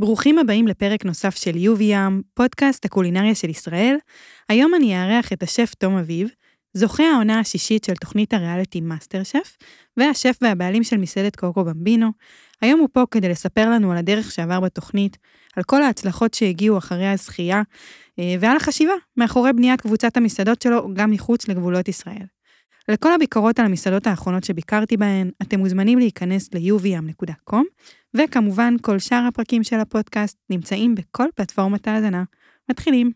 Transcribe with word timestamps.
ברוכים 0.00 0.38
הבאים 0.38 0.66
לפרק 0.66 1.04
נוסף 1.04 1.36
של 1.36 1.56
יובי 1.56 1.84
ים, 1.84 2.22
פודקאסט 2.34 2.84
הקולינריה 2.84 3.34
של 3.34 3.50
ישראל. 3.50 3.96
היום 4.48 4.74
אני 4.74 4.96
אארח 4.96 5.32
את 5.32 5.42
השף 5.42 5.74
תום 5.78 5.96
אביב, 5.96 6.28
זוכה 6.74 7.02
העונה 7.02 7.40
השישית 7.40 7.84
של 7.84 7.94
תוכנית 7.94 8.34
הריאליטי 8.34 8.80
מאסטר 8.80 9.22
שף, 9.22 9.56
והשף 9.96 10.38
והבעלים 10.42 10.84
של 10.84 10.96
מסעדת 10.96 11.36
קוקו 11.36 11.64
במבינו. 11.64 12.10
היום 12.62 12.80
הוא 12.80 12.88
פה 12.92 13.02
כדי 13.10 13.28
לספר 13.28 13.70
לנו 13.70 13.92
על 13.92 13.98
הדרך 13.98 14.30
שעבר 14.30 14.60
בתוכנית, 14.60 15.16
על 15.56 15.62
כל 15.62 15.82
ההצלחות 15.82 16.34
שהגיעו 16.34 16.78
אחרי 16.78 17.06
הזכייה, 17.06 17.62
אה, 18.18 18.34
ועל 18.40 18.56
החשיבה 18.56 18.94
מאחורי 19.16 19.52
בניית 19.52 19.80
קבוצת 19.80 20.16
המסעדות 20.16 20.62
שלו 20.62 20.94
גם 20.94 21.10
מחוץ 21.10 21.48
לגבולות 21.48 21.88
ישראל. 21.88 22.26
לכל 22.88 23.12
הביקורות 23.12 23.58
על 23.58 23.66
המסעדות 23.66 24.06
האחרונות 24.06 24.44
שביקרתי 24.44 24.96
בהן, 24.96 25.30
אתם 25.42 25.58
מוזמנים 25.58 25.98
להיכנס 25.98 26.48
ל-uvm.com, 26.54 27.62
וכמובן 28.16 28.74
כל 28.82 28.98
שאר 28.98 29.24
הפרקים 29.28 29.62
של 29.62 29.76
הפודקאסט 29.76 30.36
נמצאים 30.50 30.94
בכל 30.94 31.26
פלטפורמת 31.34 31.88
ההאזנה. 31.88 32.24
מתחילים. 32.70 33.10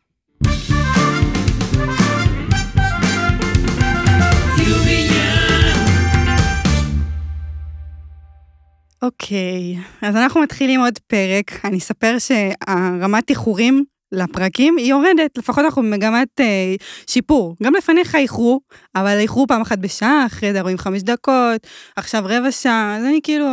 אוקיי, 9.02 9.76
אז 10.02 10.16
אנחנו 10.16 10.40
מתחילים 10.40 10.80
עוד 10.80 10.98
פרק. 10.98 11.64
אני 11.64 11.78
אספר 11.78 12.16
שהרמת 12.18 13.30
איחורים 13.30 13.84
לפרקים 14.14 14.76
היא 14.76 14.90
יורדת, 14.90 15.38
לפחות 15.38 15.64
אנחנו 15.64 15.82
במגמת 15.82 16.40
אה, 16.40 16.74
שיפור. 17.06 17.56
גם 17.62 17.74
לפניך 17.74 18.14
איחרו, 18.14 18.60
אבל 18.96 19.18
איחרו 19.18 19.46
פעם 19.46 19.60
אחת 19.60 19.78
בשעה, 19.78 20.26
אחרי 20.26 20.52
זה 20.52 20.58
45 20.58 21.02
דקות, 21.02 21.66
עכשיו 21.96 22.22
רבע 22.26 22.50
שעה, 22.50 22.96
אז 22.96 23.04
אני 23.04 23.20
כאילו, 23.22 23.46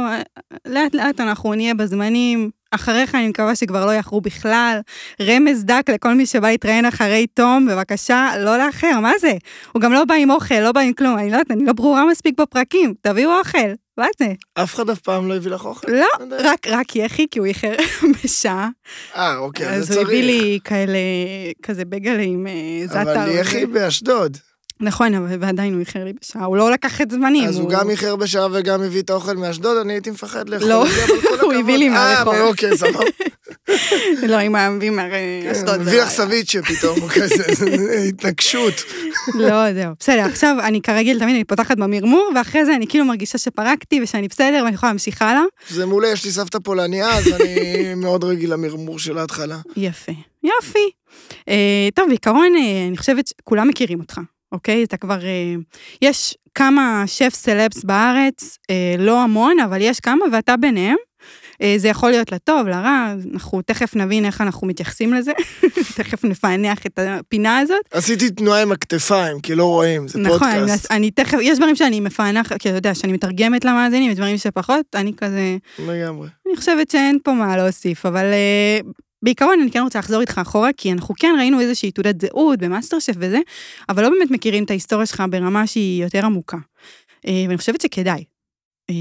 לאט 0.68 0.96
לאט 0.96 1.20
אנחנו 1.20 1.54
נהיה 1.54 1.74
בזמנים. 1.74 2.50
אחריך 2.72 3.16
אני 3.16 3.28
מקווה 3.28 3.56
שכבר 3.56 3.86
לא 3.86 3.92
יאחרו 3.92 4.22
בכלל. 4.22 4.80
רמז 5.22 5.66
דק 5.66 5.90
לכל 5.90 6.14
מי 6.14 6.26
שבא 6.26 6.48
להתראיין 6.48 6.86
אחרי 6.86 7.28
תום, 7.28 7.68
בבקשה, 7.68 8.30
לא 8.40 8.58
לאחר, 8.58 9.00
מה 9.00 9.12
זה? 9.20 9.34
הוא 9.72 9.82
גם 9.82 9.94
לא 9.94 10.06
בא 10.06 10.16
עם 10.16 10.32
אוכל, 10.32 10.60
לא 10.60 10.72
בא 10.72 10.82
עם 10.82 10.94
כלום, 10.94 11.18
אני 11.18 11.32
לא 11.32 11.36
יודעת, 11.36 11.52
אני 11.52 11.66
לא 11.66 11.74
ברורה 11.74 12.06
מספיק 12.06 12.40
בפרקים, 12.40 12.94
תביאו 13.02 13.40
אוכל, 13.40 13.74
מה 14.02 14.08
זה? 14.20 14.34
אף 14.54 14.76
אחד 14.76 14.90
אף 14.90 15.00
פעם 15.00 15.28
לא 15.30 15.36
הביא 15.36 15.52
לך 15.52 15.66
אוכל? 15.66 15.92
לא, 15.92 16.08
רק, 16.44 16.68
רק 16.68 16.96
יחי, 16.96 17.26
כי 17.32 17.40
הוא 17.40 17.48
איחר 17.48 17.76
בשעה. 18.24 18.70
אה, 19.16 19.38
אוקיי, 19.38 19.68
אז 19.70 19.82
אז 19.82 19.88
זה 19.88 19.94
הוא 19.94 20.04
צריך. 20.04 20.10
הביא 20.10 20.24
לי 20.24 20.60
כאלה, 20.64 20.98
כזה 21.64 21.86
בגלה 21.86 22.22
עם 22.22 22.48
זאטר. 22.86 23.24
אבל 23.24 23.32
יחי. 23.32 23.66
באשדוד. 23.66 24.38
נכון, 24.82 25.14
אבל 25.14 25.36
ועדיין 25.40 25.74
הוא 25.74 25.80
איחר 25.80 26.04
לי 26.04 26.14
בשעה, 26.22 26.46
הוא 26.46 26.58
לא 26.58 26.72
לקח 26.72 27.02
את 27.02 27.12
זמנים. 27.12 27.50
אז 27.50 27.58
הוא 27.58 27.70
גם 27.70 27.90
איחר 27.90 28.16
בשעה 28.16 28.48
וגם 28.52 28.82
הביא 28.82 29.02
את 29.02 29.10
האוכל 29.10 29.34
מאשדוד, 29.34 29.78
אני 29.78 29.94
הייתי 29.94 30.12
מפחד 30.12 30.50
לאכול 30.50 30.68
לא, 30.70 30.86
הוא. 31.42 31.54
הביא 31.54 31.78
לי 31.78 31.90
מהרחוב. 31.90 32.34
אה, 32.36 32.42
אוקיי, 32.42 32.78
סבבה. 32.78 33.00
לא, 34.28 34.36
עם 34.36 34.56
האבים 34.56 35.00
הרי 35.00 35.42
כן, 35.44 35.50
אשדוד. 35.50 35.76
זה 35.76 35.80
מביא 35.80 35.94
לא 35.94 36.04
לך 36.04 36.10
היה. 36.10 36.28
סביצ'ה 36.28 36.60
פתאום, 36.62 37.08
כזה, 37.10 37.44
התנגשות. 38.08 38.74
לא, 39.48 39.74
זהו. 39.74 39.92
בסדר, 40.00 40.22
עכשיו 40.22 40.56
אני 40.64 40.82
כרגיל 40.82 41.20
תמיד 41.20 41.36
אני 41.36 41.44
פותחת 41.44 41.78
במרמור, 41.78 42.32
ואחרי 42.36 42.66
זה 42.66 42.76
אני 42.76 42.88
כאילו 42.88 43.06
מרגישה 43.06 43.38
שפרקתי 43.38 44.02
ושאני 44.02 44.28
בסדר 44.28 44.62
ואני 44.64 44.76
יכולה 44.76 44.92
להמשיך 44.92 45.22
הלאה. 45.22 45.44
זה 45.70 45.86
מעולה, 45.86 46.08
יש 46.08 46.26
לי 46.26 46.32
סבתא 46.32 46.60
פולניה, 46.60 47.10
אז 47.18 47.28
אני 47.28 47.96
מאוד 47.96 48.24
רגיל 48.24 48.54
למרמור 48.54 49.00
של 49.00 49.18
ההתחלה. 49.18 49.58
יפה, 49.76 50.12
יופי. 50.44 50.90
אה, 51.50 51.90
טוב, 51.96 52.08
בעיקרון, 52.08 52.56
אה, 52.56 52.88
אני 52.88 52.98
חושבת 52.98 53.28
שכולם 53.28 53.68
מכירים 53.68 54.00
אותך, 54.00 54.20
אוקיי? 54.52 54.84
אתה 54.84 54.98
כבר... 54.98 55.26
אה, 55.26 55.56
יש 56.02 56.38
כמה 56.56 57.04
שף 57.06 57.34
סלבס 57.34 57.84
בארץ, 57.84 58.58
אה, 58.70 58.96
לא 59.00 59.22
המון, 59.22 59.60
אבל 59.60 59.82
יש 59.82 60.00
כמה, 60.00 60.26
ואתה 60.32 60.58
ביניהם. 60.58 60.96
אה, 61.62 61.74
זה 61.78 61.88
יכול 61.88 62.12
להיות 62.12 62.32
לטוב, 62.32 62.68
לרע, 62.68 63.14
אנחנו 63.34 63.62
תכף 63.62 63.96
נבין 63.96 64.26
איך 64.26 64.42
אנחנו 64.42 64.68
מתייחסים 64.68 65.14
לזה, 65.14 65.32
תכף 65.98 66.24
נפענח 66.24 66.86
את 66.86 67.00
הפינה 67.02 67.60
הזאת. 67.60 67.82
עשיתי 67.92 68.30
תנועה 68.30 68.62
עם 68.62 68.72
הכתפיים, 68.72 69.40
כי 69.40 69.56
לא 69.56 69.66
רואים, 69.66 70.08
זה 70.08 70.20
נכון, 70.20 70.48
אני, 70.48 70.60
פודקאסט. 70.60 70.92
אני 70.92 71.12
תכף, 71.12 71.38
יש 71.42 71.58
דברים 71.58 71.76
שאני 71.76 72.00
מפענחת, 72.00 72.58
כי 72.62 72.70
אתה 72.70 72.78
יודע, 72.78 72.96
שאני 72.96 73.14
מתרגמת 73.14 73.66
למאזינים, 73.66 74.12
יש 74.12 74.18
דברים 74.18 74.38
שפחות, 74.38 74.86
אני 74.96 75.14
כזה, 75.18 75.58
לגמרי. 75.80 76.28
אני 76.48 76.56
חושבת 76.58 76.92
שאין 76.92 77.18
פה 77.24 77.34
מה 77.34 77.58
להוסיף, 77.58 78.06
אבל 78.06 78.26
בעיקרון 79.24 79.60
אני 79.62 79.72
כן 79.72 79.80
רוצה 79.82 80.00
לחזור 80.00 80.22
איתך 80.22 80.38
אחורה, 80.42 80.70
כי 80.78 80.92
אנחנו 80.92 81.16
כן 81.20 81.36
ראינו 81.38 81.60
איזושהי 81.60 81.92
תעודת 81.92 82.22
זהות 82.22 82.60
במאסטר 82.60 83.00
שף 83.00 83.14
וזה, 83.18 83.40
אבל 83.90 84.04
לא 84.04 84.10
באמת 84.10 84.32
מכירים 84.32 84.64
את 84.64 84.70
ההיסטוריה 84.70 85.06
שלך 85.06 85.24
ברמה 85.30 85.68
שהיא 85.68 86.04
יותר 86.04 86.26
עמוקה. 86.26 86.58
Uh, 86.58 87.30
ואני 87.48 87.58
חושבת 87.58 87.82
שכדאי. 87.82 88.24
Uh, 88.92 88.94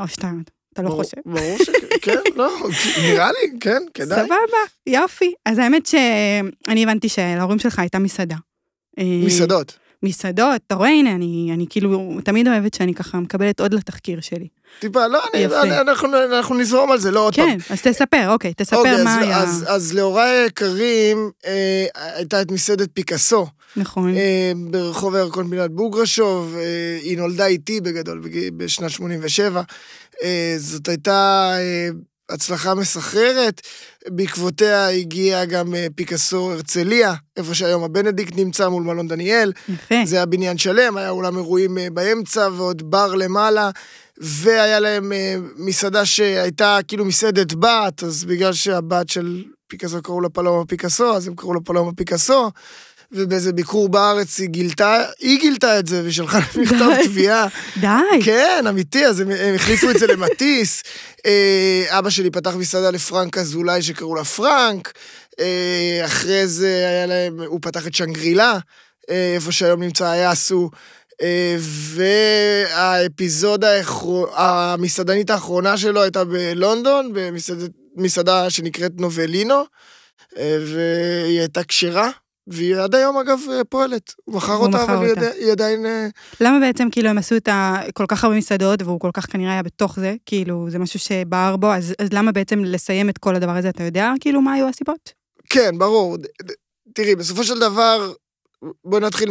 או 0.00 0.08
שאתה, 0.08 0.30
אתה 0.72 0.82
לא 0.82 0.88
ברור- 0.88 1.02
חושב. 1.02 1.16
ברור 1.26 1.56
שכן, 1.64 2.16
לא, 2.36 2.50
נראה 3.02 3.28
לי, 3.32 3.58
כן, 3.60 3.82
כדאי. 3.94 4.18
סבבה, 4.24 4.58
יופי. 4.86 5.32
אז 5.46 5.58
האמת 5.58 5.86
שאני 5.86 6.82
הבנתי 6.82 7.08
שלהורים 7.08 7.58
שלך 7.58 7.78
הייתה 7.78 7.98
מסעדה. 7.98 8.36
אה, 8.98 9.04
מסעדות. 9.26 9.78
מסעדות, 10.02 10.60
אתה 10.66 10.74
רואה, 10.74 10.88
הנה, 10.88 11.10
אני, 11.12 11.50
אני 11.54 11.66
כאילו 11.70 12.18
תמיד 12.24 12.48
אוהבת 12.48 12.74
שאני 12.74 12.94
ככה 12.94 13.18
מקבלת 13.20 13.60
עוד 13.60 13.74
לתחקיר 13.74 14.20
שלי. 14.20 14.48
טיפה, 14.80 15.06
לא, 15.06 15.20
אני-. 15.34 15.46
אני- 15.46 15.80
אנחנו 15.80 16.08
אנחנו 16.36 16.54
נזרום 16.54 16.92
על 16.92 16.98
זה, 16.98 17.10
לא 17.10 17.20
עוד 17.20 17.34
פעם. 17.36 17.50
כן, 17.50 17.74
אז 17.74 17.82
תספר, 17.82 18.28
אוקיי, 18.30 18.54
תספר 18.56 18.76
אוקיי, 18.76 19.04
מה 19.04 19.16
אז- 19.20 19.22
היה. 19.22 19.38
אז- 19.42 19.64
אז 19.68 19.92
להוריי 19.94 20.30
היקרים 20.42 21.30
אה, 21.46 21.86
הייתה 22.16 22.42
את 22.42 22.50
מסעדת 22.50 22.88
פיקאסו 22.94 23.46
נכון, 23.76 24.16
אה, 24.16 24.52
ברחוב 24.70 25.14
הירקון 25.14 25.50
פינת 25.50 25.70
בוגרשוב, 25.70 26.56
אה, 26.58 26.62
היא 27.02 27.18
נולדה 27.18 27.46
איתי 27.46 27.80
בגדול 27.80 28.18
בג- 28.20 28.50
בשנת 28.56 28.90
87. 28.90 29.62
אה, 30.22 30.54
זאת 30.58 30.88
הייתה 30.88 31.52
אה, 31.58 31.88
הצלחה 32.32 32.74
מסחררת, 32.74 33.60
בעקבותיה 34.08 34.88
הגיעה 34.88 35.44
גם 35.44 35.74
אה, 35.74 35.86
פיקאסו 35.94 36.52
הרצליה, 36.52 37.14
איפה 37.36 37.54
שהיום 37.54 37.84
הבנדיקט 37.84 38.36
נמצא 38.36 38.68
מול 38.68 38.82
מלון 38.82 39.08
דניאל. 39.08 39.52
יפה. 39.68 39.94
זה 40.04 40.16
היה 40.16 40.26
בניין 40.26 40.58
שלם, 40.58 40.96
היה 40.96 41.10
אולם 41.10 41.36
אירועים 41.36 41.78
אה, 41.78 41.86
באמצע 41.90 42.48
ועוד 42.56 42.90
בר 42.90 43.14
למעלה, 43.14 43.70
והיה 44.18 44.80
להם 44.80 45.12
אה, 45.12 45.36
מסעדה 45.56 46.04
שהייתה 46.04 46.78
כאילו 46.88 47.04
מסעדת 47.04 47.54
בת, 47.54 48.02
אז 48.02 48.24
בגלל 48.24 48.52
שהבת 48.52 49.08
של 49.08 49.44
פיקאסו 49.68 50.02
קראו 50.02 50.20
לה 50.20 50.28
פלומה 50.28 50.64
פיקאסו, 50.66 51.16
אז 51.16 51.28
הם 51.28 51.34
קראו 51.34 51.54
לה 51.54 51.60
פלומה 51.60 51.92
פיקאסו, 51.92 52.50
ובאיזה 53.12 53.52
ביקור 53.52 53.88
בארץ 53.88 54.38
היא 54.38 54.48
גילתה, 54.48 55.04
היא 55.18 55.40
גילתה 55.40 55.78
את 55.78 55.86
זה 55.86 56.02
ושלחה 56.04 56.38
להם 56.38 56.62
מכתב. 56.62 57.04
תביעה. 57.04 57.46
די, 57.80 58.24
כן, 58.24 58.64
אמיתי, 58.68 59.06
אז 59.06 59.20
הם, 59.20 59.30
הם 59.30 59.54
החליפו 59.54 59.90
את 59.90 59.98
זה 59.98 60.06
למטיס. 60.06 60.82
אה, 61.26 61.98
אבא 61.98 62.10
שלי 62.10 62.30
פתח 62.30 62.54
מסעדה 62.54 62.90
לפרנק 62.90 63.38
אזולאי 63.38 63.82
שקראו 63.82 64.14
לה 64.14 64.24
פרנק. 64.24 64.92
אה, 65.40 66.02
אחרי 66.04 66.46
זה 66.46 66.86
היה 66.88 67.06
להם, 67.06 67.40
הוא 67.46 67.58
פתח 67.62 67.86
את 67.86 67.94
שנגרילה, 67.94 68.58
אה, 69.10 69.32
איפה 69.34 69.52
שהיום 69.52 69.82
נמצא 69.82 70.06
היאסו. 70.06 70.70
אה, 71.22 71.56
והאפיזודה, 71.94 73.68
המסעדנית 74.34 75.30
האחרונה 75.30 75.76
שלו 75.76 76.02
הייתה 76.02 76.24
בלונדון, 76.24 77.12
במסעדה 77.96 78.50
שנקראת 78.50 78.92
נובלינו, 78.98 79.64
והיא 80.36 81.38
הייתה 81.40 81.64
כשרה. 81.64 82.10
והיא 82.46 82.76
עד 82.76 82.94
היום 82.94 83.18
אגב 83.18 83.38
אה, 83.50 83.64
פועלת, 83.64 84.14
הוא 84.24 84.34
מכר 84.36 84.54
אותה, 84.56 84.82
אבל 84.84 85.02
היא 85.04 85.10
אותה. 85.10 85.20
עדיין- 85.20 85.42
היא 85.42 85.52
עדיין 85.52 85.86
אה, 85.86 86.06
למה 86.40 86.60
בעצם 86.60 86.88
כאילו 86.92 87.08
הם 87.08 87.18
עשו 87.18 87.36
את 87.36 87.48
ה... 87.48 87.76
כל 87.94 88.04
כך 88.08 88.24
הרבה 88.24 88.36
מסעדות, 88.36 88.82
והוא 88.82 89.00
כל 89.00 89.10
כך 89.14 89.26
כנראה 89.32 89.52
היה 89.52 89.62
בתוך 89.62 90.00
זה, 90.00 90.14
כאילו 90.26 90.66
זה 90.70 90.78
משהו 90.78 90.98
שבער 90.98 91.56
בו, 91.56 91.72
אז, 91.72 91.94
אז 91.98 92.08
למה 92.12 92.32
בעצם 92.32 92.58
לסיים 92.64 93.08
את 93.08 93.18
כל 93.18 93.34
הדבר 93.36 93.56
הזה, 93.56 93.68
אתה 93.68 93.82
יודע 93.84 94.12
כאילו 94.20 94.40
מה 94.40 94.52
היו 94.52 94.68
הסיבות? 94.68 95.12
כן, 95.50 95.78
ברור. 95.78 96.16
תראי, 96.94 97.16
בסופו 97.16 97.44
של 97.44 97.58
דבר, 97.60 98.12
בואי 98.84 99.00
נתחיל, 99.02 99.28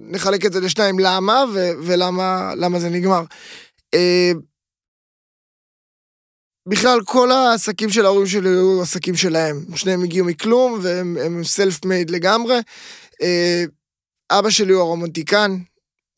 נחלק 0.00 0.46
את 0.46 0.52
זה 0.52 0.60
לשניים, 0.60 0.98
למה 0.98 1.44
ו- 1.54 1.70
ולמה 1.82 2.52
למה 2.56 2.80
זה 2.80 2.88
נגמר. 2.88 3.22
בכלל, 6.68 7.00
כל 7.04 7.30
העסקים 7.30 7.90
של 7.90 8.04
ההורים 8.04 8.26
שלי 8.26 8.48
היו 8.48 8.82
עסקים 8.82 9.16
שלהם. 9.16 9.64
שניהם 9.76 10.02
הגיעו 10.02 10.26
מכלום, 10.26 10.78
והם 10.82 11.16
הם 11.24 11.44
סלף 11.44 11.84
מייד 11.84 12.10
לגמרי. 12.10 12.56
אה, 13.22 13.64
אבא 14.30 14.50
שלי 14.50 14.72
הוא 14.72 14.80
הרומנטיקן, 14.80 15.56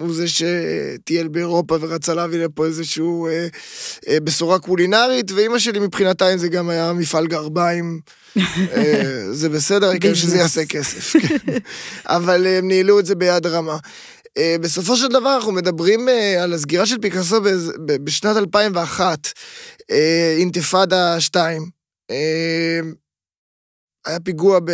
הוא 0.01 0.15
זה 0.15 0.27
שטייל 0.29 1.29
באירופה 1.29 1.77
ורצה 1.81 2.15
להביא 2.15 2.45
לפה 2.45 2.67
איזשהו 2.67 3.27
אה, 3.27 3.47
אה, 4.09 4.21
בשורה 4.21 4.59
קולינרית, 4.59 5.31
ואימא 5.33 5.59
שלי 5.59 5.79
מבחינתה 5.79 6.37
זה 6.37 6.49
גם 6.49 6.69
היה 6.69 6.93
מפעל 6.93 7.27
גרביים. 7.27 8.01
אה, 8.77 9.33
זה 9.33 9.49
בסדר, 9.49 9.89
העיקר 9.89 10.15
שזה. 10.15 10.37
יעשה 10.37 10.67
כסף. 10.67 11.17
כן. 11.17 11.59
אבל 12.07 12.47
הם 12.47 12.69
ניהלו 12.69 12.99
את 12.99 13.07
זה 13.07 13.15
ביד 13.15 13.47
רמה. 13.47 13.77
אה, 14.39 14.57
בסופו 14.61 14.97
של 14.97 15.09
דבר 15.09 15.37
אנחנו 15.37 15.53
מדברים 15.53 16.09
אה, 16.09 16.43
על 16.43 16.53
הסגירה 16.53 16.87
של 16.87 16.99
פיקאסו 16.99 17.37
בשנת 18.05 18.37
2001, 18.37 19.29
אה, 19.91 20.35
אינתיפאדה 20.39 21.21
2. 21.21 21.71
אה, 22.11 22.81
היה 24.07 24.21
פיגוע 24.21 24.59
ב... 24.65 24.71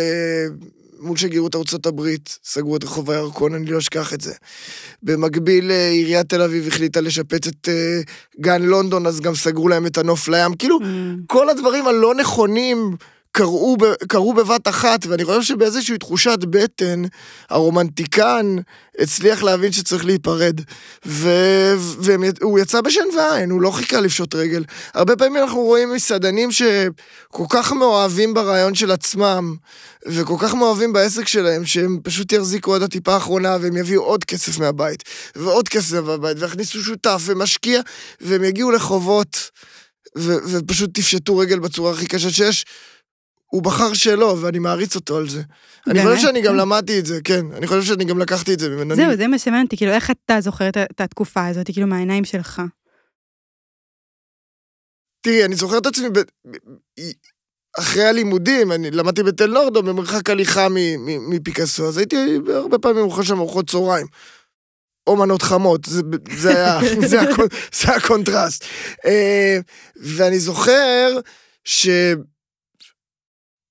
מול 0.99 1.17
שגרירות 1.17 1.55
ארצות 1.55 1.85
הברית, 1.85 2.37
סגרו 2.43 2.75
את 2.75 2.83
רחוב 2.83 3.11
הירקון, 3.11 3.53
אני 3.53 3.65
לא 3.65 3.77
אשכח 3.77 4.13
את 4.13 4.21
זה. 4.21 4.33
במקביל, 5.03 5.71
עיריית 5.71 6.29
תל 6.29 6.41
אביב 6.41 6.67
החליטה 6.67 7.01
לשפץ 7.01 7.47
את 7.47 7.69
גן 8.39 8.61
לונדון, 8.61 9.05
אז 9.05 9.19
גם 9.19 9.35
סגרו 9.35 9.67
להם 9.67 9.85
את 9.85 9.97
הנוף 9.97 10.27
לים. 10.27 10.53
כאילו, 10.53 10.79
Mm. 10.79 10.83
כל 11.27 11.49
הדברים 11.49 11.87
הלא 11.87 12.15
נכונים 12.15 12.95
קרו, 13.37 13.77
קרו 14.07 14.33
בבת 14.33 14.67
אחת, 14.67 15.05
ואני 15.05 15.25
חושב 15.25 15.41
שבאיזושהי 15.41 15.97
תחושת 15.97 16.39
בטן, 16.39 17.03
הרומנטיקן 17.49 18.55
הצליח 18.99 19.43
להבין 19.43 19.71
שצריך 19.71 20.05
להיפרד. 20.05 20.61
והוא 21.05 22.59
יצא 22.59 22.81
בשן 22.81 23.05
ועין, 23.17 23.49
הוא 23.49 23.61
לא 23.61 23.71
חיכה 23.71 24.01
לפשוט 24.01 24.35
רגל. 24.35 24.63
הרבה 24.93 25.15
פעמים 25.15 25.43
אנחנו 25.43 25.61
רואים 25.61 25.93
מסעדנים 25.93 26.51
שכל 26.51 27.43
כך 27.49 27.71
מאוהבים 27.71 28.33
ברעיון 28.33 28.75
של 28.75 28.91
עצמם, 28.91 29.55
וכל 30.05 30.35
כך 30.39 30.53
מאוהבים 30.53 30.93
בעסק 30.93 31.27
שלהם, 31.27 31.65
שהם 31.65 31.99
פשוט 32.03 32.31
יחזיקו 32.31 32.75
עד 32.75 32.81
הטיפה 32.81 33.13
האחרונה, 33.13 33.57
והם 33.61 33.77
יביאו 33.77 34.03
עוד 34.03 34.23
כסף 34.23 34.59
מהבית, 34.59 35.03
ועוד 35.35 35.69
כסף 35.69 35.93
מהבית, 35.93 36.37
ויכניסו 36.39 36.83
שותף 36.83 37.21
ומשקיע, 37.25 37.81
והם 38.21 38.43
יגיעו 38.43 38.71
לחובות, 38.71 39.51
ו- 40.17 40.37
ופשוט 40.51 40.89
תפשטו 40.93 41.37
רגל 41.37 41.59
בצורה 41.59 41.91
הכי 41.91 42.05
קשה 42.07 42.29
שיש. 42.29 42.65
הוא 43.47 43.63
בחר 43.63 43.93
שלא, 43.93 44.37
ואני 44.41 44.59
מעריץ 44.59 44.95
אותו 44.95 45.17
על 45.17 45.29
זה. 45.29 45.41
אני? 45.87 45.99
חושב 46.03 46.17
שאני 46.17 46.41
גם 46.41 46.55
למדתי 46.55 46.99
את 46.99 47.05
זה, 47.05 47.19
כן. 47.23 47.45
אני 47.57 47.67
חושב 47.67 47.81
שאני 47.81 48.05
גם 48.05 48.19
לקחתי 48.19 48.53
את 48.53 48.59
זה 48.59 48.69
ממנו. 48.69 48.95
זהו, 48.95 49.05
אני- 49.05 49.17
זה 49.17 49.27
מה 49.27 49.39
שמעניין 49.39 49.65
אותי, 49.65 49.77
כאילו, 49.77 49.91
איך 49.91 50.11
אתה 50.11 50.41
זוכר 50.41 50.69
את 50.69 51.01
התקופה 51.01 51.47
הזאת, 51.47 51.65
כאילו, 51.73 51.87
מהעיניים 51.87 52.25
שלך? 52.25 52.61
תראי, 55.21 55.45
אני 55.45 55.55
זוכר 55.55 55.77
את 55.77 55.85
עצמי, 55.85 56.07
אחרי 57.79 58.03
הלימודים, 58.05 58.71
אני 58.71 58.91
למדתי 58.91 59.23
בתל 59.23 59.47
נורדו, 59.47 59.83
במרחק 59.83 60.29
הליכה 60.29 60.67
מפיקאסו, 61.29 61.87
אז 61.87 61.97
הייתי 61.97 62.15
הרבה 62.53 62.77
פעמים 62.79 63.03
אוכל 63.03 63.23
שם 63.23 63.37
ארוחות 63.39 63.69
צהריים. 63.69 64.07
או 65.07 65.15
מנות 65.15 65.41
חמות, 65.41 65.85
זה, 65.85 66.01
זה, 66.37 66.49
היה, 66.49 66.79
זה, 67.09 67.21
הקונ, 67.21 67.47
זה 67.73 67.95
הקונטרסט. 67.95 68.63
אה, 69.05 69.59
ואני 69.95 70.39
זוכר 70.39 71.19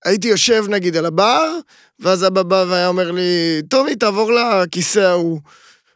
שהייתי 0.06 0.28
יושב 0.28 0.64
נגיד 0.68 0.96
על 0.96 1.06
הבר, 1.06 1.58
ואז 2.00 2.26
אבא 2.26 2.42
בא 2.42 2.64
והיה 2.68 2.88
אומר 2.88 3.10
לי, 3.10 3.62
טומי, 3.68 3.96
תעבור 3.96 4.32
לכיסא 4.32 4.98
ההוא. 4.98 5.40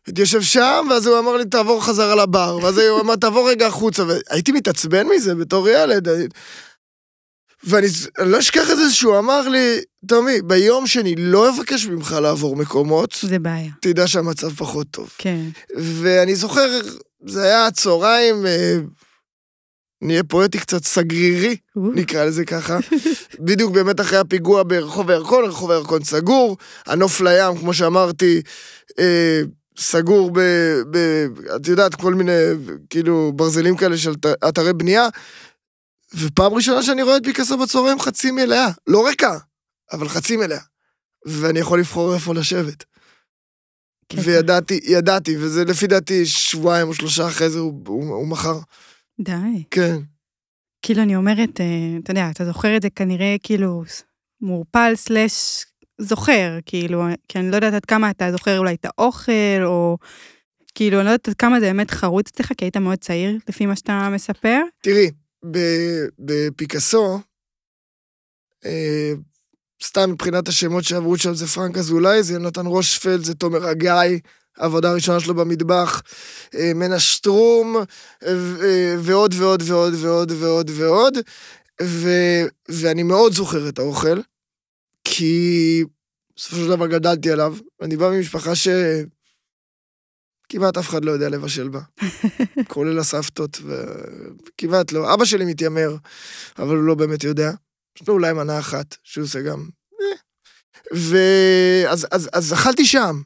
הייתי 0.07 0.21
יושב 0.21 0.43
שם, 0.43 0.87
ואז 0.91 1.07
הוא 1.07 1.19
אמר 1.19 1.37
לי, 1.37 1.45
תעבור 1.45 1.85
חזרה 1.85 2.15
לבר, 2.15 2.59
ואז 2.63 2.79
הוא 2.79 3.01
אמר, 3.01 3.17
תעבור 3.17 3.51
רגע 3.51 3.67
החוצה, 3.67 4.03
והייתי 4.05 4.53
מתעצבן 4.53 5.07
מזה 5.07 5.35
בתור 5.35 5.69
ילד. 5.69 6.09
ואני 7.65 7.87
אני 8.19 8.31
לא 8.31 8.39
אשכח 8.39 8.71
את 8.71 8.77
זה 8.77 8.93
שהוא 8.93 9.19
אמר 9.19 9.49
לי, 9.49 9.81
טומי, 10.07 10.43
ביום 10.43 10.87
שאני 10.87 11.15
לא 11.17 11.49
אבקש 11.49 11.87
ממך 11.87 12.17
לעבור 12.23 12.57
מקומות, 12.57 13.17
זה 13.23 13.39
בעיה. 13.39 13.71
תדע 13.81 14.07
שהמצב 14.07 14.51
פחות 14.55 14.87
טוב. 14.91 15.11
כן. 15.19 15.41
ואני 15.77 16.37
זוכר, 16.37 16.81
זה 17.27 17.43
היה 17.43 17.71
צהריים, 17.71 18.47
אה, 18.47 18.77
נהיה 20.03 20.25
פואטי 20.25 20.59
קצת 20.59 20.85
סגרירי, 20.85 21.57
נקרא 21.77 22.25
לזה 22.25 22.45
ככה. 22.45 22.79
בדיוק 23.47 23.73
באמת 23.73 24.01
אחרי 24.01 24.19
הפיגוע 24.19 24.63
ברחוב 24.63 25.11
הירקון, 25.11 25.45
רחוב 25.45 25.71
הירקון 25.71 26.05
סגור, 26.05 26.57
הנוף 26.87 27.21
לים, 27.21 27.59
כמו 27.59 27.75
שאמרתי, 27.75 28.43
אה, 28.99 29.41
סגור 29.79 30.31
ב... 30.35 30.41
ב 30.91 31.27
את 31.57 31.69
יודעת, 31.69 31.95
כל 31.95 32.15
מיני, 32.15 32.33
כאילו, 32.91 33.33
ברזלים 33.37 33.77
כאלה 33.77 33.99
של 33.99 34.13
אתרי 34.49 34.73
בנייה. 34.73 35.09
ופעם 36.15 36.55
ראשונה 36.55 36.83
שאני 36.83 37.03
רואה 37.03 37.17
את 37.17 37.25
פיקאסו 37.25 37.59
בצהריים 37.59 38.01
חצי 38.01 38.31
מלאה, 38.31 38.69
לא 38.87 39.07
ריקה, 39.07 39.39
אבל 39.93 40.09
חצי 40.09 40.37
מלאה. 40.37 40.59
ואני 41.27 41.59
יכול 41.59 41.79
לבחור 41.79 42.15
איפה 42.15 42.35
לשבת. 42.35 42.85
וידעתי, 44.15 44.81
ידעתי, 44.85 45.37
וזה 45.37 45.65
לפי 45.65 45.87
דעתי 45.87 46.27
שבועיים 46.27 46.89
או 46.89 46.95
שלושה 46.95 47.29
אחרי 47.29 47.51
זה 47.51 47.59
הוא, 47.59 47.83
הוא, 47.87 48.15
הוא 48.15 48.29
מכר. 48.29 48.59
די. 49.21 49.65
כן. 49.71 49.97
כאילו, 50.83 51.03
אני 51.03 51.17
אומרת, 51.17 51.61
אה, 51.61 51.99
אתה 52.03 52.11
יודע, 52.11 52.31
אתה 52.31 52.45
זוכר 52.45 52.77
את 52.77 52.83
זה 52.83 52.91
כנראה, 52.91 53.37
כאילו, 53.43 53.83
מעורפל 54.41 54.93
סלאש 54.97 55.67
זוכר, 56.01 56.59
כאילו, 56.67 57.03
כי 57.29 57.39
אני 57.39 57.51
לא 57.51 57.57
יודעת 57.57 57.75
עד 57.75 57.85
כמה 57.85 58.11
אתה 58.11 58.33
זוכר 58.33 58.59
אולי 58.59 58.75
את 58.75 58.85
האוכל, 58.85 59.63
או... 59.65 59.99
כאילו, 60.75 60.97
אני 60.97 61.05
לא 61.05 61.11
יודעת 61.11 61.29
עד 61.29 61.35
כמה 61.35 61.61
זה 61.61 61.67
באמת 61.67 61.91
חרוץ 61.91 62.29
אצלך, 62.29 62.53
כי 62.59 62.65
היית 62.65 62.77
מאוד 62.77 62.99
צעיר, 62.99 63.39
לפי 63.49 63.67
מה 63.67 63.77
שאתה 63.77 64.09
מספר. 64.13 64.61
תראי, 64.83 65.11
בפיקאסו, 66.19 67.21
אה, 68.65 69.13
סתם 69.83 70.11
מבחינת 70.11 70.49
השמות 70.49 70.85
שעברו 70.85 71.19
שם 71.19 71.35
זה 71.35 71.47
פרנק 71.47 71.77
אזולאי, 71.77 72.23
זה 72.23 72.33
יונתן 72.33 72.67
רושפלד, 72.67 73.25
זה 73.25 73.35
תומר 73.35 73.71
אגאי, 73.71 74.21
העבודה 74.61 74.91
הראשונה 74.91 75.21
שלו 75.21 75.35
במטבח, 75.35 76.03
אה, 76.55 76.73
מנה 76.75 77.01
שטרום, 77.01 77.77
אה, 78.27 78.95
ועוד 78.99 79.35
ועוד 79.39 79.63
ועוד 79.67 79.95
ועוד 80.01 80.33
ועוד 80.41 80.71
ועוד, 80.75 81.19
ו- 81.83 82.47
ואני 82.69 83.03
מאוד 83.03 83.33
זוכר 83.33 83.69
את 83.69 83.79
האוכל, 83.79 84.21
כי 85.05 85.85
בסופו 86.37 86.57
של 86.57 86.69
דבר 86.69 86.87
גדלתי 86.87 87.31
עליו, 87.31 87.57
אני 87.83 87.97
בא 87.97 88.11
ממשפחה 88.11 88.55
ש... 88.55 88.69
כמעט 90.49 90.77
אף 90.77 90.89
אחד 90.89 91.05
לא 91.05 91.11
יודע 91.11 91.29
לבשל 91.29 91.69
בה, 91.69 91.81
כולל 92.73 92.99
הסבתות, 92.99 93.59
וכמעט 93.63 94.93
לא. 94.93 95.15
אבא 95.15 95.25
שלי 95.25 95.45
מתיימר, 95.45 95.97
אבל 96.59 96.77
הוא 96.77 96.85
לא 96.85 96.95
באמת 96.95 97.25
יודע. 97.25 97.51
יש 97.97 98.09
לו 98.09 98.15
אולי 98.15 98.33
מנה 98.33 98.59
אחת, 98.59 98.97
שהוא 99.03 99.25
עושה 99.25 99.41
גם... 99.41 99.69
אה. 100.01 100.17
ואז 100.93 102.07
אז, 102.11 102.29
אז 102.33 102.53
אכלתי 102.53 102.85
שם. 102.87 103.23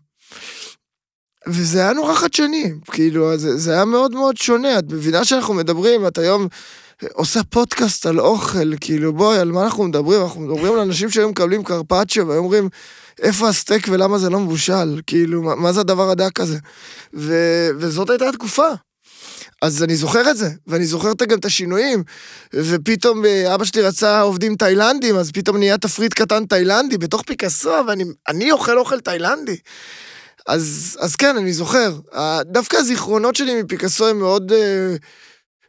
וזה 1.47 1.81
היה 1.81 1.93
נורא 1.93 2.15
חדשני, 2.15 2.73
כאילו, 2.91 3.37
זה, 3.37 3.57
זה 3.57 3.73
היה 3.73 3.85
מאוד 3.85 4.15
מאוד 4.15 4.37
שונה. 4.37 4.79
את 4.79 4.85
מבינה 4.93 5.25
שאנחנו 5.25 5.55
מדברים, 5.55 6.07
את 6.07 6.19
היום 6.19 6.49
עושה 7.13 7.41
פודקאסט 7.45 8.07
על 8.07 8.21
אוכל, 8.21 8.77
כאילו, 8.81 9.13
בואי, 9.13 9.39
על 9.39 9.53
מה 9.53 9.65
אנחנו 9.65 9.85
מדברים? 9.85 10.23
אנחנו 10.23 10.41
מדברים 10.41 10.73
על 10.73 10.81
אנשים 10.81 11.11
שהיו 11.11 11.29
מקבלים 11.29 11.65
קרפצ'ה, 11.65 12.25
והיו 12.25 12.39
אומרים, 12.39 12.69
איפה 13.23 13.49
הסטייק 13.49 13.87
ולמה 13.91 14.19
זה 14.19 14.31
לא 14.31 14.41
מבושל? 14.41 15.01
כאילו, 15.07 15.43
מה, 15.43 15.55
מה 15.55 15.73
זה 15.73 15.81
הדבר 15.81 16.11
הדק 16.11 16.41
הזה? 16.41 16.59
ו, 17.15 17.35
וזאת 17.79 18.11
הייתה 18.11 18.29
התקופה. 18.29 18.69
אז 19.63 19.83
אני 19.83 19.97
זוכר 19.97 20.31
את 20.31 20.37
זה, 20.37 20.51
ואני 20.67 20.87
זוכר 20.87 21.13
גם 21.29 21.39
את 21.39 21.45
השינויים, 21.45 22.03
ופתאום 22.55 23.25
אה, 23.25 23.55
אבא 23.55 23.65
שלי 23.65 23.83
רצה 23.83 24.21
עובדים 24.21 24.57
תאילנדים, 24.57 25.17
אז 25.17 25.31
פתאום 25.31 25.57
נהיה 25.57 25.79
תפריט 25.79 26.15
קטן 26.15 26.47
תאילנדי 26.47 26.99
בתוך 26.99 27.23
פיקאסו, 27.23 27.71
ואני 27.89 28.05
אני 28.29 28.53
אוכל 28.53 28.79
אוכל 28.79 29.01
תאילנדי. 29.01 29.57
אז, 30.47 30.97
אז 31.01 31.17
כן, 31.17 31.37
אני 31.37 31.53
זוכר. 31.53 31.99
דווקא 32.45 32.77
הזיכרונות 32.77 33.37
שלי 33.37 33.63
מפיקאסו 33.63 34.09
הם 34.09 34.19
מאוד, 34.19 34.53
אה, 34.53 34.97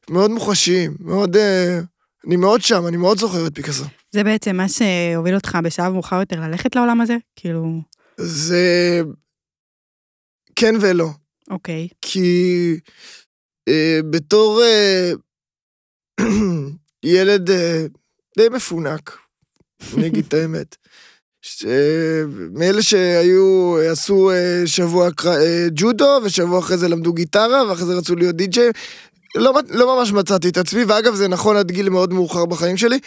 מאוד 0.10 0.32
מוחשיים, 0.32 0.96
מאוד... 1.00 1.36
אה, 1.36 1.80
אני 2.28 2.36
מאוד 2.36 2.62
שם, 2.62 2.88
אני 2.88 2.98
מאוד 2.98 3.18
זוכר 3.20 3.48
את 3.48 3.56
פיקאסו. 3.56 3.84
זה 4.12 4.24
בעצם 4.24 4.56
מה 4.56 4.66
שהוביל 4.70 5.36
אותך 5.36 5.58
בשלב 5.64 5.94
מאוחר 5.94 6.20
יותר 6.20 6.40
ללכת 6.40 6.76
לעולם 6.76 7.02
הזה? 7.02 7.18
כאילו, 7.36 7.82
זה... 8.18 9.02
כן 10.56 10.76
ולא. 10.82 11.10
אוקיי. 11.50 11.88
כי 12.02 12.80
אה, 13.68 14.00
בתור 14.10 14.62
אה, 14.64 15.12
ילד 17.04 17.50
אה, 17.50 17.86
די 18.38 18.50
מפונק, 18.50 19.18
אני 19.98 20.08
אגיד 20.08 20.26
את 20.28 20.34
האמת, 20.42 20.76
מאלה 22.54 22.82
שהיו, 22.82 23.78
עשו 23.92 24.32
אה, 24.32 24.62
שבוע 24.66 25.10
אה, 25.26 25.68
ג'ודו, 25.76 26.20
ושבוע 26.24 26.60
אחרי 26.60 26.78
זה 26.78 26.88
למדו 26.88 27.14
גיטרה, 27.14 27.70
ואחרי 27.70 27.86
זה 27.86 27.94
רצו 27.94 28.16
להיות 28.16 28.36
די-ג'יי, 28.36 28.72
לא, 29.36 29.54
לא 29.70 29.98
ממש 29.98 30.12
מצאתי 30.12 30.50
את 30.50 30.58
עצמי, 30.58 30.84
ואגב 30.84 31.16
זה 31.16 31.28
נכון 31.28 31.58
עד 31.58 31.72
גיל 31.72 31.90
מאוד 31.90 32.14
מאוחר 32.14 32.46
בחיים 32.46 32.78
שלי. 32.78 33.00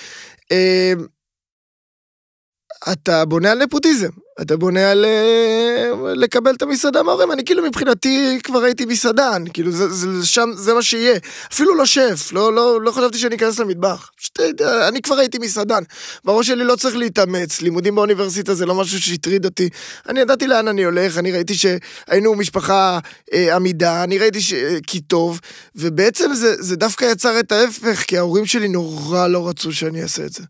אה, 2.87 2.92
אתה 2.92 3.25
בונה 3.25 3.50
על 3.52 3.58
נפוטיזם, 3.64 4.08
אתה 4.40 4.56
בונה 4.56 4.90
על 4.90 5.04
אה, 5.04 5.90
לקבל 6.14 6.54
את 6.54 6.62
המסעדה 6.62 7.02
מההורים, 7.02 7.32
אני 7.32 7.44
כאילו 7.44 7.62
מבחינתי 7.62 8.38
כבר 8.44 8.62
הייתי 8.62 8.84
מסעדן, 8.84 9.44
כאילו 9.52 9.72
זה, 9.72 9.88
זה, 9.88 10.26
שם, 10.26 10.50
זה 10.54 10.75
מה 10.75 10.82
שיהיה. 10.82 11.18
אפילו 11.52 11.75
לא 11.75 11.87
שף, 11.87 12.32
לא, 12.32 12.52
לא, 12.52 12.80
לא 12.82 12.90
חשבתי 12.90 13.18
שאני 13.18 13.37
אכנס 13.37 13.58
למטבח. 13.58 14.10
פשוט, 14.16 14.40
הייתי- 14.40 14.64
אני 14.88 15.02
כבר 15.02 15.18
הייתי 15.18 15.38
מסעדן. 15.38 15.82
בראש 16.25 16.46
שלי 16.46 16.64
לא 16.64 16.76
צריך 16.76 16.96
להתאמץ, 16.96 17.60
לימודים 17.60 17.94
באוניברסיטה 17.94 18.54
זה 18.54 18.66
לא 18.66 18.75
משהו 18.75 19.00
שהטריד 19.00 19.44
אותי. 19.44 19.68
אני 20.08 20.20
ידעתי 20.20 20.46
לאן 20.46 20.68
אני 20.68 20.84
הולך, 20.84 21.18
אני 21.18 21.32
ראיתי 21.32 21.54
שהיינו 21.54 22.34
משפחה 22.34 22.98
אה, 23.32 23.56
עמידה, 23.56 24.04
אני 24.04 24.18
ראיתי 24.18 24.40
ש... 24.40 24.52
אה, 24.52 24.76
כי 24.87 25.00
טוב, 25.00 25.40
ובעצם 25.76 26.34
זה, 26.34 26.62
זה 26.62 26.76
דווקא 26.76 27.04
יצר 27.04 27.40
את 27.40 27.52
ההפך, 27.52 28.04
כי 28.06 28.18
ההורים 28.18 28.46
שלי 28.46 28.68
נורא 28.68 29.26
לא 29.26 29.48
רצו 29.48 29.72
שאני 29.72 30.02
אעשה 30.02 30.25
את 30.25 30.32
זה. 30.32 30.42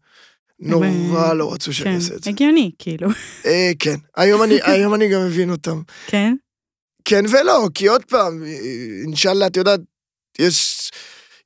נורא 0.60 1.34
לא 1.34 1.52
רצו 1.52 1.72
שאני 1.72 1.90
כן, 1.90 1.96
אעשה 1.96 2.14
את 2.14 2.24
זה. 2.24 2.30
הגיוני, 2.30 2.70
כאילו. 2.78 3.08
אה, 3.46 3.70
כן, 3.78 3.96
היום 4.16 4.42
אני, 4.42 4.58
היום 4.72 4.94
אני 4.94 5.08
גם 5.08 5.26
מבין 5.26 5.50
אותם. 5.50 5.82
כן? 6.06 6.34
כן 7.04 7.24
ולא, 7.30 7.68
כי 7.74 7.88
עוד 7.88 8.04
פעם, 8.04 8.44
אינשאללה, 9.04 9.46
את 9.46 9.56
יודעת, 9.56 9.80
יש, 10.38 10.90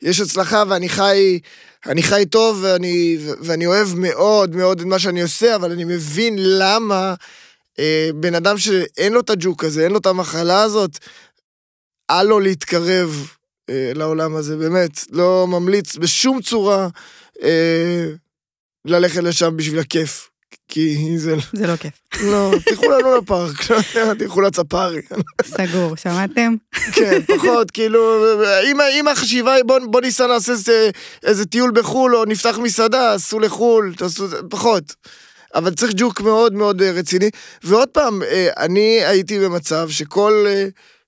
יש 0.03 0.21
הצלחה 0.21 0.63
ואני 0.69 0.89
חי, 0.89 1.39
אני 1.87 2.03
חי 2.03 2.25
טוב 2.31 2.59
ואני, 2.63 3.19
ואני 3.41 3.67
אוהב 3.67 3.89
מאוד 3.95 4.57
מאוד 4.57 4.81
את 4.81 4.87
מה 4.87 4.99
שאני 4.99 5.23
עושה, 5.23 5.55
אבל 5.55 5.73
אני 5.73 5.85
מבין 5.85 6.37
למה 6.39 7.15
אה, 7.79 8.11
בן 8.15 8.35
אדם 8.35 8.59
שאין 8.59 9.13
לו 9.13 9.21
את 9.21 9.31
הג'וק 9.31 9.65
הזה, 9.65 9.85
אין 9.85 9.93
לו 9.93 9.99
את 9.99 10.07
המחלה 10.07 10.63
הזאת, 10.63 10.99
אל 12.11 12.23
לו 12.23 12.41
להתקרב 12.41 13.29
אה, 13.71 13.93
לעולם 13.95 14.37
הזה, 14.37 14.57
באמת. 14.57 15.05
לא 15.11 15.47
ממליץ 15.49 15.97
בשום 15.97 16.43
צורה 16.43 16.89
אה, 17.43 18.07
ללכת 18.85 19.23
לשם 19.23 19.57
בשביל 19.57 19.79
הכיף. 19.79 20.29
כי 20.69 21.19
זה... 21.19 21.35
זה 21.53 21.67
לא 21.67 21.77
כיף. 21.77 21.93
לא, 22.23 22.53
תלכו 22.65 22.91
לנו 22.91 23.17
לפארק, 23.17 23.71
לא 23.71 23.77
יודע, 24.01 24.15
תלכו 24.15 24.41
לצפארי. 24.41 25.01
סגור, 25.45 25.97
שמעתם? 25.97 26.55
כן, 26.93 27.21
פחות, 27.23 27.71
כאילו, 27.71 28.25
אם, 28.65 28.81
אם 28.81 29.09
החשיבה 29.09 29.53
היא 29.53 29.65
בוא, 29.65 30.01
ניסע 30.01 30.27
נעשה 30.27 30.53
איזה, 31.23 31.47
טיול 31.47 31.71
בחו"ל, 31.75 32.17
או 32.17 32.25
נפתח 32.25 32.59
מסעדה, 32.63 33.15
עשו 33.15 33.41
לחו"ל, 33.41 33.95
תעשו, 33.97 34.27
פחות. 34.51 34.95
אבל 35.55 35.75
צריך 35.75 35.93
ג'וק 35.97 36.21
מאוד 36.21 36.53
מאוד 36.53 36.83
אה, 36.83 36.91
רציני. 36.91 37.31
ועוד 37.63 37.89
פעם, 37.89 38.23
אה, 38.23 38.49
אני 38.57 39.05
הייתי 39.05 39.39
במצב 39.39 39.91
שכל 39.91 40.45
אה, 40.47 40.67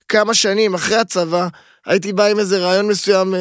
כמה 0.08 0.34
שנים 0.34 0.74
אחרי 0.74 0.96
הצבא, 0.96 1.48
הייתי 1.86 2.12
בא 2.12 2.26
עם 2.26 2.38
איזה 2.38 2.58
רעיון 2.58 2.88
מסוים 2.88 3.34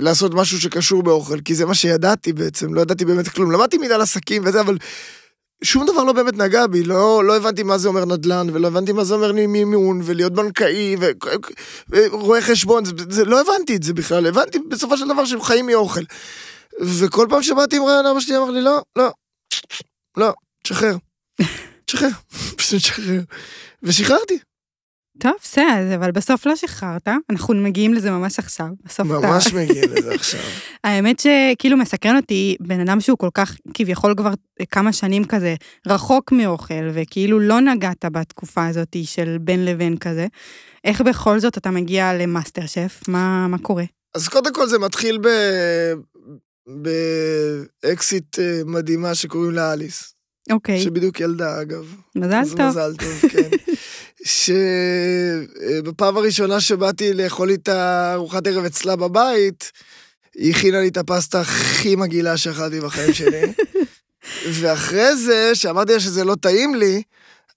לעשות 0.00 0.34
משהו 0.34 0.60
שקשור 0.60 1.02
באוכל, 1.02 1.40
כי 1.40 1.54
זה 1.54 1.66
מה 1.66 1.74
שידעתי 1.74 2.32
בעצם, 2.32 2.74
לא 2.74 2.80
ידעתי 2.80 3.04
באמת 3.04 3.28
כלום. 3.28 3.52
למדתי 3.52 3.78
מנהל 3.78 4.00
עסקים 4.00 4.42
וזה, 4.46 4.60
אבל 4.60 4.78
שום 5.62 5.86
דבר 5.86 6.04
לא 6.04 6.12
באמת 6.12 6.36
נגע 6.36 6.66
בי, 6.66 6.82
לא, 6.82 7.24
לא 7.24 7.36
הבנתי 7.36 7.62
מה 7.62 7.78
זה 7.78 7.88
אומר 7.88 8.04
נדל"ן, 8.04 8.46
ולא 8.52 8.66
הבנתי 8.66 8.92
מה 8.92 9.04
זה 9.04 9.14
אומר 9.14 9.32
מימון, 9.32 10.00
ולהיות 10.04 10.32
בנקאי, 10.32 10.96
ורואה 11.90 12.42
חשבון, 12.42 12.84
זה, 12.84 12.92
זה, 13.10 13.24
לא 13.24 13.40
הבנתי 13.40 13.76
את 13.76 13.82
זה 13.82 13.94
בכלל, 13.94 14.26
הבנתי 14.26 14.58
בסופו 14.58 14.96
של 14.96 15.08
דבר 15.08 15.24
שהם 15.24 15.42
חיים 15.42 15.66
מאוכל. 15.66 16.00
וכל 16.80 17.26
פעם 17.30 17.42
שבאתי 17.42 17.76
עם 17.76 17.82
רעיון, 17.82 18.06
אבא 18.06 18.20
שלי 18.20 18.36
אמר 18.36 18.50
לי, 18.50 18.60
לא, 18.60 18.82
לא, 18.96 19.10
לא, 20.16 20.32
תשחרר. 20.62 20.96
תשחרר, 21.86 22.08
פשוט 22.58 22.80
תשחרר. 22.80 23.20
ושחררתי. 23.82 24.38
טוב, 25.20 25.32
בסדר, 25.42 25.94
אבל 25.94 26.10
בסוף 26.10 26.46
לא 26.46 26.56
שחררת, 26.56 27.08
אנחנו 27.30 27.54
מגיעים 27.54 27.94
לזה 27.94 28.10
ממש 28.10 28.38
עכשיו. 28.38 28.66
בסוף 28.84 29.06
ממש 29.06 29.46
אתה... 29.46 29.56
מגיעים 29.56 29.90
לזה 29.92 30.14
עכשיו. 30.14 30.40
האמת 30.84 31.20
שכאילו 31.20 31.76
מסקרן 31.76 32.16
אותי 32.16 32.56
בן 32.60 32.80
אדם 32.80 33.00
שהוא 33.00 33.18
כל 33.18 33.28
כך, 33.34 33.56
כביכול 33.74 34.14
כבר 34.16 34.32
כמה 34.70 34.92
שנים 34.92 35.24
כזה, 35.24 35.54
רחוק 35.86 36.32
מאוכל, 36.32 36.88
וכאילו 36.94 37.40
לא 37.40 37.60
נגעת 37.60 38.04
בתקופה 38.12 38.66
הזאת 38.66 38.96
של 39.04 39.36
בין 39.40 39.64
לבין 39.64 39.96
כזה. 39.96 40.26
איך 40.84 41.00
בכל 41.00 41.40
זאת 41.40 41.58
אתה 41.58 41.70
מגיע 41.70 42.14
למאסטר 42.14 42.66
שף? 42.66 43.00
מה, 43.08 43.48
מה 43.48 43.58
קורה? 43.58 43.84
אז 44.14 44.28
קודם 44.28 44.54
כל 44.54 44.66
זה 44.66 44.78
מתחיל 44.78 45.18
ב... 45.18 45.28
באקסיט 47.82 48.38
אה, 48.38 48.60
מדהימה 48.66 49.14
שקוראים 49.14 49.52
לה 49.52 49.72
אליס. 49.72 50.14
אוקיי. 50.50 50.80
שבדיוק 50.80 51.20
ילדה, 51.20 51.62
אגב. 51.62 51.94
מזל 52.16 52.42
טוב. 52.56 52.66
מזל 52.66 52.94
טוב, 52.96 53.20
כן. 53.32 53.67
שבפעם 54.28 56.16
הראשונה 56.16 56.60
שבאתי 56.60 57.14
לאכול 57.14 57.50
איתה 57.50 58.12
ארוחת 58.14 58.46
ערב 58.46 58.64
אצלה 58.64 58.96
בבית, 58.96 59.72
היא 60.34 60.54
הכינה 60.54 60.80
לי 60.80 60.88
את 60.88 60.96
הפסטה 60.96 61.40
הכי 61.40 61.96
מגעילה 61.96 62.36
שאכלתי 62.36 62.80
בחיים 62.80 63.14
שלי. 63.14 63.42
ואחרי 64.60 65.16
זה, 65.16 65.54
שאמרתי 65.54 65.92
לה 65.92 66.00
שזה 66.00 66.24
לא 66.24 66.34
טעים 66.34 66.74
לי, 66.74 67.02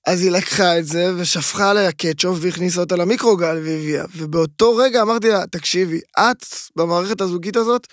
אז 0.07 0.21
היא 0.21 0.31
לקחה 0.31 0.79
את 0.79 0.85
זה 0.85 1.13
ושפכה 1.17 1.69
עליה 1.69 1.91
קטשופ 1.91 2.37
והכניסה 2.41 2.79
אותה 2.79 2.95
למיקרוגל 2.95 3.55
והביאה. 3.55 4.05
ובאותו 4.15 4.75
רגע 4.75 5.01
אמרתי 5.01 5.29
לה, 5.29 5.47
תקשיבי, 5.47 5.99
את 6.19 6.45
במערכת 6.75 7.21
הזוגית 7.21 7.55
הזאת 7.55 7.87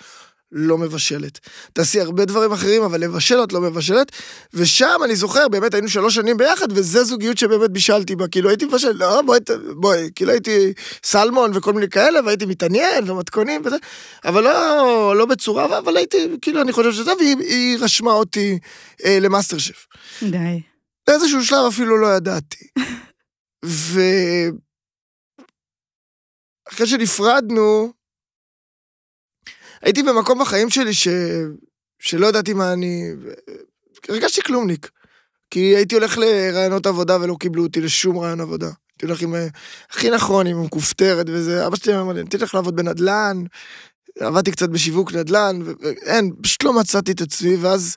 לא 0.52 0.78
מבשלת. 0.78 1.38
תעשי 1.72 2.00
הרבה 2.00 2.24
דברים 2.24 2.52
אחרים, 2.52 2.82
אבל 2.82 3.00
לבשל 3.00 3.42
את 3.44 3.52
לא 3.52 3.60
מבשלת. 3.60 4.12
ושם 4.54 5.00
אני 5.04 5.16
זוכר, 5.16 5.48
באמת 5.48 5.74
היינו 5.74 5.88
שלוש 5.88 6.14
שנים 6.14 6.36
ביחד, 6.36 6.66
וזה 6.72 7.04
זוגיות 7.04 7.38
שבאמת 7.38 7.70
בישלתי 7.70 8.16
בה. 8.16 8.28
כאילו 8.28 8.48
הייתי 8.48 8.64
מבשל, 8.64 8.92
לא, 8.92 9.22
בואי, 9.22 9.40
בואי, 9.76 10.10
כאילו 10.14 10.32
הייתי 10.32 10.72
סלמון 11.04 11.50
וכל 11.54 11.72
מיני 11.72 11.88
כאלה, 11.88 12.20
והייתי 12.24 12.46
מתעניין 12.46 13.10
ומתכונים 13.10 13.62
וזה, 13.64 13.76
אבל 14.24 14.44
לא, 14.44 15.14
לא 15.16 15.26
בצורה, 15.26 15.78
אבל 15.78 15.96
הייתי, 15.96 16.16
כאילו, 16.42 16.62
אני 16.62 16.72
חושב 16.72 16.92
שזה, 16.92 17.12
והיא 17.18 17.78
רשמה 17.80 18.12
אותי 18.12 18.58
אה, 19.04 19.18
למאסטר 19.20 19.58
שף. 19.58 19.86
די. 20.22 20.60
באיזשהו 21.06 21.44
שלב 21.44 21.64
אפילו 21.68 21.98
לא 21.98 22.06
ידעתי. 22.16 22.66
ו... 23.64 24.00
אחרי 26.72 26.86
שנפרדנו, 26.86 27.92
הייתי 29.82 30.02
במקום 30.02 30.40
בחיים 30.40 30.70
שלי 30.70 30.94
ש... 30.94 31.08
שלא 31.98 32.26
ידעתי 32.26 32.52
מה 32.52 32.72
אני... 32.72 33.12
הרגשתי 34.08 34.42
כלומניק. 34.42 34.90
כי 35.50 35.60
הייתי 35.60 35.94
הולך 35.94 36.18
לרעיונות 36.18 36.86
עבודה 36.86 37.16
ולא 37.20 37.36
קיבלו 37.40 37.62
אותי 37.62 37.80
לשום 37.80 38.18
רעיון 38.18 38.40
עבודה. 38.40 38.66
הייתי 38.66 39.06
הולך 39.06 39.22
עם 39.22 39.34
הכי 39.90 40.10
נכון, 40.10 40.46
עם 40.46 40.62
מכופתרת 40.62 41.26
וזה. 41.28 41.66
אבא 41.66 41.76
שלי 41.76 42.00
אמר 42.00 42.12
לי, 42.12 42.20
אני 42.20 42.28
לך 42.42 42.54
לעבוד 42.54 42.76
בנדל"ן. 42.76 43.44
עבדתי 44.20 44.50
קצת 44.50 44.68
בשיווק 44.68 45.12
נדל"ן, 45.12 45.62
ואין, 45.62 46.32
פשוט 46.42 46.64
לא 46.64 46.72
מצאתי 46.72 47.12
את 47.12 47.20
עצמי, 47.20 47.56
ואז 47.56 47.96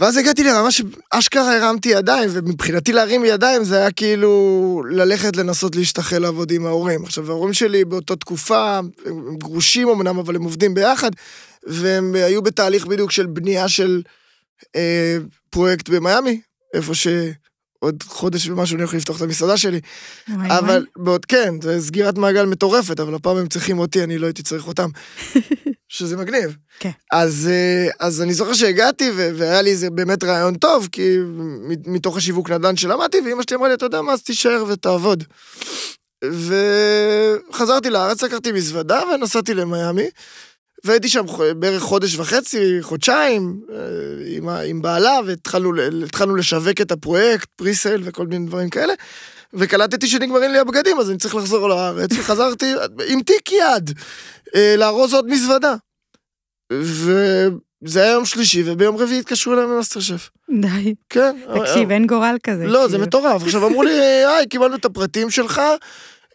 ואז 0.00 0.16
הגעתי 0.16 0.44
לרמה 0.44 0.68
שאשכרה 0.70 1.56
הרמתי 1.56 1.88
ידיים, 1.88 2.30
ומבחינתי 2.32 2.92
להרים 2.92 3.24
ידיים 3.24 3.64
זה 3.64 3.76
היה 3.76 3.90
כאילו 3.90 4.82
ללכת 4.90 5.36
לנסות 5.36 5.76
להשתחל 5.76 6.18
לעבוד 6.18 6.50
עם 6.50 6.66
ההורים. 6.66 7.04
עכשיו, 7.04 7.30
ההורים 7.30 7.52
שלי 7.52 7.84
באותה 7.84 8.16
תקופה, 8.16 8.78
הם 9.06 9.36
גרושים 9.38 9.88
אמנם, 9.88 10.18
אבל 10.18 10.36
הם 10.36 10.42
עובדים 10.42 10.74
ביחד, 10.74 11.10
והם 11.66 12.14
היו 12.14 12.42
בתהליך 12.42 12.86
בדיוק 12.86 13.10
של 13.10 13.26
בנייה 13.26 13.68
של 13.68 14.02
אה, 14.76 15.16
פרויקט 15.50 15.88
במיאמי, 15.88 16.40
איפה 16.74 16.94
ש... 16.94 17.06
עוד 17.80 18.02
חודש 18.02 18.48
ומשהו 18.48 18.74
אני 18.74 18.82
הולך 18.82 18.94
לפתוח 18.94 19.16
את 19.16 19.22
המסעדה 19.22 19.56
שלי. 19.56 19.80
וואי 20.28 20.58
אבל 20.58 20.68
וואי. 20.68 21.04
בעוד 21.04 21.24
כן, 21.26 21.54
זה 21.62 21.80
סגירת 21.80 22.18
מעגל 22.18 22.46
מטורפת, 22.46 23.00
אבל 23.00 23.14
הפעם 23.14 23.36
הם 23.36 23.48
צריכים 23.48 23.78
אותי, 23.78 24.04
אני 24.04 24.18
לא 24.18 24.26
הייתי 24.26 24.42
צריך 24.42 24.66
אותם. 24.66 24.88
שזה 25.90 26.16
מגניב. 26.16 26.56
כן. 26.78 26.90
אז, 27.12 27.48
אה, 27.52 28.06
אז 28.06 28.22
אני 28.22 28.34
זוכר 28.34 28.52
שהגעתי, 28.52 29.10
והיה 29.14 29.62
לי 29.62 29.70
איזה 29.70 29.90
באמת 29.90 30.24
רעיון 30.24 30.54
טוב, 30.54 30.88
כי 30.92 31.16
מתוך 31.86 32.16
השיווק 32.16 32.50
נדל"ן 32.50 32.76
שלמדתי, 32.76 33.18
ואמא 33.20 33.42
שלי 33.42 33.56
אמרה 33.56 33.68
לי, 33.68 33.74
אתה 33.74 33.86
יודע 33.86 34.02
מה, 34.02 34.12
אז 34.12 34.22
תישאר 34.22 34.64
ותעבוד. 34.68 35.24
וחזרתי 36.24 37.90
לארץ, 37.90 38.22
לקחתי 38.22 38.52
מזוודה 38.52 39.02
ונסעתי 39.14 39.54
למיאמי. 39.54 40.06
והייתי 40.84 41.08
שם 41.08 41.24
בערך 41.56 41.82
חודש 41.82 42.16
וחצי, 42.16 42.78
חודשיים, 42.80 43.60
אה, 43.72 43.76
עם, 44.36 44.48
עם 44.48 44.82
בעלה, 44.82 45.18
והתחלנו 45.26 46.36
לשווק 46.36 46.80
את 46.80 46.92
הפרויקט, 46.92 47.48
presale 47.56 48.00
וכל 48.04 48.26
מיני 48.26 48.46
דברים 48.46 48.70
כאלה. 48.70 48.94
וקלטתי 49.54 50.06
שנגמרים 50.06 50.52
לי 50.52 50.58
הבגדים, 50.58 50.98
אז 50.98 51.10
אני 51.10 51.18
צריך 51.18 51.34
לחזור 51.34 51.68
לארץ, 51.68 52.10
וחזרתי 52.18 52.74
עם 53.08 53.22
תיק 53.22 53.52
יד, 53.52 53.90
אה, 54.54 54.74
לארוז 54.78 55.14
עוד 55.14 55.26
מזוודה. 55.26 55.74
וזה 56.72 58.02
היה 58.02 58.12
יום 58.12 58.24
שלישי, 58.24 58.62
וביום 58.66 58.96
רביעי 58.96 59.18
התקשרו 59.18 59.54
אליי 59.54 59.66
ממאסטר 59.66 60.00
שף. 60.00 60.28
די. 60.60 60.94
כן. 61.08 61.36
תקשיב, 61.54 61.90
אין 61.90 62.06
גורל 62.06 62.36
כזה. 62.42 62.66
לא, 62.66 62.86
זה 62.88 62.92
כאילו. 62.92 63.06
מטורף. 63.06 63.42
עכשיו 63.42 63.66
אמרו 63.66 63.82
לי, 63.82 63.92
היי, 64.26 64.46
קיבלנו 64.48 64.76
את 64.76 64.84
הפרטים 64.84 65.30
שלך, 65.30 65.60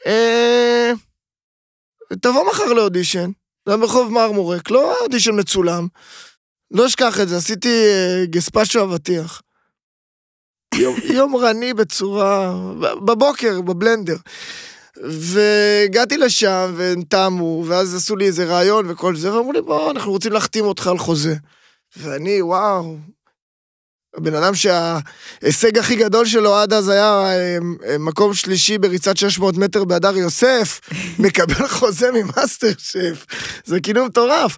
אה, 0.05 0.91
תבוא 2.21 2.49
מחר 2.49 2.73
לאודישן. 2.73 3.29
זה 3.65 3.71
היה 3.71 3.77
ברחוב 3.77 4.11
מרמורק, 4.11 4.71
לא 4.71 4.99
אודישן 5.01 5.39
מצולם. 5.39 5.87
לא 6.71 6.85
אשכח 6.85 7.19
את 7.19 7.29
זה, 7.29 7.37
עשיתי 7.37 7.69
אה, 7.69 8.25
גספצ'ו 8.25 8.83
אבטיח. 8.83 9.41
יום, 10.75 10.95
יומרני 11.17 11.73
בצורה... 11.73 12.55
בבוקר, 13.05 13.61
בבלנדר. 13.61 14.17
והגעתי 15.03 16.17
לשם, 16.17 16.73
והם 16.75 17.01
תמו, 17.01 17.63
ואז 17.67 17.95
עשו 17.95 18.15
לי 18.15 18.25
איזה 18.25 18.45
רעיון 18.45 18.91
וכל 18.91 19.15
זה, 19.15 19.33
ואמרו 19.33 19.51
לי, 19.51 19.61
בוא, 19.61 19.91
אנחנו 19.91 20.11
רוצים 20.11 20.31
להחתים 20.31 20.65
אותך 20.65 20.87
על 20.87 20.97
חוזה. 20.97 21.35
ואני, 21.97 22.41
וואו, 22.41 22.97
הבן 24.17 24.35
אדם 24.35 24.53
שההישג 24.55 25.77
הכי 25.77 25.95
גדול 25.95 26.25
שלו 26.25 26.55
עד 26.55 26.73
אז 26.73 26.89
היה 26.89 27.23
אה, 27.23 27.57
אה, 27.87 27.97
מקום 27.97 28.33
שלישי 28.33 28.77
בריצת 28.77 29.17
600 29.17 29.57
מטר 29.57 29.83
בהדר 29.83 30.17
יוסף, 30.17 30.81
מקבל 31.19 31.67
חוזה 31.67 32.09
ממאסטר 32.11 32.71
שף. 32.77 33.25
זה 33.65 33.79
כאילו 33.79 34.05
מטורף. 34.05 34.57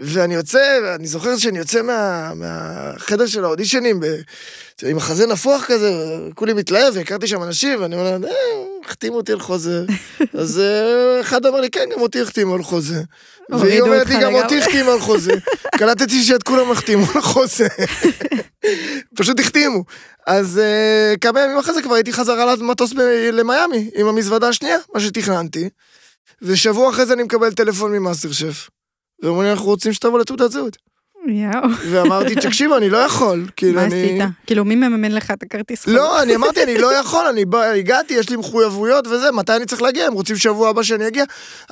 ואני 0.00 0.34
יוצא, 0.34 0.94
אני 0.94 1.06
זוכר 1.06 1.36
שאני 1.36 1.58
יוצא 1.58 1.82
מה, 1.82 2.32
מהחדר 2.34 3.26
של 3.26 3.44
האודישנים, 3.44 4.00
ב, 4.00 4.06
עם 4.82 4.96
החזה 4.96 5.26
נפוח 5.26 5.64
כזה, 5.66 5.92
כולי 6.34 6.52
מתלהב, 6.52 6.96
והכרתי 6.96 7.26
שם 7.26 7.42
אנשים, 7.42 7.80
ואני 7.80 7.94
אומר 7.94 8.10
להם, 8.10 8.24
אה, 8.24 8.30
החתימו 8.84 9.16
אותי 9.16 9.32
על 9.32 9.40
חוזה. 9.40 9.84
אז 10.40 10.62
אחד 11.20 11.46
אמר 11.46 11.60
לי, 11.60 11.70
כן, 11.70 11.84
גם 11.92 12.00
אותי 12.00 12.20
החתימו 12.20 12.54
על 12.54 12.62
חוזה. 12.62 13.02
והיא 13.50 13.80
אומרת 13.80 14.06
לי, 14.06 14.20
גם 14.20 14.34
אותי 14.34 14.58
החתימו 14.58 14.90
על 14.90 15.00
חוזה. 15.00 15.32
קלטתי 15.78 16.24
שאת 16.24 16.42
כולם 16.42 16.70
החתימו 16.70 17.06
על 17.14 17.20
חוזה. 17.20 17.66
פשוט 19.18 19.40
החתימו. 19.40 19.84
אז 20.26 20.60
uh, 20.60 21.18
כמה 21.18 21.40
ימים 21.40 21.58
אחרי 21.58 21.74
זה 21.74 21.82
כבר 21.82 21.94
הייתי 21.94 22.12
חזרה 22.12 22.54
למטוס 22.54 22.92
למיאמי, 23.32 23.90
עם 23.94 24.06
המזוודה 24.06 24.48
השנייה, 24.48 24.78
מה 24.94 25.00
שתכננתי. 25.00 25.68
ושבוע 26.42 26.90
אחרי 26.90 27.06
זה 27.06 27.12
אני 27.12 27.22
מקבל 27.22 27.52
טלפון 27.52 27.92
ממאסטר 27.92 28.32
שף. 28.32 28.68
ואומרים 29.22 29.46
לי, 29.46 29.52
אנחנו 29.52 29.66
רוצים 29.66 29.92
שתבוא 29.92 30.18
לתעודת 30.18 30.50
זהות. 30.50 30.76
יואו. 31.26 31.68
ואמרתי, 31.90 32.34
תקשיבו, 32.34 32.76
אני 32.76 32.90
לא 32.90 32.96
יכול. 32.96 33.48
כאילו, 33.56 33.80
מה 33.80 33.86
אני... 33.86 34.20
עשית? 34.20 34.34
כאילו, 34.46 34.64
מי 34.64 34.74
מממן 34.74 35.12
לך 35.12 35.30
את 35.30 35.42
הכרטיס? 35.42 35.86
לא, 35.86 36.22
אני 36.22 36.36
אמרתי, 36.36 36.62
אני 36.62 36.78
לא 36.78 36.94
יכול, 36.94 37.26
אני 37.26 37.44
בא, 37.44 37.62
הגעתי, 37.62 38.14
יש 38.14 38.30
לי 38.30 38.36
מחויבויות 38.36 39.06
וזה, 39.06 39.32
מתי 39.32 39.56
אני 39.56 39.66
צריך 39.66 39.82
להגיע? 39.82 40.06
הם 40.06 40.12
רוצים 40.12 40.36
שבוע 40.36 40.68
הבא 40.68 40.82
שאני 40.82 41.08
אגיע? 41.08 41.24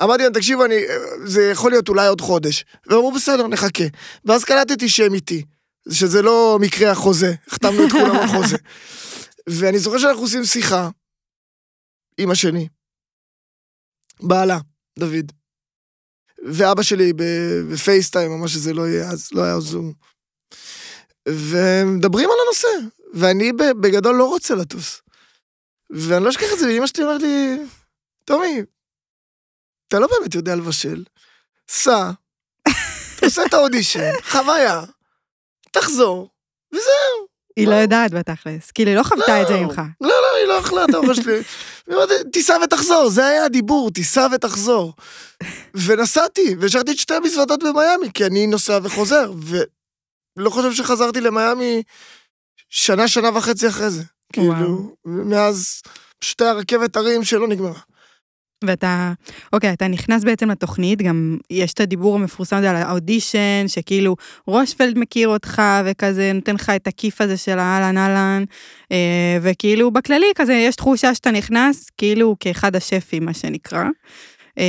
אמרתי 0.03 0.23
להם, 0.23 0.33
תקשיבו, 0.33 0.65
אני, 0.65 0.75
זה 1.25 1.43
יכול 1.43 1.71
להיות 1.71 1.89
אולי 1.89 2.07
עוד 2.07 2.21
חודש. 2.21 2.65
ואמרו, 2.87 3.13
בסדר, 3.13 3.47
נחכה. 3.47 3.85
ואז 4.25 4.45
קלטתי 4.45 4.89
שהם 4.89 5.15
איתי, 5.15 5.45
שזה 5.91 6.23
לא 6.23 6.59
מקרה 6.61 6.91
החוזה, 6.91 7.35
החתמנו 7.49 7.87
את 7.87 7.93
כולם 7.93 8.17
על 8.17 8.27
חוזה. 8.27 8.57
ואני 9.49 9.79
זוכר 9.79 9.99
שאנחנו 9.99 10.23
עושים 10.23 10.45
שיחה 10.45 10.89
עם 12.19 12.31
השני, 12.31 12.69
בעלה, 14.21 14.59
דוד. 14.99 15.33
ואבא 16.43 16.83
שלי 16.83 17.13
בפייסטיים, 17.71 18.31
או 18.31 18.39
מה 18.39 18.49
שזה 18.49 18.75
לא 18.75 18.89
יהיה, 18.89 19.11
אז 19.11 19.29
לא 19.33 19.43
היה 19.43 19.61
זום. 19.61 19.93
ומדברים 21.29 22.29
על 22.31 22.37
הנושא, 22.47 22.69
ואני 23.15 23.53
בגדול 23.53 24.17
לא 24.17 24.29
רוצה 24.29 24.55
לטוס. 24.55 25.03
ואני 25.91 26.25
לא 26.25 26.31
אשכח 26.31 26.53
את 26.53 26.59
זה, 26.59 26.67
ואמא 26.67 26.87
שלי 26.87 27.05
אומרת 27.05 27.23
לי, 27.23 27.59
טומי, 28.25 28.63
אתה 29.89 29.99
לא 29.99 30.07
באמת 30.07 30.35
יודע 30.35 30.57
לבשל, 30.57 31.05
סע, 31.69 32.11
תעשה 33.21 33.43
את 33.47 33.55
האודישן, 33.55 34.13
חוויה, 34.23 34.83
תחזור, 35.71 36.31
וזהו. 36.73 37.32
היא 37.57 37.69
לא 37.69 37.75
יודעת 37.75 38.13
בתכלס. 38.13 38.71
כאילו, 38.71 38.91
היא 38.91 38.99
לא 38.99 39.03
חוותה 39.03 39.43
את 39.43 39.47
זה 39.49 39.57
ממך. 39.57 39.83
לא, 40.01 40.09
לא, 40.09 40.37
היא 40.39 40.47
לא 40.47 40.61
אכלה 40.61 40.85
את 40.85 40.95
האוכל 40.95 41.15
שלי. 41.15 41.35
היא 41.87 41.95
אומרת, 41.95 42.11
תיסע 42.33 42.57
ותחזור, 42.65 43.09
זה 43.09 43.27
היה 43.27 43.45
הדיבור, 43.45 43.91
תיסע 43.91 44.27
ותחזור. 44.35 44.93
ונסעתי, 45.75 46.57
והשארתי 46.61 46.91
את 46.91 46.99
שתי 46.99 47.15
המזוודות 47.15 47.61
במיאמי, 47.63 48.13
כי 48.15 48.27
אני 48.27 48.47
נוסע 48.47 48.79
וחוזר, 48.83 49.33
ולא 50.37 50.51
חושב 50.51 50.73
שחזרתי 50.73 51.21
למיאמי 51.21 51.83
שנה, 52.71 53.09
שנה 53.09 53.39
וחצי 53.39 53.69
אחרי 53.69 53.91
זה. 53.91 54.03
כאילו, 54.33 54.95
מאז 55.05 55.83
פשוט 56.19 56.41
היה 56.41 56.53
רכבת 56.53 56.97
הרים 56.97 57.25
שלא 57.25 57.49
נגמרה. 57.49 57.81
ואתה, 58.67 59.13
אוקיי, 59.53 59.73
אתה 59.73 59.89
נכנס 59.89 60.25
בעצם 60.25 60.51
לתוכנית, 60.51 61.03
גם 61.03 61.37
יש 61.51 61.73
את 61.73 61.81
הדיבור 61.81 62.15
המפורסם 62.15 62.57
הזה 62.57 62.71
על 62.71 62.77
האודישן, 62.77 63.65
שכאילו 63.67 64.17
רושפלד 64.47 64.99
מכיר 64.99 65.29
אותך, 65.29 65.63
וכזה 65.85 66.33
נותן 66.35 66.55
לך 66.55 66.71
את 66.71 66.87
הכיף 66.87 67.21
הזה 67.21 67.37
של 67.37 67.59
האהלן 67.59 67.99
אהלן, 67.99 68.45
אה, 68.93 69.39
וכאילו 69.43 69.91
בכללי 69.91 70.27
כזה 70.35 70.55
יש 70.55 70.77
תחושה 70.77 71.15
שאתה 71.15 71.31
נכנס 71.31 71.91
כאילו 71.99 72.37
כאחד 72.41 72.77
השפים, 72.77 73.25
מה 73.25 73.35
שנקרא. 73.35 73.85
אה, 74.59 74.65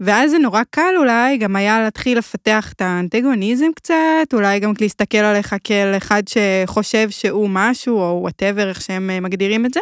ואז 0.00 0.30
זה 0.30 0.38
נורא 0.38 0.62
קל 0.70 0.94
אולי, 0.96 1.36
גם 1.36 1.56
היה 1.56 1.80
להתחיל 1.80 2.18
לפתח 2.18 2.72
את 2.72 2.80
האנטגוניזם 2.80 3.66
קצת, 3.76 3.94
אולי 4.32 4.60
גם 4.60 4.72
להסתכל 4.80 5.18
עליך 5.18 5.54
כאל 5.64 5.96
אחד 5.96 6.22
שחושב 6.28 7.10
שהוא 7.10 7.48
משהו, 7.50 7.98
או 7.98 8.18
whatever, 8.22 8.68
איך 8.68 8.80
שהם 8.80 9.10
אה, 9.10 9.20
מגדירים 9.20 9.66
את 9.66 9.74
זה. 9.74 9.80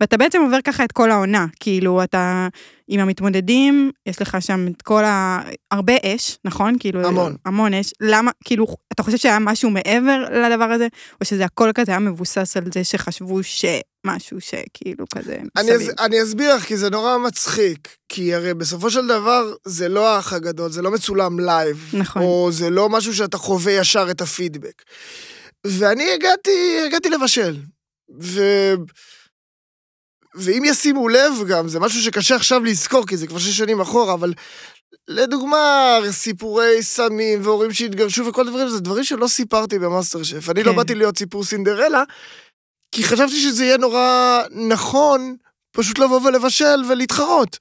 ואתה 0.00 0.16
בעצם 0.16 0.42
עובר 0.42 0.58
ככה 0.64 0.84
את 0.84 0.92
כל 0.92 1.10
העונה, 1.10 1.46
כאילו 1.60 2.02
אתה 2.02 2.48
עם 2.88 3.00
המתמודדים, 3.00 3.90
יש 4.06 4.22
לך 4.22 4.36
שם 4.40 4.66
את 4.76 4.82
כל 4.82 5.04
ה... 5.04 5.40
הרבה 5.70 5.94
אש, 6.04 6.38
נכון? 6.44 6.74
כאילו, 6.80 7.08
המון. 7.08 7.36
המון 7.44 7.74
אש. 7.74 7.92
למה, 8.00 8.30
כאילו, 8.44 8.66
אתה 8.92 9.02
חושב 9.02 9.16
שהיה 9.16 9.38
משהו 9.38 9.70
מעבר 9.70 10.24
לדבר 10.30 10.64
הזה, 10.64 10.88
או 11.20 11.26
שזה 11.26 11.44
הכל 11.44 11.70
כזה 11.74 11.92
היה 11.92 11.98
מבוסס 11.98 12.56
על 12.56 12.64
זה 12.74 12.84
שחשבו 12.84 13.42
שמשהו 14.04 14.40
שכאילו 14.40 15.04
כזה 15.14 15.36
אני, 15.56 15.70
מסביב? 15.72 15.90
אס, 15.90 15.94
אני 15.98 16.22
אסביר 16.22 16.54
לך, 16.54 16.62
כי 16.62 16.76
זה 16.76 16.90
נורא 16.90 17.18
מצחיק. 17.18 17.88
כי 18.08 18.34
הרי 18.34 18.54
בסופו 18.54 18.90
של 18.90 19.06
דבר, 19.06 19.54
זה 19.64 19.88
לא 19.88 20.08
האח 20.08 20.32
הגדול, 20.32 20.70
זה 20.70 20.82
לא 20.82 20.90
מצולם 20.90 21.40
live. 21.40 21.90
נכון. 21.92 22.22
או 22.22 22.48
זה 22.52 22.70
לא 22.70 22.88
משהו 22.88 23.14
שאתה 23.14 23.38
חווה 23.38 23.72
ישר 23.72 24.06
את 24.10 24.20
הפידבק. 24.20 24.82
ואני 25.66 26.12
הגעתי, 26.12 26.80
הגעתי 26.86 27.10
לבשל. 27.10 27.56
ו... 28.22 28.42
ואם 30.34 30.62
ישימו 30.66 31.08
לב 31.08 31.32
גם, 31.48 31.68
זה 31.68 31.80
משהו 31.80 32.02
שקשה 32.02 32.36
עכשיו 32.36 32.64
לזכור, 32.64 33.06
כי 33.06 33.16
זה 33.16 33.26
כבר 33.26 33.38
שש 33.38 33.56
שנים 33.58 33.80
אחורה, 33.80 34.14
אבל 34.14 34.32
לדוגמה, 35.08 35.98
סיפורי 36.10 36.82
סמים 36.82 37.40
והורים 37.42 37.72
שהתגרשו 37.72 38.26
וכל 38.26 38.46
הדברים, 38.46 38.68
זה 38.68 38.80
דברים 38.80 39.04
שלא 39.04 39.26
סיפרתי 39.26 39.78
במאסטר 39.78 40.22
שף. 40.22 40.50
אני 40.50 40.62
לא 40.62 40.70
כן. 40.70 40.76
באתי 40.76 40.94
להיות 40.94 41.18
סיפור 41.18 41.44
סינדרלה, 41.44 42.02
כי 42.94 43.04
חשבתי 43.04 43.40
שזה 43.40 43.64
יהיה 43.64 43.76
נורא 43.76 44.40
נכון 44.50 45.36
פשוט 45.72 45.98
לבוא 45.98 46.20
ולבשל 46.20 46.82
ולהתחרות. 46.88 47.58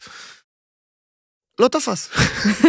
לא 1.59 1.67
תפס. 1.67 2.09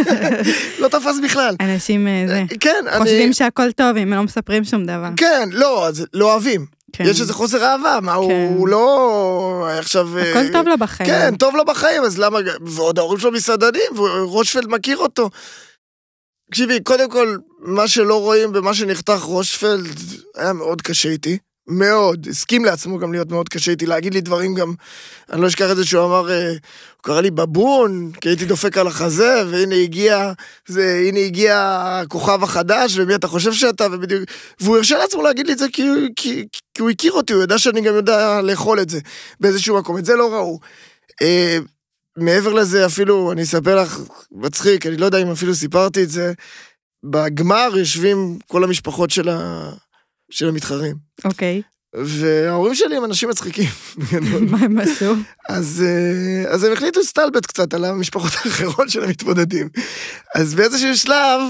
לא 0.81 0.87
תפס 0.87 1.19
בכלל. 1.23 1.55
אנשים 1.59 2.07
אה, 2.07 2.25
זה, 2.27 2.43
כן, 2.59 2.85
אני... 2.87 2.99
חושבים 2.99 3.33
שהכל 3.33 3.71
טוב 3.71 3.87
אם 3.87 3.97
הם 3.97 4.13
לא 4.13 4.23
מספרים 4.23 4.63
שום 4.63 4.85
דבר. 4.85 5.09
כן, 5.17 5.49
לא, 5.51 5.87
אז 5.87 6.05
לא 6.13 6.31
אוהבים. 6.31 6.65
כן. 6.93 7.03
יש 7.07 7.21
איזה 7.21 7.33
חוסר 7.33 7.63
אהבה, 7.63 7.99
מה, 8.01 8.15
כן. 8.27 8.47
הוא 8.55 8.67
לא... 8.67 9.67
עכשיו... 9.79 10.17
אה, 10.17 10.31
הכל 10.31 10.51
טוב 10.51 10.67
לו 10.67 10.77
בחיים. 10.77 11.09
כן, 11.09 11.35
טוב 11.35 11.55
לו 11.55 11.65
בחיים, 11.65 12.03
אז 12.03 12.19
למה... 12.19 12.39
ועוד 12.65 12.99
ההורים 12.99 13.19
שלו 13.19 13.31
מסעדנים, 13.31 13.99
ורושפלד 13.99 14.67
מכיר 14.67 14.97
אותו. 14.97 15.29
תקשיבי, 16.49 16.79
קודם 16.83 17.09
כל, 17.09 17.37
מה 17.59 17.87
שלא 17.87 18.21
רואים 18.21 18.51
במה 18.51 18.73
שנחתך 18.73 19.21
רושפלד 19.21 19.99
היה 20.35 20.53
מאוד 20.53 20.81
קשה 20.81 21.09
איתי. 21.09 21.37
מאוד, 21.67 22.27
הסכים 22.29 22.65
לעצמו 22.65 22.99
גם 22.99 23.11
להיות 23.11 23.31
מאוד 23.31 23.49
קשה 23.49 23.71
איתי, 23.71 23.85
להגיד 23.85 24.13
לי 24.13 24.21
דברים 24.21 24.55
גם, 24.55 24.73
אני 25.31 25.41
לא 25.41 25.47
אשכח 25.47 25.71
את 25.71 25.75
זה 25.75 25.85
שהוא 25.85 26.05
אמר, 26.05 26.31
אה, 26.31 26.49
הוא 26.49 26.57
קרא 27.01 27.21
לי 27.21 27.31
בבון, 27.31 28.11
כי 28.21 28.29
הייתי 28.29 28.45
דופק 28.45 28.77
על 28.77 28.87
החזה, 28.87 29.43
והנה 29.49 29.75
הגיע, 29.75 30.31
זה, 30.67 31.03
הנה 31.07 31.19
הגיע 31.19 31.77
הכוכב 32.01 32.43
החדש, 32.43 32.97
ומי 32.97 33.15
אתה 33.15 33.27
חושב 33.27 33.53
שאתה, 33.53 33.87
ובדיוק, 33.91 34.23
והוא 34.59 34.77
הרשה 34.77 34.97
לעצמו 34.97 35.21
להגיד 35.21 35.47
לי 35.47 35.53
את 35.53 35.57
זה 35.57 35.65
כי, 35.73 35.83
כי, 36.15 36.47
כי 36.73 36.81
הוא 36.81 36.89
הכיר 36.89 37.11
אותי, 37.11 37.33
הוא 37.33 37.43
ידע 37.43 37.57
שאני 37.57 37.81
גם 37.81 37.95
יודע 37.95 38.41
לאכול 38.41 38.79
את 38.79 38.89
זה 38.89 38.99
באיזשהו 39.39 39.77
מקום, 39.77 39.97
את 39.97 40.05
זה 40.05 40.15
לא 40.15 40.33
ראו. 40.33 40.59
אה, 41.21 41.57
מעבר 42.17 42.53
לזה, 42.53 42.85
אפילו, 42.85 43.31
אני 43.31 43.43
אספר 43.43 43.81
לך, 43.81 43.99
מצחיק, 44.31 44.85
אני 44.85 44.97
לא 44.97 45.05
יודע 45.05 45.21
אם 45.21 45.31
אפילו 45.31 45.55
סיפרתי 45.55 46.03
את 46.03 46.09
זה, 46.09 46.33
בגמר 47.03 47.69
יושבים 47.77 48.37
כל 48.47 48.63
המשפחות 48.63 49.09
של, 49.09 49.29
ה... 49.29 49.71
של 50.35 50.47
המתחרים. 50.47 50.95
אוקיי, 51.25 51.61
וההורים 51.93 52.75
שלי 52.75 52.97
הם 52.97 53.05
אנשים 53.05 53.29
מצחיקים. 53.29 53.69
מה 54.51 54.57
הם 54.57 54.77
עשו? 54.77 55.13
אז, 55.49 55.83
אה, 55.85 56.51
אז 56.51 56.63
הם 56.63 56.73
החליטו 56.73 56.99
להסתלבט 56.99 57.45
קצת 57.45 57.73
על 57.73 57.85
המשפחות 57.85 58.31
האחרות 58.45 58.89
של 58.89 59.03
המתמודדים. 59.03 59.69
אז 60.35 60.55
באיזשהו 60.55 60.97
שלב, 60.97 61.41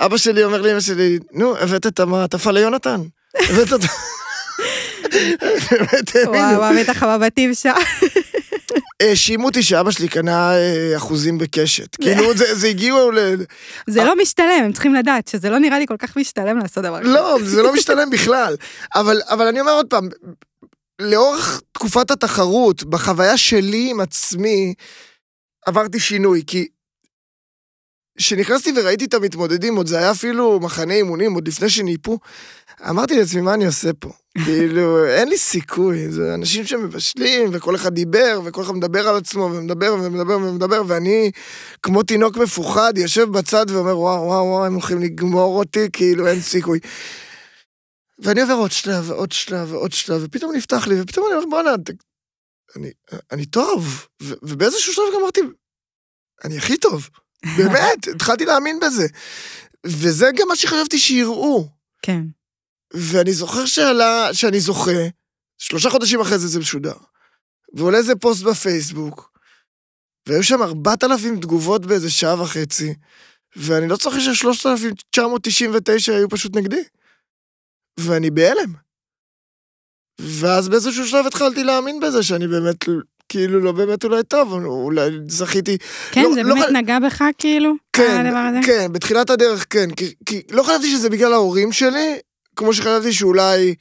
אבא 0.00 0.16
שלי 0.16 0.44
אומר 0.44 0.62
לאמא 0.62 0.80
שלי, 0.80 1.18
נו, 1.32 1.56
הבאת 1.56 1.86
את 1.86 2.00
המעטפה 2.00 2.50
ליונתן? 2.50 3.00
הבאת 3.48 3.72
אותה... 3.72 3.86
באמת 5.70 6.16
וואו, 6.26 6.36
האמינו. 6.36 6.64
המתח 6.64 7.02
המבטים 7.02 7.54
שם. 7.54 7.72
האשימו 9.02 9.46
אותי 9.46 9.62
שאבא 9.62 9.90
שלי 9.90 10.08
קנה 10.08 10.52
אה, 10.52 10.96
אחוזים 10.96 11.38
בקשת. 11.38 11.96
כאילו, 11.96 12.34
זה 12.34 12.54
זה 12.54 12.68
הגיעו 12.68 13.10
ל... 13.10 13.18
זה 13.86 14.04
לא 14.04 14.14
משתלם, 14.22 14.62
הם 14.64 14.72
צריכים 14.72 14.94
לדעת 14.94 15.28
שזה 15.28 15.50
לא 15.50 15.58
נראה 15.58 15.78
לי 15.78 15.86
כל 15.86 15.96
כך 15.98 16.16
משתלם 16.16 16.58
לעשות 16.58 16.84
דבר 16.84 17.00
כזה. 17.00 17.08
לא, 17.12 17.38
זה 17.44 17.62
לא 17.62 17.72
משתלם 17.72 18.10
בכלל. 18.10 18.56
אבל, 18.94 19.20
אבל 19.28 19.46
אני 19.46 19.60
אומר 19.60 19.72
עוד 19.72 19.86
פעם, 19.90 20.08
לאורך 21.00 21.62
תקופת 21.72 22.10
התחרות, 22.10 22.84
בחוויה 22.84 23.36
שלי 23.36 23.90
עם 23.90 24.00
עצמי, 24.00 24.74
עברתי 25.66 26.00
שינוי, 26.00 26.42
כי 26.46 26.68
כשנכנסתי 28.18 28.72
וראיתי 28.76 29.04
את 29.04 29.14
המתמודדים, 29.14 29.76
עוד 29.76 29.86
זה 29.86 29.98
היה 29.98 30.10
אפילו 30.10 30.60
מחנה 30.60 30.94
אימונים, 30.94 31.34
עוד 31.34 31.48
לפני 31.48 31.70
שניפו, 31.70 32.18
אמרתי 32.88 33.18
לעצמי, 33.18 33.40
מה 33.40 33.54
אני 33.54 33.66
עושה 33.66 33.92
פה? 33.92 34.10
כאילו, 34.44 35.06
אין 35.06 35.28
לי 35.28 35.38
סיכוי, 35.38 36.10
זה 36.10 36.34
אנשים 36.34 36.66
שמבשלים, 36.66 37.50
וכל 37.52 37.76
אחד 37.76 37.94
דיבר, 37.94 38.40
וכל 38.44 38.62
אחד 38.62 38.72
מדבר 38.72 39.08
על 39.08 39.16
עצמו, 39.16 39.42
ומדבר 39.42 39.94
ומדבר 39.94 40.36
ומדבר, 40.38 40.82
ואני, 40.86 41.30
כמו 41.82 42.02
תינוק 42.02 42.36
מפוחד, 42.36 42.92
יושב 42.96 43.24
בצד 43.24 43.66
ואומר, 43.68 43.98
וואו, 43.98 44.22
וואו, 44.22 44.44
וואו, 44.44 44.64
הם 44.64 44.72
הולכים 44.72 44.98
לגמור 45.02 45.58
אותי, 45.58 45.86
כאילו, 45.92 46.26
אין 46.26 46.40
סיכוי. 46.40 46.78
ואני 48.18 48.40
עובר 48.40 48.54
עוד 48.54 48.72
שלב, 48.72 49.10
ועוד 49.10 49.32
שלב, 49.32 49.72
ועוד 49.72 49.92
שלב, 49.92 50.20
ופתאום 50.24 50.54
נפתח 50.54 50.86
לי, 50.86 51.00
ופתאום 51.00 51.26
אני 51.26 51.34
אומר, 51.34 51.46
בואנה, 51.50 51.70
אני, 52.76 52.90
אני 53.32 53.46
טוב. 53.46 54.06
ו- 54.22 54.34
ובאיזשהו 54.42 54.92
שלב 54.92 55.04
גם 55.14 55.20
אמרתי, 55.20 55.40
אני 56.44 56.58
הכי 56.58 56.76
טוב. 56.76 57.08
באמת, 57.56 58.08
התחלתי 58.14 58.44
להאמין 58.44 58.80
בזה. 58.80 59.06
וזה 59.86 60.26
גם 60.36 60.48
מה 60.48 60.56
שחשבתי 60.56 60.98
שיראו. 60.98 61.68
כן. 62.02 62.22
ואני 62.94 63.32
זוכר 63.32 63.66
שעלה, 63.66 64.34
שאני 64.34 64.60
זוכה, 64.60 64.90
שלושה 65.58 65.90
חודשים 65.90 66.20
אחרי 66.20 66.38
זה 66.38 66.48
זה 66.48 66.58
משודר. 66.58 66.94
ועולה 67.74 67.98
איזה 67.98 68.16
פוסט 68.16 68.42
בפייסבוק, 68.42 69.38
והיו 70.26 70.42
שם 70.44 70.62
4,000 70.62 71.40
תגובות 71.40 71.86
באיזה 71.86 72.10
שעה 72.10 72.42
וחצי, 72.42 72.94
ואני 73.56 73.88
לא 73.88 73.96
צוחק 73.96 74.18
ש-3,999 74.18 76.12
היו 76.12 76.28
פשוט 76.28 76.56
נגדי. 76.56 76.82
ואני 78.00 78.30
בהלם. 78.30 78.72
ואז 80.20 80.68
באיזשהו 80.68 81.06
שלב 81.06 81.26
התחלתי 81.26 81.64
להאמין 81.64 82.00
בזה, 82.00 82.22
שאני 82.22 82.46
באמת 82.48 82.76
כאילו 83.28 83.60
לא 83.60 83.72
באמת 83.72 84.04
אולי 84.04 84.22
טוב, 84.22 84.52
אולי 84.52 85.10
זכיתי. 85.28 85.78
כן, 86.12 86.22
לא- 86.22 86.34
זה 86.34 86.42
לא 86.42 86.54
באמת 86.54 86.66
ח- 86.68 86.72
נגע 86.72 86.98
בך 86.98 87.22
כאילו? 87.38 87.72
כן, 87.92 88.26
הדבר 88.26 88.38
הזה? 88.38 88.58
כן, 88.66 88.92
בתחילת 88.92 89.30
הדרך 89.30 89.66
כן, 89.70 89.90
כי, 89.94 90.14
כי 90.26 90.42
לא 90.50 90.62
חשבתי 90.62 90.90
שזה 90.90 91.10
בגלל 91.10 91.32
ההורים 91.32 91.72
שלי, 91.72 92.18
כמו 92.58 92.74
שחשבתי 92.74 93.12
שאולי 93.12 93.74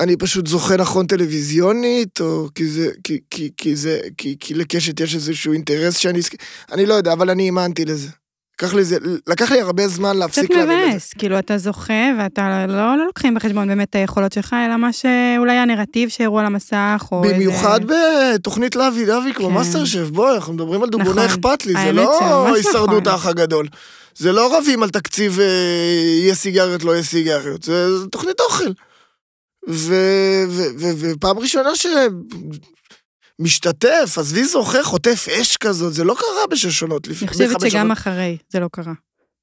אני 0.00 0.16
פשוט 0.16 0.46
זוכה 0.46 0.76
נכון 0.76 1.06
טלוויזיונית, 1.06 2.20
או 2.20 2.48
כי 2.54 2.66
זה, 2.66 2.90
כי, 3.04 3.20
כי, 3.30 3.50
כי 3.56 3.76
זה, 3.76 4.00
כי, 4.18 4.36
כי 4.40 4.54
לקשת 4.54 5.00
יש 5.00 5.14
איזשהו 5.14 5.52
אינטרס 5.52 5.96
שאני, 5.96 6.20
אני 6.72 6.86
לא 6.86 6.94
יודע, 6.94 7.12
אבל 7.12 7.30
אני 7.30 7.46
האמנתי 7.46 7.84
לזה. 7.84 8.08
לקח 8.58 8.74
לי, 8.74 8.84
זה, 8.84 8.96
לקח 9.26 9.50
לי 9.52 9.60
הרבה 9.60 9.88
זמן 9.88 10.10
קצת 10.10 10.18
להפסיק 10.18 10.50
להאמין 10.50 10.78
לזה. 10.78 10.88
מבאס, 10.88 11.12
כאילו 11.12 11.38
אתה 11.38 11.58
זוכה 11.58 12.10
ואתה 12.18 12.66
לא, 12.68 12.96
לא 12.96 13.06
לוקחים 13.06 13.34
בחשבון 13.34 13.68
באמת 13.68 13.90
את 13.90 13.94
היכולות 13.94 14.32
שלך, 14.32 14.56
אלא 14.66 14.76
מה 14.76 14.92
שאולי 14.92 15.56
הנרטיב 15.56 16.08
שהראו 16.08 16.38
על 16.38 16.46
המסך, 16.46 17.08
או 17.12 17.24
איזה... 17.24 17.34
במיוחד 17.34 17.80
בתוכנית 17.84 18.76
lovey 18.76 19.04
dovey 19.04 19.34
כמו 19.34 19.48
כן. 19.48 19.54
מאסטר 19.54 19.84
שף, 19.84 20.08
בואי, 20.10 20.34
אנחנו 20.34 20.52
מדברים 20.52 20.82
על 20.82 20.88
דוגמוני 20.88 21.10
נכון. 21.10 21.24
אכפת 21.24 21.66
לי, 21.66 21.72
זה 21.72 21.92
לא 21.92 22.18
שממש 22.20 22.56
הישרדות 22.66 23.02
נכון. 23.02 23.12
האח 23.12 23.26
הגדול. 23.26 23.66
זה 24.16 24.32
לא 24.32 24.58
רבים 24.58 24.82
על 24.82 24.90
תקציב 24.90 25.40
אה, 25.40 25.44
יהיה 26.20 26.34
סיגריות, 26.34 26.84
לא 26.84 26.92
יהיה 26.92 27.02
סיגריות, 27.02 27.62
זה 27.62 27.98
זה 27.98 28.06
תוכנית 28.06 28.40
אוכל. 28.40 28.70
ו- 29.68 30.44
ו- 30.48 30.70
ו- 30.78 30.92
ופעם 30.98 31.38
ראשונה 31.38 31.70
שמשתתף, 33.40 34.18
עזבי 34.18 34.44
זוכה, 34.44 34.82
חוטף 34.82 35.26
אש 35.28 35.56
כזאת, 35.56 35.94
זה 35.94 36.04
לא 36.04 36.14
קרה 36.14 36.46
בשש 36.50 36.82
עונות 36.82 37.08
לפני 37.08 37.28
אני 37.28 37.32
חושבת 37.32 37.70
שגם 37.70 37.80
עונות. 37.80 37.98
אחרי 37.98 38.36
זה 38.48 38.60
לא 38.60 38.68
קרה. 38.72 38.92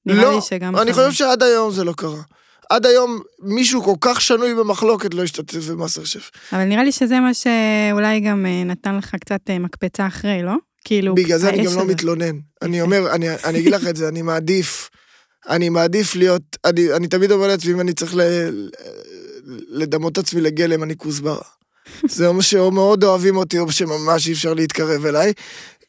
לא, 0.06 0.42
אני. 0.82 0.94
חושב 0.94 1.12
שעד 1.12 1.44
היום 1.44 1.72
זה 1.72 1.84
לא 1.84 1.94
קרה. 1.98 2.22
עד 2.70 2.86
היום 2.86 3.20
מישהו 3.40 3.84
כל 3.84 3.96
כך 4.02 4.22
שנוי 4.22 4.56
במחלוקת 4.56 5.14
לא 5.14 5.24
השתתף 5.24 5.66
במאסטר 5.70 6.04
שף. 6.04 6.32
אבל 6.54 6.64
נראה 6.64 6.84
לי 6.84 6.92
שזה 6.92 7.20
מה 7.20 7.34
שאולי 7.34 8.20
גם 8.20 8.46
אה, 8.46 8.64
נתן 8.64 8.98
לך 8.98 9.16
קצת 9.16 9.42
אה, 9.50 9.60
מקפצה 9.60 10.08
אחרי, 10.08 10.44
לא? 10.44 10.54
כאילו, 10.86 11.16
בגלל 11.16 11.40
זה 11.40 11.50
אני 11.50 11.66
גם 11.66 11.76
לא. 11.76 11.86
מתלונן. 11.86 12.40
אני 12.62 12.82
אומר, 12.82 13.12
אני, 13.12 13.28
אני 13.46 13.60
אגיד 13.60 13.72
לך 13.72 13.88
את 13.88 13.96
זה, 13.96 14.08
אני 14.08 14.22
מעדיף, 14.22 14.90
אני 15.50 15.70
מעדיף 15.70 16.16
להיות, 16.16 16.58
אני, 16.66 16.94
אני 16.94 17.08
תמיד 17.08 17.32
אומר 17.32 17.48
לעצמי, 17.48 17.74
אם 17.74 17.80
אני 17.80 17.94
צריך 17.94 18.16
ל, 18.16 18.22
לדמות 19.70 20.14
את 20.14 20.18
עצמי 20.18 20.42
לגלם, 20.42 20.84
אני 20.84 20.98
כוסברה. 20.98 21.42
זה 22.08 22.28
אומר 22.28 22.42
שמאוד 22.42 23.04
אוהבים 23.04 23.38
אותי, 23.38 23.60
או 23.60 23.72
שממש 23.72 24.28
אי 24.28 24.34
אפשר 24.34 24.54
להתקרב 24.54 25.06
אליי, 25.06 25.34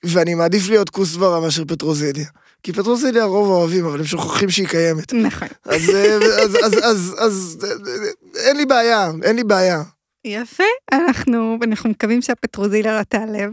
ואני 0.05 0.35
מעדיף 0.35 0.68
להיות 0.68 0.90
כוסברה 0.90 1.40
מאשר 1.40 1.64
פטרוזיליה. 1.64 2.26
כי 2.62 2.72
פטרוזיליה 2.72 3.22
הרוב 3.22 3.48
אוהבים, 3.48 3.85
אבל 3.85 3.98
הם 3.98 4.07
שוכחים 4.07 4.50
שהיא 4.50 4.68
קיימת. 4.68 5.12
נכון. 5.12 5.48
אז, 5.64 5.90
אה, 5.90 6.14
אז, 6.14 6.57
אז, 6.64 6.74
אז, 6.83 7.16
אז, 7.18 7.59
אה, 7.64 8.40
אין 8.44 8.57
לי 8.57 8.66
בעיה, 8.66 9.11
אין 9.22 9.37
לי 9.37 9.44
בעיה. 9.44 9.83
יפה, 10.24 10.64
אנחנו, 10.92 11.58
אנחנו 11.62 11.90
מקווים 11.90 12.22
שהפטרוזיליה 12.22 12.98
לא 12.98 13.02
תיעלב. 13.02 13.50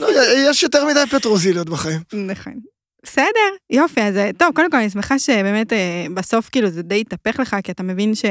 לא, 0.00 0.08
יש 0.50 0.62
יותר 0.62 0.84
מדי 0.86 1.04
פטרוזיליות 1.10 1.68
בחיים. 1.68 2.00
נכון. 2.12 2.54
בסדר, 3.02 3.50
יופי, 3.70 4.02
אז 4.02 4.16
אה, 4.16 4.30
טוב, 4.38 4.48
קודם 4.54 4.70
כל 4.70 4.76
אני 4.76 4.90
שמחה 4.90 5.18
שבאמת 5.18 5.72
אה, 5.72 6.06
בסוף 6.14 6.48
כאילו 6.52 6.70
זה 6.70 6.82
די 6.82 7.00
התהפך 7.00 7.40
לך, 7.40 7.56
כי 7.64 7.72
אתה 7.72 7.82
מבין 7.82 8.14
ש... 8.14 8.24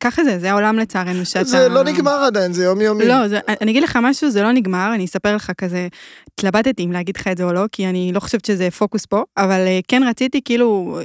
ככה 0.00 0.24
זה, 0.24 0.38
זה 0.38 0.50
העולם 0.50 0.78
לצערנו, 0.78 1.24
שאתה... 1.24 1.44
זה 1.44 1.68
לא 1.68 1.84
נגמר 1.84 2.24
עדיין, 2.24 2.52
זה 2.52 2.64
יומיומי. 2.64 3.04
לא, 3.06 3.28
זה, 3.28 3.40
אני 3.60 3.70
אגיד 3.70 3.82
לך 3.82 3.98
משהו, 4.02 4.30
זה 4.30 4.42
לא 4.42 4.52
נגמר, 4.52 4.90
אני 4.94 5.04
אספר 5.04 5.36
לך 5.36 5.52
כזה, 5.58 5.88
התלבטתי 6.32 6.84
אם 6.84 6.92
להגיד 6.92 7.16
לך 7.16 7.28
את 7.28 7.36
זה 7.36 7.44
או 7.44 7.52
לא, 7.52 7.64
כי 7.72 7.86
אני 7.86 8.12
לא 8.14 8.20
חושבת 8.20 8.44
שזה 8.44 8.70
פוקוס 8.70 9.06
פה, 9.06 9.22
אבל 9.36 9.60
אה, 9.66 9.80
כן 9.88 10.02
רציתי 10.02 10.40
כאילו, 10.44 11.00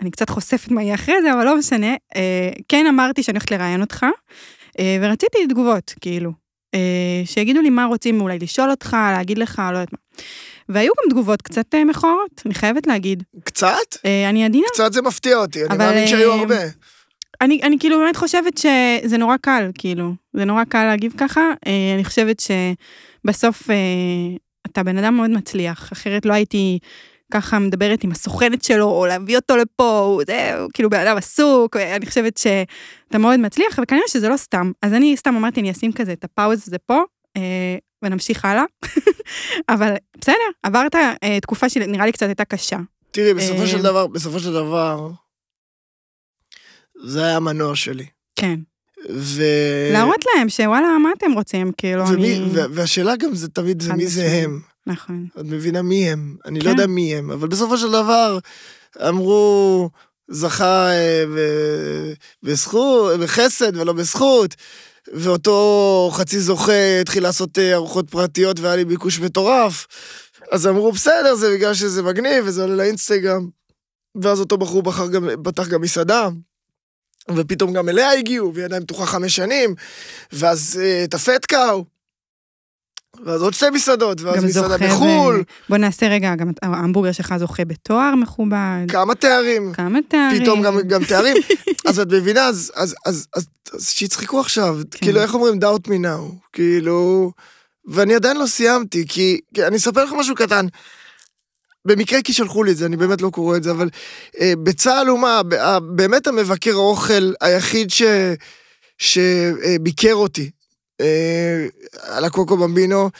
אני 0.00 0.10
קצת 0.10 0.30
חושפת 0.30 0.70
מה 0.70 0.82
יהיה 0.82 0.94
אחרי 0.94 1.22
זה, 1.22 1.32
אבל 1.32 1.44
לא 1.44 1.58
משנה, 1.58 1.94
כן 2.68 2.86
אמרתי 2.86 3.22
שאני 3.22 3.36
הולכת 3.36 3.50
לראיין 3.50 3.80
אותך, 3.80 4.06
ורציתי 5.00 5.46
תגובות, 5.48 5.94
כאילו, 6.00 6.32
אה, 6.74 7.22
שיגידו 7.24 7.60
לי 7.60 7.70
מה 7.70 7.84
רוצים 7.84 8.20
אולי 8.20 8.38
לשאול 8.38 8.70
אותך, 8.70 8.96
להגיד 9.16 9.38
לך, 9.38 9.62
לא 9.72 9.78
יודעת 9.78 9.92
מה. 9.92 9.98
והיו 10.68 10.92
גם 10.98 11.10
תגובות 11.10 11.42
קצת 11.42 11.74
אה, 11.74 11.84
מכוערות, 11.84 12.42
אני 12.46 12.54
חייבת 12.54 12.86
להגיד. 12.86 13.22
קצת? 13.44 13.96
אה, 14.04 14.28
אני 14.28 14.44
עדינה, 14.44 14.66
קצת 14.72 14.92
זה 14.92 15.02
מפתיע 15.02 15.36
אותי, 15.36 15.64
אני 15.64 15.78
מאמין 15.78 16.06
שהיו 16.06 16.32
אה, 16.32 16.40
הרבה. 16.40 16.60
אני, 17.40 17.60
אני 17.62 17.78
כאילו 17.78 17.98
באמת 17.98 18.16
חושבת 18.16 18.58
שזה 18.58 19.16
נורא 19.18 19.36
קל, 19.36 19.70
כאילו, 19.74 20.12
זה 20.32 20.44
נורא 20.44 20.64
קל 20.64 20.84
להגיב 20.84 21.14
ככה. 21.18 21.40
אה, 21.66 21.94
אני 21.94 22.04
חושבת 22.04 22.40
שבסוף 22.40 23.70
אה, 23.70 23.76
אתה 24.66 24.82
בן 24.82 24.98
אדם 24.98 25.16
מאוד 25.16 25.30
מצליח, 25.30 25.92
אחרת 25.92 26.26
לא 26.26 26.32
הייתי 26.32 26.78
ככה 27.32 27.58
מדברת 27.58 28.04
עם 28.04 28.12
הסוכנת 28.12 28.64
שלו, 28.64 28.90
או 28.90 29.06
להביא 29.06 29.36
אותו 29.36 29.56
לפה, 29.56 29.98
הוא, 29.98 30.22
זה, 30.26 30.60
הוא 30.60 30.70
כאילו 30.74 30.90
בן 30.90 31.00
אדם 31.00 31.16
עסוק, 31.16 31.76
אני 31.76 32.06
חושבת 32.06 32.38
שאתה 32.38 33.18
מאוד 33.18 33.40
מצליח, 33.40 33.78
וכנראה 33.82 34.04
שזה 34.08 34.28
לא 34.28 34.36
סתם. 34.36 34.72
אז 34.82 34.92
אני 34.92 35.16
סתם 35.16 35.36
אמרתי, 35.36 35.60
אני 35.60 35.70
אשים 35.70 35.92
כזה 35.92 36.12
את 36.12 36.24
הפאוז 36.24 36.62
הזה 36.66 36.78
פה, 36.78 37.02
אה, 37.36 37.76
ונמשיך 38.02 38.44
הלאה. 38.44 38.64
אבל 39.74 39.94
בסדר, 40.20 40.34
עברת 40.62 40.94
אה, 40.94 41.40
תקופה 41.40 41.68
שנראה 41.68 42.06
לי 42.06 42.12
קצת 42.12 42.26
הייתה 42.26 42.44
קשה. 42.44 42.78
תראי, 43.10 43.34
בסופו 43.34 43.66
של 43.66 43.76
אה, 43.76 43.82
דבר, 43.82 44.06
בסופו 44.06 44.40
של 44.40 44.52
דבר, 44.52 45.10
זה 47.04 47.24
היה 47.24 47.36
המנוע 47.36 47.76
שלי. 47.76 48.06
כן. 48.36 48.60
ו... 49.10 49.42
להראות 49.92 50.24
להם 50.34 50.48
שוואלה, 50.48 50.98
מה 51.02 51.08
אתם 51.18 51.32
רוצים? 51.32 51.72
כאילו, 51.76 52.08
ומי, 52.08 52.36
אני... 52.36 52.50
והשאלה 52.52 53.16
גם 53.16 53.34
זה 53.34 53.48
תמיד 53.48 53.82
זה 53.82 53.92
מי 53.92 54.06
זה. 54.06 54.26
הם. 54.26 54.60
נכון. 54.88 55.26
את 55.40 55.44
מבינה 55.44 55.82
מי 55.82 56.10
הם. 56.10 56.36
אני 56.44 56.58
לא 56.58 56.64
כן. 56.64 56.70
יודע 56.70 56.86
מי 56.86 57.14
הם, 57.14 57.30
אבל 57.30 57.48
בסופו 57.48 57.78
של 57.78 57.88
דבר 57.88 58.38
אמרו, 59.08 59.90
זכה 60.28 60.90
אה, 60.90 61.24
ב- 61.36 62.12
בזכות, 62.42 63.20
בחסד 63.20 63.76
ולא 63.76 63.92
בזכות, 63.92 64.54
ואותו 65.14 66.10
חצי 66.12 66.40
זוכה 66.40 67.00
התחיל 67.00 67.22
לעשות 67.22 67.58
אה, 67.58 67.74
ארוחות 67.74 68.10
פרטיות 68.10 68.60
והיה 68.60 68.76
לי 68.76 68.84
ביקוש 68.84 69.20
מטורף. 69.20 69.86
אז 70.50 70.66
אמרו, 70.66 70.92
בסדר, 70.92 71.34
זה 71.34 71.54
בגלל 71.54 71.74
שזה 71.74 72.02
מגניב 72.02 72.44
וזה 72.46 72.62
עולה 72.62 72.74
לאינסטגרם. 72.74 73.48
ואז 74.22 74.40
אותו 74.40 74.56
בחור 74.58 74.82
בחר 74.82 75.08
גם, 75.08 75.28
פתח 75.44 75.68
גם 75.68 75.80
מסעדה. 75.80 76.28
ופתאום 77.36 77.72
גם 77.72 77.88
אליה 77.88 78.12
הגיעו, 78.12 78.54
והיא 78.54 78.64
עדיין 78.64 78.82
פתוחה 78.82 79.06
חמש 79.06 79.36
שנים, 79.36 79.74
ואז 80.32 80.80
אה, 80.82 81.04
את 81.04 81.14
הפטקאו, 81.14 81.84
ואז 83.24 83.42
עוד 83.42 83.54
שתי 83.54 83.70
מסעדות, 83.70 84.20
ואז 84.20 84.44
מסעדה 84.44 84.78
בחו"ל, 84.78 85.40
ב... 85.40 85.44
בוא 85.68 85.76
נעשה 85.76 86.08
רגע, 86.08 86.34
גם 86.34 86.50
ההמבורגר 86.62 87.12
שלך 87.12 87.34
זוכה 87.38 87.64
בתואר 87.64 88.14
מכובד. 88.14 88.84
כמה 88.88 89.14
תארים, 89.14 89.72
כמה 89.72 89.98
תארים. 90.08 90.42
פתאום 90.42 90.62
גם, 90.62 90.80
גם 90.80 91.04
תארים. 91.04 91.36
אז 91.86 92.00
את 92.00 92.12
מבינה, 92.12 92.46
אז, 92.46 92.72
אז, 92.74 92.94
אז, 93.06 93.26
אז, 93.36 93.46
אז 93.74 93.88
שיצחקו 93.90 94.40
עכשיו, 94.40 94.78
כן. 94.90 94.98
כאילו, 94.98 95.20
איך 95.20 95.34
אומרים, 95.34 95.54
doubt 95.54 95.88
me 95.88 96.04
now, 96.04 96.34
כאילו, 96.52 97.32
ואני 97.88 98.14
עדיין 98.14 98.36
לא 98.36 98.46
סיימתי, 98.46 99.04
כי, 99.08 99.40
כי 99.54 99.66
אני 99.66 99.76
אספר 99.76 100.04
לך 100.04 100.12
משהו 100.12 100.34
קטן. 100.34 100.66
במקרה 101.84 102.22
כי 102.22 102.32
שלחו 102.32 102.64
לי 102.64 102.72
את 102.72 102.76
זה, 102.76 102.86
אני 102.86 102.96
באמת 102.96 103.22
לא 103.22 103.30
קורא 103.30 103.56
את 103.56 103.62
זה, 103.62 103.70
אבל 103.70 103.88
אה, 104.40 104.52
בצה"ל 104.62 105.10
אומה, 105.10 105.40
באמת 105.80 106.26
המבקר 106.26 106.72
האוכל 106.72 107.32
היחיד 107.40 107.90
ש, 107.90 108.02
שביקר 108.98 110.14
אותי, 110.14 110.42
אה, 110.42 110.57
על 112.02 112.24
הקוקו 112.24 112.56
במבינו, 112.56 113.10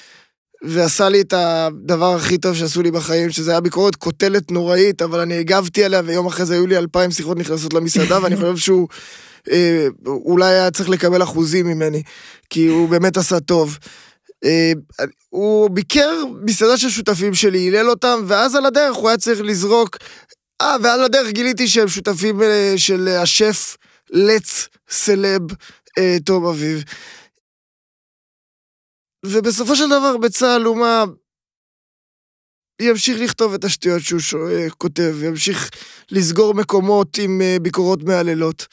ועשה 0.63 1.09
לי 1.09 1.21
את 1.21 1.33
הדבר 1.37 2.15
הכי 2.17 2.39
טוב 2.39 2.55
שעשו 2.55 2.83
לי 2.83 2.91
בחיים, 2.91 3.31
שזה 3.31 3.51
היה 3.51 3.61
ביקורת 3.61 3.97
קוטלת 3.97 4.51
נוראית, 4.51 5.03
אבל 5.03 5.21
אני 5.21 5.39
הגבתי 5.39 5.85
עליה, 5.85 6.03
ויום 6.05 6.27
אחרי 6.27 6.47
זה 6.47 6.55
היו 6.55 6.67
לי 6.67 6.77
אלפיים 6.77 7.11
שיחות 7.11 7.39
נכנסות 7.39 7.75
למסעדה, 7.75 8.23
ואני 8.23 8.37
חושב 8.41 8.57
שהוא 8.57 8.89
אה, 9.51 9.87
אולי 10.07 10.47
היה 10.47 10.71
צריך 10.71 10.89
לקבל 10.89 11.23
אחוזים 11.23 11.67
ממני, 11.67 12.03
כי 12.51 12.67
הוא 12.67 12.89
באמת 12.89 13.17
עשה 13.17 13.41
טוב. 13.41 13.79
אה, 14.45 14.73
הוא 15.29 15.71
ביקר 15.71 16.25
מסעדה 16.43 16.77
של 16.77 16.91
שותפים 16.91 17.35
שלי, 17.35 17.59
הילל 17.59 17.91
אותם, 17.91 18.25
ואז 18.27 18.55
על 18.55 18.67
הדרך 18.67 18.97
הוא 18.97 19.09
היה 19.09 19.19
צריך 19.19 19.41
לזרוק... 19.41 19.97
אה, 20.61 20.77
ועל 20.83 21.05
הדרך 21.05 21.31
גיליתי 21.31 21.69
שהם 21.69 21.89
שותפים 21.89 22.43
אה, 22.43 22.75
של 22.77 23.09
אה, 23.09 23.23
השף 23.23 23.77
לץ 24.11 24.69
סלב 24.91 25.43
אה, 25.99 26.17
תום 26.25 26.47
אביב. 26.47 26.85
ובסופו 29.27 29.77
של 29.77 29.87
דבר 29.87 30.17
בצה"ל 30.17 30.67
אומה 30.67 31.05
ימשיך 32.83 33.21
לכתוב 33.21 33.55
את 33.55 33.65
השטויות 33.65 34.03
שהוא 34.03 34.21
שו- 34.21 34.49
אה, 34.49 34.71
כותב, 34.71 35.15
ימשיך 35.23 35.71
לסגור 36.11 36.55
מקומות 36.55 37.19
עם 37.19 37.41
אה, 37.43 37.57
ביקורות 37.63 38.03
מהללות. 38.03 38.67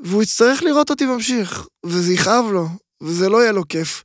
והוא 0.00 0.22
יצטרך 0.22 0.62
לראות 0.62 0.90
אותי 0.90 1.06
ממשיך, 1.06 1.66
וזה 1.86 2.12
יכאב 2.12 2.44
לו, 2.52 2.66
וזה 3.02 3.28
לא 3.28 3.42
יהיה 3.42 3.52
לו 3.52 3.68
כיף. 3.68 4.04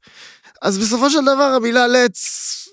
אז 0.61 0.77
בסופו 0.77 1.09
של 1.09 1.21
דבר 1.21 1.43
המילה 1.55 1.87
לץ 1.87 2.17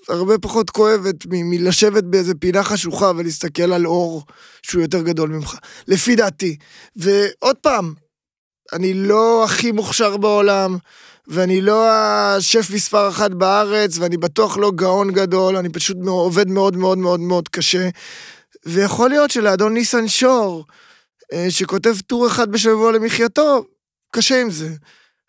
הרבה 0.09 0.37
פחות 0.39 0.69
כואבת 0.69 1.25
מ- 1.25 1.49
מלשבת 1.49 2.03
באיזה 2.03 2.33
פינה 2.35 2.63
חשוכה 2.63 3.11
ולהסתכל 3.17 3.73
על 3.73 3.87
אור 3.87 4.25
שהוא 4.61 4.81
יותר 4.81 5.01
גדול 5.01 5.29
ממך, 5.29 5.55
לפי 5.87 6.15
דעתי. 6.15 6.57
ועוד 6.95 7.55
פעם, 7.61 7.93
אני 8.73 8.93
לא 8.93 9.43
הכי 9.45 9.71
מוכשר 9.71 10.17
בעולם, 10.17 10.77
ואני 11.29 11.61
לא 11.61 11.89
השף 11.91 12.71
מספר 12.73 13.09
אחת 13.09 13.31
בארץ, 13.31 13.97
ואני 13.97 14.17
בטוח 14.17 14.57
לא 14.57 14.71
גאון 14.75 15.11
גדול, 15.11 15.55
אני 15.57 15.69
פשוט 15.69 15.97
עובד 16.07 16.47
מאוד 16.47 16.77
מאוד 16.77 16.97
מאוד 16.97 17.19
מאוד 17.19 17.49
קשה. 17.49 17.89
ויכול 18.65 19.09
להיות 19.09 19.31
שלאדון 19.31 19.73
ניסן 19.73 20.07
שור, 20.07 20.65
אה, 21.33 21.45
שכותב 21.49 21.95
טור 22.07 22.27
אחד 22.27 22.51
בשבוע 22.51 22.91
למחייתו, 22.91 23.65
קשה 24.11 24.41
עם 24.41 24.49
זה. 24.49 24.69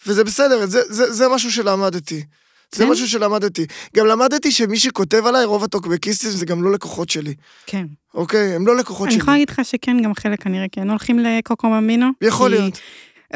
וזה 0.06 0.24
בסדר, 0.24 0.66
זה, 0.66 0.80
זה, 0.88 1.12
זה 1.12 1.28
משהו 1.28 1.52
שלמדתי. 1.52 2.22
זה 2.74 2.84
כן? 2.84 2.90
משהו 2.90 3.08
שלמדתי. 3.08 3.66
גם 3.96 4.06
למדתי 4.06 4.52
שמי 4.52 4.78
שכותב 4.78 5.26
עליי, 5.26 5.44
רוב 5.44 5.64
הטוקבקיסטים 5.64 6.30
זה 6.30 6.46
גם 6.46 6.62
לא 6.62 6.72
לקוחות 6.72 7.10
שלי. 7.10 7.34
כן. 7.66 7.86
אוקיי? 8.14 8.54
הם 8.54 8.66
לא 8.66 8.76
לקוחות 8.76 9.06
אני 9.06 9.12
שלי. 9.12 9.20
יכולה 9.20 9.36
להגיד 9.36 9.50
לך 9.50 9.60
שכן, 9.64 10.02
גם 10.02 10.14
חלק 10.14 10.42
כנראה 10.42 10.66
כן 10.72 10.90
הולכים 10.90 11.18
לקוקו 11.18 11.70
במינו. 11.70 12.06
יכול 12.20 12.50
כי 12.50 12.58
להיות. 12.58 12.78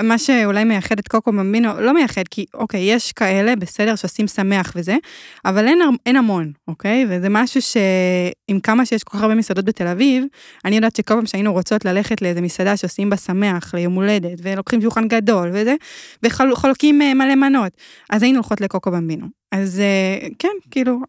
מה 0.02 0.18
שאולי 0.18 0.64
מייחד 0.64 0.98
את 0.98 1.08
קוקו 1.08 1.32
במינו, 1.32 1.80
לא 1.80 1.94
מייחד, 1.94 2.22
כי 2.30 2.46
אוקיי, 2.54 2.80
יש 2.80 3.12
כאלה, 3.12 3.56
בסדר, 3.56 3.96
שעושים 3.96 4.26
שמח 4.26 4.72
וזה, 4.76 4.96
אבל 5.44 5.66
אין, 5.66 5.78
אין 6.06 6.16
המון, 6.16 6.52
אוקיי? 6.68 7.06
וזה 7.08 7.28
משהו 7.30 7.62
שעם 7.62 8.60
כמה 8.60 8.86
שיש 8.86 9.04
כל 9.04 9.18
כך 9.18 9.22
הרבה 9.22 9.34
מסעדות 9.34 9.64
בתל 9.64 9.86
אביב, 9.86 10.24
אני 10.64 10.76
יודעת 10.76 10.96
שכל 10.96 11.14
פעם 11.14 11.26
שהיינו 11.26 11.52
רוצות 11.52 11.84
ללכת 11.84 12.22
לאיזה 12.22 12.40
מסעדה 12.40 12.76
שעושים 12.76 13.10
בה 13.10 13.16
שמח, 13.16 13.74
ליום 13.74 13.94
הולדת, 13.94 14.38
ולוקחים 14.42 14.80
שולחן 14.80 15.08
גדול 15.08 15.50
וזה, 15.52 15.74
וחולקים 16.22 17.02
אה, 17.02 17.14
מלא 17.14 17.34
מנות, 17.34 17.72
אז 18.10 18.22
היינו 18.22 18.38
הולכות 18.38 18.60
לקוקו 18.60 18.90
במבינו. 18.90 19.26
אז 19.52 19.80
אה, 19.80 20.28
כן, 20.38 20.48
כאילו, 20.70 21.00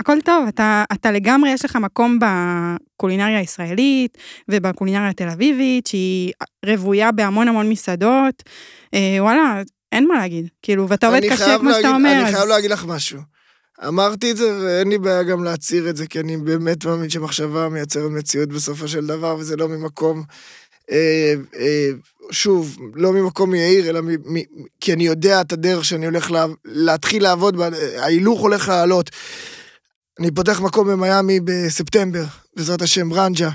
הכל 0.00 0.18
טוב, 0.24 0.46
אתה, 0.48 0.84
אתה 0.92 1.10
לגמרי, 1.10 1.50
יש 1.50 1.64
לך 1.64 1.76
מקום 1.76 2.18
בקולינריה 2.20 3.38
הישראלית 3.38 4.18
ובקולינריה 4.48 5.08
התל 5.08 5.28
אביבית, 5.28 5.86
שהיא 5.86 6.32
רוויה 6.66 7.12
בהמון 7.12 7.48
המון 7.48 7.68
מסעדות. 7.68 8.42
אה, 8.94 9.16
וואלה, 9.18 9.62
אין 9.92 10.08
מה 10.08 10.14
להגיד. 10.14 10.48
כאילו, 10.62 10.88
ואתה 10.88 11.06
עובד 11.06 11.20
קשה, 11.32 11.58
כמו 11.58 11.70
שאתה 11.70 11.80
להגיד- 11.82 11.94
אומר. 11.94 12.12
אני 12.12 12.28
אז- 12.28 12.34
חייב 12.34 12.48
להגיד 12.48 12.70
לך 12.70 12.84
משהו. 12.84 13.20
אמרתי 13.88 14.30
את 14.30 14.36
זה, 14.36 14.58
ואין 14.64 14.88
לי 14.88 14.98
בעיה 14.98 15.22
גם 15.22 15.44
להצהיר 15.44 15.90
את 15.90 15.96
זה, 15.96 16.06
כי 16.06 16.20
אני 16.20 16.36
באמת 16.36 16.84
מאמין 16.84 17.10
שמחשבה 17.10 17.68
מייצרת 17.68 18.10
מציאות 18.10 18.48
בסופו 18.48 18.88
של 18.88 19.06
דבר, 19.06 19.36
וזה 19.38 19.56
לא 19.56 19.68
ממקום... 19.68 20.22
אה, 20.90 21.34
אה, 21.56 21.88
שוב, 22.30 22.78
לא 22.94 23.12
ממקום 23.12 23.54
יאיר, 23.54 23.88
אלא 23.90 24.00
מ, 24.00 24.08
מ, 24.10 24.40
כי 24.80 24.92
אני 24.92 25.06
יודע 25.06 25.40
את 25.40 25.52
הדרך 25.52 25.84
שאני 25.84 26.06
הולך 26.06 26.30
לה, 26.30 26.46
להתחיל 26.64 27.22
לעבוד 27.22 27.56
ההילוך 27.98 28.40
הולך 28.40 28.68
לעלות. 28.68 29.10
אני 30.20 30.30
פותח 30.30 30.60
מקום 30.60 30.88
במיאמי 30.88 31.40
בספטמבר, 31.40 32.24
בעזרת 32.56 32.82
השם 32.82 33.12
רנג'ה, 33.12 33.50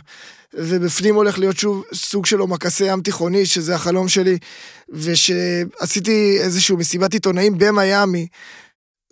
ובפנים 0.53 1.15
הולך 1.15 1.39
להיות 1.39 1.57
שוב 1.57 1.83
סוג 1.93 2.25
של 2.25 2.39
עומקסי 2.39 2.83
ים 2.85 3.01
תיכוני, 3.01 3.45
שזה 3.45 3.75
החלום 3.75 4.07
שלי, 4.07 4.37
ושעשיתי 4.89 6.37
איזושהי 6.39 6.75
מסיבת 6.75 7.13
עיתונאים 7.13 7.57
במיאמי, 7.57 8.27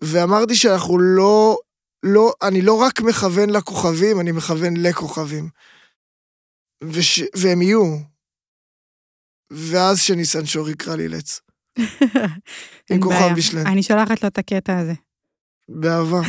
ואמרתי 0.01 0.55
שאנחנו 0.55 0.99
לא, 0.99 1.57
לא, 2.03 2.33
אני 2.41 2.61
לא 2.61 2.73
רק 2.73 3.01
מכוון 3.01 3.49
לכוכבים, 3.49 4.19
אני 4.19 4.31
מכוון 4.31 4.77
לכוכבים. 4.77 5.49
וש, 6.83 7.21
והם 7.35 7.61
יהיו. 7.61 7.97
ואז 9.51 10.01
שניסן 10.01 10.45
שור 10.45 10.69
יקרא 10.69 10.95
לי 10.95 11.07
לץ. 11.07 11.39
עם 12.91 13.01
כוכב 13.01 13.19
בעיה. 13.19 13.33
משלם. 13.33 13.67
אני 13.67 13.83
שולחת 13.83 14.23
לו 14.23 14.27
את 14.27 14.37
הקטע 14.37 14.77
הזה. 14.79 14.93
באהבה. 15.75 16.21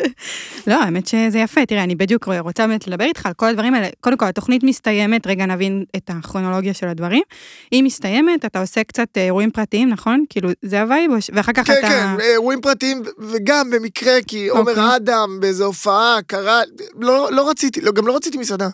לא, 0.66 0.74
האמת 0.74 1.06
שזה 1.06 1.38
יפה. 1.38 1.66
תראה, 1.66 1.84
אני 1.84 1.94
בדיוק 1.94 2.28
רוצה 2.40 2.66
באמת 2.66 2.86
לדבר 2.86 3.04
איתך 3.04 3.26
על 3.26 3.32
כל 3.32 3.46
הדברים 3.46 3.74
האלה. 3.74 3.88
קודם 4.00 4.16
כל, 4.16 4.26
התוכנית 4.26 4.62
מסתיימת, 4.64 5.26
רגע 5.26 5.46
נבין 5.46 5.84
את 5.96 6.10
הכרונולוגיה 6.14 6.74
של 6.74 6.88
הדברים. 6.88 7.22
היא 7.70 7.82
מסתיימת, 7.82 8.44
אתה 8.44 8.60
עושה 8.60 8.84
קצת 8.84 9.08
אה, 9.16 9.24
אירועים 9.24 9.50
פרטיים, 9.50 9.88
נכון? 9.88 10.24
כאילו, 10.28 10.50
זה 10.62 10.82
ה 10.82 10.87
vibe, 10.87 11.10
ואחר 11.32 11.52
כך 11.52 11.66
כן, 11.66 11.74
אתה... 11.78 11.88
כן, 11.88 12.20
אירועים 12.20 12.60
פרטיים, 12.60 13.02
וגם 13.18 13.70
במקרה, 13.70 14.14
כי 14.26 14.48
עומר 14.48 14.70
אוקיי. 14.70 14.96
אדם 14.96 15.40
באיזו 15.40 15.64
הופעה 15.64 16.18
קרה, 16.26 16.62
לא, 17.00 17.28
לא 17.32 17.50
רציתי, 17.50 17.80
לא, 17.80 17.92
גם 17.92 18.06
לא 18.06 18.16
רציתי 18.16 18.38
מסעדה, 18.38 18.68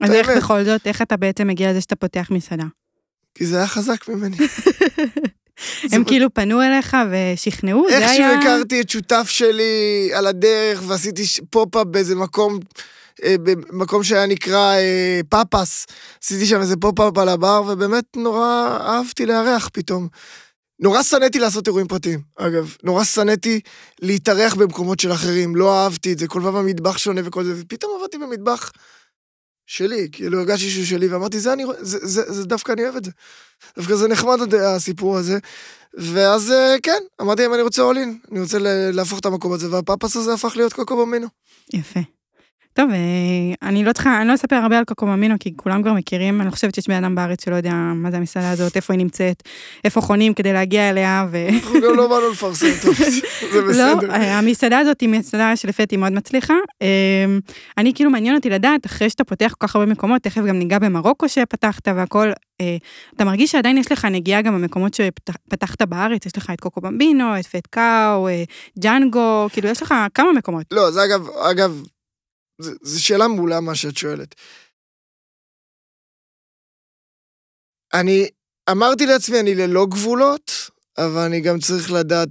אז 0.00 0.10
איך. 0.10 0.30
בכל 0.30 0.64
זאת, 0.64 0.86
איך 0.86 1.02
אתה 1.02 1.16
בעצם 1.16 1.46
מגיע 1.46 1.70
לזה 1.70 1.80
שאתה 1.80 1.96
פותח 1.96 2.28
מסעדה? 2.30 2.64
כי 3.34 3.46
זה 3.46 3.56
היה 3.56 3.66
חזק 3.66 4.08
ממני. 4.08 4.36
הם 5.92 6.04
כאילו 6.04 6.34
פנו 6.34 6.62
אליך 6.62 6.96
ושכנעו, 7.10 7.86
זה 7.90 7.98
איכשהו 7.98 8.24
היה... 8.24 8.38
הכרתי 8.38 8.80
את 8.80 8.90
שותף 8.90 9.26
שלי 9.28 10.10
על 10.14 10.26
הדרך, 10.26 10.82
ועשיתי 10.86 11.22
פופ-אפ 11.50 11.86
באיזה 11.86 12.14
מקום, 12.14 12.58
אה, 13.24 13.34
במקום 13.42 14.04
שהיה 14.04 14.26
נקרא 14.26 14.74
אה, 14.74 15.20
פאפס. 15.28 15.86
עשיתי 16.22 16.46
שם 16.46 16.60
איזה 16.60 16.76
פופ-אפ 16.76 17.18
על 17.18 17.28
הבר, 17.28 17.62
ובאמת 17.68 18.04
נורא 18.16 18.78
אהבתי 18.80 19.26
לארח 19.26 19.68
פתאום. 19.72 20.08
נורא 20.80 21.02
שנאתי 21.02 21.38
לעשות 21.38 21.66
אירועים 21.66 21.88
פרטיים, 21.88 22.20
אגב. 22.36 22.76
נורא 22.82 23.04
שנאתי 23.04 23.60
להתארח 24.02 24.54
במקומות 24.54 25.00
של 25.00 25.12
אחרים, 25.12 25.56
לא 25.56 25.82
אהבתי 25.82 26.12
את 26.12 26.18
זה, 26.18 26.26
כל 26.26 26.40
פעם 26.42 26.56
המטבח 26.56 26.98
שונה 26.98 27.20
וכל 27.24 27.44
זה, 27.44 27.54
ופתאום 27.56 27.92
עבדתי 28.00 28.18
במטבח 28.18 28.70
שלי, 29.68 30.08
כאילו 30.12 30.38
הרגשתי 30.38 30.70
שהוא 30.70 30.84
שלי, 30.84 31.08
ואמרתי, 31.08 31.40
זה, 31.40 31.52
אני, 31.52 31.64
זה, 31.80 31.98
זה, 32.02 32.32
זה 32.32 32.44
דווקא 32.44 32.72
אני 32.72 32.82
אוהב 32.82 32.96
את 32.96 33.04
זה. 33.04 33.10
דווקא 33.76 33.94
זה 33.94 34.08
נחמד 34.08 34.54
הסיפור 34.54 35.16
הזה. 35.16 35.38
ואז 35.94 36.50
אה, 36.50 36.76
כן, 36.82 37.02
אמרתי 37.20 37.46
אם 37.46 37.54
אני 37.54 37.62
רוצה 37.62 37.82
אולין, 37.82 38.18
אני 38.32 38.40
רוצה 38.40 38.58
להפוך 38.92 39.18
את 39.18 39.26
המקום 39.26 39.52
הזה, 39.52 39.72
והפאפס 39.72 40.16
הזה 40.16 40.34
הפך 40.34 40.56
להיות 40.56 40.72
קוקו 40.72 41.06
במינו. 41.06 41.26
יפה. 41.72 42.00
טוב, 42.78 42.90
אה, 42.90 43.68
אני 43.68 43.84
לא 43.84 43.92
צריכה, 43.92 44.20
אני 44.20 44.28
לא 44.28 44.34
אספר 44.34 44.56
הרבה 44.56 44.78
על 44.78 44.84
קוקוממינו, 44.84 45.34
כי 45.40 45.56
כולם 45.56 45.82
כבר 45.82 45.92
מכירים, 45.92 46.40
אני 46.40 46.46
לא 46.46 46.50
חושבת 46.50 46.74
שיש 46.74 46.88
בן 46.88 47.04
אדם 47.04 47.14
בארץ 47.14 47.44
שלא 47.44 47.56
יודע 47.56 47.72
מה 47.72 48.10
זה 48.10 48.16
המסעדה 48.16 48.50
הזאת, 48.50 48.76
איפה 48.76 48.92
היא 48.92 48.98
נמצאת, 48.98 49.42
איפה 49.84 50.00
חונים 50.00 50.34
כדי 50.34 50.52
להגיע 50.52 50.90
אליה, 50.90 51.26
ו... 51.30 51.48
אנחנו 51.48 51.80
גם 51.80 51.96
לא 51.96 52.08
באנו 52.08 52.30
לפרסם 52.30 52.66
טוב, 52.82 52.94
זה 53.52 53.60
לא, 53.60 53.68
בסדר. 53.68 54.10
אה, 54.10 54.38
המסעדה 54.38 54.78
הזאת 54.78 55.00
היא 55.00 55.08
מסעדה 55.08 55.56
שלפי 55.56 55.96
מאוד 55.98 56.12
מצליחה. 56.12 56.54
אה, 56.82 56.88
אני 57.78 57.94
כאילו 57.94 58.10
מעניין 58.10 58.34
אותי 58.34 58.50
לדעת, 58.50 58.86
אחרי 58.86 59.10
שאתה 59.10 59.24
פותח 59.24 59.54
כל 59.58 59.66
כך 59.66 59.76
הרבה 59.76 59.86
מקומות, 59.92 60.22
תכף 60.22 60.40
גם 60.40 60.58
ניגע 60.58 60.78
במרוקו 60.78 61.28
שפתחת 61.28 61.88
והכל, 61.88 62.30
אה, 62.60 62.76
אתה 63.16 63.24
מרגיש 63.24 63.52
שעדיין 63.52 63.78
יש 63.78 63.92
לך 63.92 64.04
נגיעה 64.04 64.42
גם 64.42 64.54
במקומות 64.54 64.94
שפתחת 64.94 65.82
בארץ, 65.82 66.26
יש 66.26 66.36
לך 66.36 66.50
את 66.54 66.60
קוקו 66.60 66.80
במבינו, 66.80 67.38
את 67.38 67.46
פט 67.46 67.66
קאו, 67.66 68.28
ג'אנגו, 68.78 69.46
כאילו 69.52 69.68
יש 69.68 69.82
לך 69.82 69.94
כמה 70.14 70.32
מקומות. 70.32 70.66
לא, 70.70 70.90
זה 70.90 71.04
אגב, 71.04 71.28
אגב, 71.50 71.82
זו 72.60 73.02
שאלה 73.04 73.28
מעולה 73.28 73.60
מה 73.60 73.74
שאת 73.74 73.96
שואלת. 73.96 74.34
אני 77.94 78.28
אמרתי 78.70 79.06
לעצמי, 79.06 79.40
אני 79.40 79.54
ללא 79.54 79.86
גבולות, 79.86 80.70
אבל 80.98 81.20
אני 81.20 81.40
גם 81.40 81.58
צריך 81.58 81.92
לדעת 81.92 82.28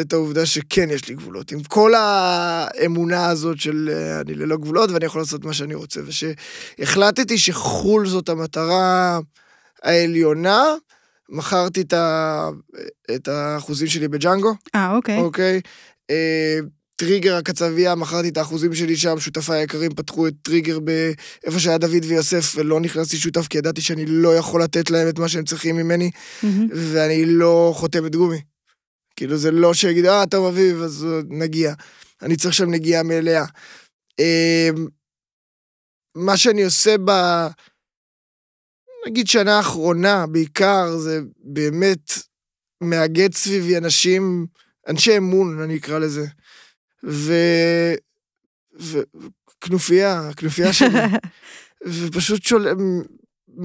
את 0.00 0.12
העובדה 0.12 0.46
שכן 0.46 0.90
יש 0.90 1.08
לי 1.08 1.14
גבולות. 1.14 1.52
עם 1.52 1.62
כל 1.62 1.94
האמונה 1.94 3.26
הזאת 3.26 3.60
של 3.60 3.90
אה, 3.92 4.20
אני 4.20 4.34
ללא 4.34 4.56
גבולות 4.56 4.90
ואני 4.90 5.04
יכול 5.04 5.20
לעשות 5.20 5.44
מה 5.44 5.52
שאני 5.54 5.74
רוצה. 5.74 6.00
ושהחלטתי 6.06 7.38
שחו"ל 7.38 8.08
זאת 8.08 8.28
המטרה 8.28 9.18
העליונה, 9.82 10.64
מכרתי 11.28 11.80
את, 11.80 11.92
ה... 11.92 12.48
את 13.14 13.28
האחוזים 13.28 13.88
שלי 13.88 14.08
בג'אנגו. 14.08 14.54
אה, 14.74 14.90
אוקיי. 14.92 15.18
אוקיי. 15.18 15.60
אה, 16.10 16.58
טריגר 17.00 17.36
הקצבייה, 17.36 17.94
מכרתי 17.94 18.28
את 18.28 18.36
האחוזים 18.36 18.74
שלי 18.74 18.96
שם, 18.96 19.20
שותפיי 19.20 19.58
היקרים 19.58 19.94
פתחו 19.94 20.28
את 20.28 20.34
טריגר 20.42 20.78
באיפה 20.80 21.60
שהיה 21.60 21.78
דוד 21.78 22.04
ויוסף, 22.08 22.52
ולא 22.56 22.80
נכנסתי 22.80 23.16
שותף 23.16 23.46
כי 23.46 23.58
ידעתי 23.58 23.80
שאני 23.80 24.06
לא 24.06 24.36
יכול 24.36 24.62
לתת 24.62 24.90
להם 24.90 25.08
את 25.08 25.18
מה 25.18 25.28
שהם 25.28 25.44
צריכים 25.44 25.76
ממני, 25.76 26.10
מהמם. 26.42 26.68
ואני 26.74 27.26
לא 27.26 27.72
חותמת 27.76 28.16
גומי. 28.16 28.40
כאילו 29.16 29.36
זה 29.36 29.50
לא 29.50 29.74
שיגיד, 29.74 30.06
אה, 30.06 30.26
תום 30.26 30.46
אביב, 30.46 30.82
אז 30.82 31.04
אה, 31.04 31.20
נגיע. 31.28 31.74
אני 32.22 32.36
צריך 32.36 32.54
שם 32.54 32.70
נגיעה 32.70 33.02
מלאה. 33.02 33.44
אה, 34.20 34.68
מה 36.14 36.36
שאני 36.36 36.64
עושה 36.64 36.96
ב... 37.04 37.10
נגיד 39.06 39.26
שנה 39.26 39.56
האחרונה, 39.56 40.26
בעיקר, 40.26 40.96
זה 40.96 41.20
באמת 41.44 42.12
מאגד 42.80 43.34
סביבי 43.34 43.76
אנשים, 43.76 44.46
אנשי 44.88 45.16
אמון, 45.16 45.60
אני 45.60 45.76
אקרא 45.76 45.98
לזה. 45.98 46.26
ו... 47.04 47.32
ו... 48.80 48.98
כנופיה, 49.60 50.30
כנופיה 50.36 50.72
שלי. 50.72 50.98
ופשוט 52.06 52.42
שול... 52.42 52.66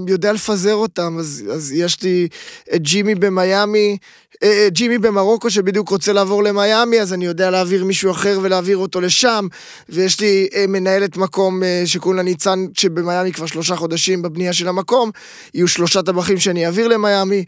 יודע 0.08 0.34
לפזר 0.34 0.75
אותם, 0.75 1.17
אז, 1.19 1.43
אז 1.53 1.71
יש 1.71 2.03
לי 2.03 2.27
את 2.75 2.81
ג'ימי 2.81 3.15
במיאמי, 3.15 3.97
אה, 4.43 4.47
אה, 4.47 4.67
ג'ימי 4.69 4.97
במרוקו 4.97 5.49
שבדיוק 5.49 5.89
רוצה 5.89 6.13
לעבור 6.13 6.43
למיאמי, 6.43 7.01
אז 7.01 7.13
אני 7.13 7.25
יודע 7.25 7.49
להעביר 7.49 7.86
מישהו 7.86 8.12
אחר 8.12 8.39
ולהעביר 8.41 8.77
אותו 8.77 9.01
לשם, 9.01 9.47
ויש 9.89 10.21
לי 10.21 10.47
אה, 10.55 10.65
מנהלת 10.67 11.17
מקום 11.17 11.63
אה, 11.63 11.84
שקוראים 11.86 12.17
לה 12.17 12.23
ניצן, 12.23 12.65
שבמיאמי 12.73 13.31
כבר 13.34 13.45
שלושה 13.45 13.75
חודשים 13.75 14.21
בבנייה 14.21 14.53
של 14.53 14.67
המקום, 14.67 15.12
יהיו 15.53 15.67
שלושה 15.67 16.01
טבחים 16.01 16.39
שאני 16.39 16.65
אעביר 16.65 16.88
למיאמי, 16.88 17.43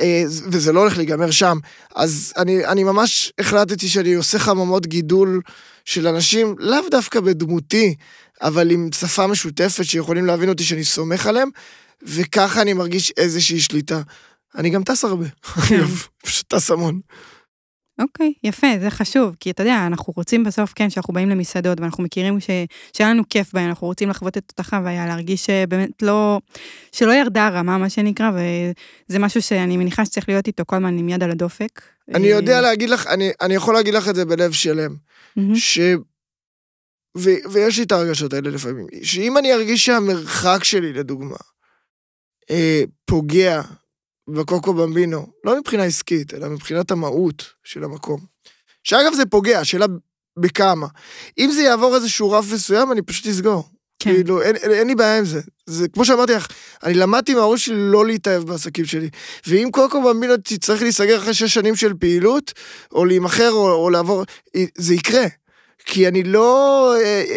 אה, 0.00 0.24
וזה 0.28 0.72
לא 0.72 0.80
הולך 0.80 0.96
להיגמר 0.96 1.30
שם. 1.30 1.58
אז 1.94 2.32
אני, 2.36 2.66
אני 2.66 2.84
ממש 2.84 3.32
החלטתי 3.38 3.88
שאני 3.88 4.14
עושה 4.14 4.38
חממות 4.38 4.86
גידול 4.86 5.40
של 5.84 6.06
אנשים, 6.06 6.54
לאו 6.58 6.88
דווקא 6.90 7.20
בדמותי, 7.20 7.94
אבל 8.42 8.70
עם 8.70 8.88
שפה 8.92 9.26
משותפת 9.26 9.84
שיכולים 9.84 10.26
להבין 10.26 10.48
אותי 10.48 10.64
שאני 10.64 10.84
סומך 10.84 11.26
עליהם, 11.26 11.48
וככה 12.02 12.62
אני 12.62 12.72
מרגיש 12.72 13.12
איזושהי 13.16 13.60
שליטה. 13.60 14.00
אני 14.54 14.70
גם 14.70 14.82
טס 14.82 15.04
הרבה, 15.04 15.26
אגב, 15.58 16.06
פשוט 16.24 16.54
טס 16.54 16.70
המון. 16.70 17.00
אוקיי, 17.98 18.32
יפה, 18.44 18.66
זה 18.80 18.90
חשוב, 18.90 19.36
כי 19.40 19.50
אתה 19.50 19.62
יודע, 19.62 19.84
אנחנו 19.86 20.12
רוצים 20.16 20.44
בסוף, 20.44 20.72
כן, 20.74 20.90
שאנחנו 20.90 21.14
באים 21.14 21.28
למסעדות 21.28 21.80
ואנחנו 21.80 22.04
מכירים 22.04 22.40
ש... 22.40 22.50
שהיה 22.96 23.10
לנו 23.10 23.22
כיף 23.30 23.52
בהן, 23.52 23.68
אנחנו 23.68 23.86
רוצים 23.86 24.08
לחוות 24.08 24.38
את 24.38 24.44
אותה 24.50 24.62
חוויה, 24.62 25.06
להרגיש 25.06 25.46
שבאמת 25.46 26.02
לא, 26.02 26.40
שלא 26.92 27.12
ירדה 27.12 27.46
הרמה, 27.46 27.78
מה 27.78 27.90
שנקרא, 27.90 28.30
וזה 28.30 29.18
משהו 29.18 29.42
שאני 29.42 29.76
מניחה 29.76 30.04
שצריך 30.04 30.28
להיות 30.28 30.46
איתו 30.46 30.62
כל 30.66 30.76
הזמן 30.76 30.98
עם 30.98 31.08
יד 31.08 31.22
על 31.22 31.30
הדופק. 31.30 31.82
אני 32.14 32.28
יודע 32.28 32.60
להגיד 32.60 32.90
לך, 32.90 33.06
אני, 33.06 33.30
אני 33.40 33.54
יכול 33.54 33.74
להגיד 33.74 33.94
לך 33.94 34.08
את 34.08 34.14
זה 34.14 34.24
בלב 34.24 34.52
שלם, 34.52 34.94
מהמם. 35.36 35.54
ו... 37.18 37.30
ויש 37.52 37.78
לי 37.78 37.84
את 37.84 37.92
הרגשות 37.92 38.32
האלה 38.32 38.50
לפעמים, 38.50 38.86
שאם 39.02 39.38
אני 39.38 39.54
ארגיש 39.54 39.84
שהמרחק 39.86 40.64
שלי, 40.64 40.92
לדוגמה, 40.92 41.36
אה, 42.50 42.82
פוגע 43.04 43.62
בקוקו 44.30 44.74
במבינו, 44.74 45.26
לא 45.44 45.58
מבחינה 45.58 45.84
עסקית, 45.84 46.34
אלא 46.34 46.48
מבחינת 46.48 46.90
המהות 46.90 47.44
של 47.64 47.84
המקום. 47.84 48.20
שאגב 48.84 49.14
זה 49.14 49.26
פוגע, 49.26 49.60
השאלה 49.60 49.86
בכמה. 50.38 50.86
אם 51.38 51.50
זה 51.50 51.62
יעבור 51.62 51.94
איזשהו 51.94 52.30
רף 52.30 52.44
מסוים, 52.52 52.92
אני 52.92 53.02
פשוט 53.02 53.26
אסגור. 53.26 53.68
כן. 53.98 54.14
כאילו, 54.14 54.42
אין, 54.42 54.56
אין, 54.56 54.70
אין 54.70 54.86
לי 54.86 54.94
בעיה 54.94 55.18
עם 55.18 55.24
זה. 55.24 55.40
זה 55.66 55.88
כמו 55.88 56.04
שאמרתי 56.04 56.32
לך, 56.32 56.46
אני 56.82 56.94
למדתי 56.94 57.34
מההורים 57.34 57.58
שלי 57.58 57.76
לא 57.78 58.06
להתאהב 58.06 58.42
בעסקים 58.42 58.84
שלי. 58.84 59.08
ואם 59.46 59.68
קוקו 59.72 60.02
במבינו 60.02 60.36
תצטרך 60.36 60.82
להיסגר 60.82 61.18
אחרי 61.18 61.34
שש 61.34 61.54
שנים 61.54 61.76
של 61.76 61.94
פעילות, 61.94 62.52
או 62.92 63.04
להימכר, 63.04 63.50
או, 63.50 63.72
או 63.72 63.90
לעבור, 63.90 64.24
זה 64.78 64.94
יקרה. 64.94 65.24
כי 65.84 66.08
אני 66.08 66.22
לא 66.22 66.94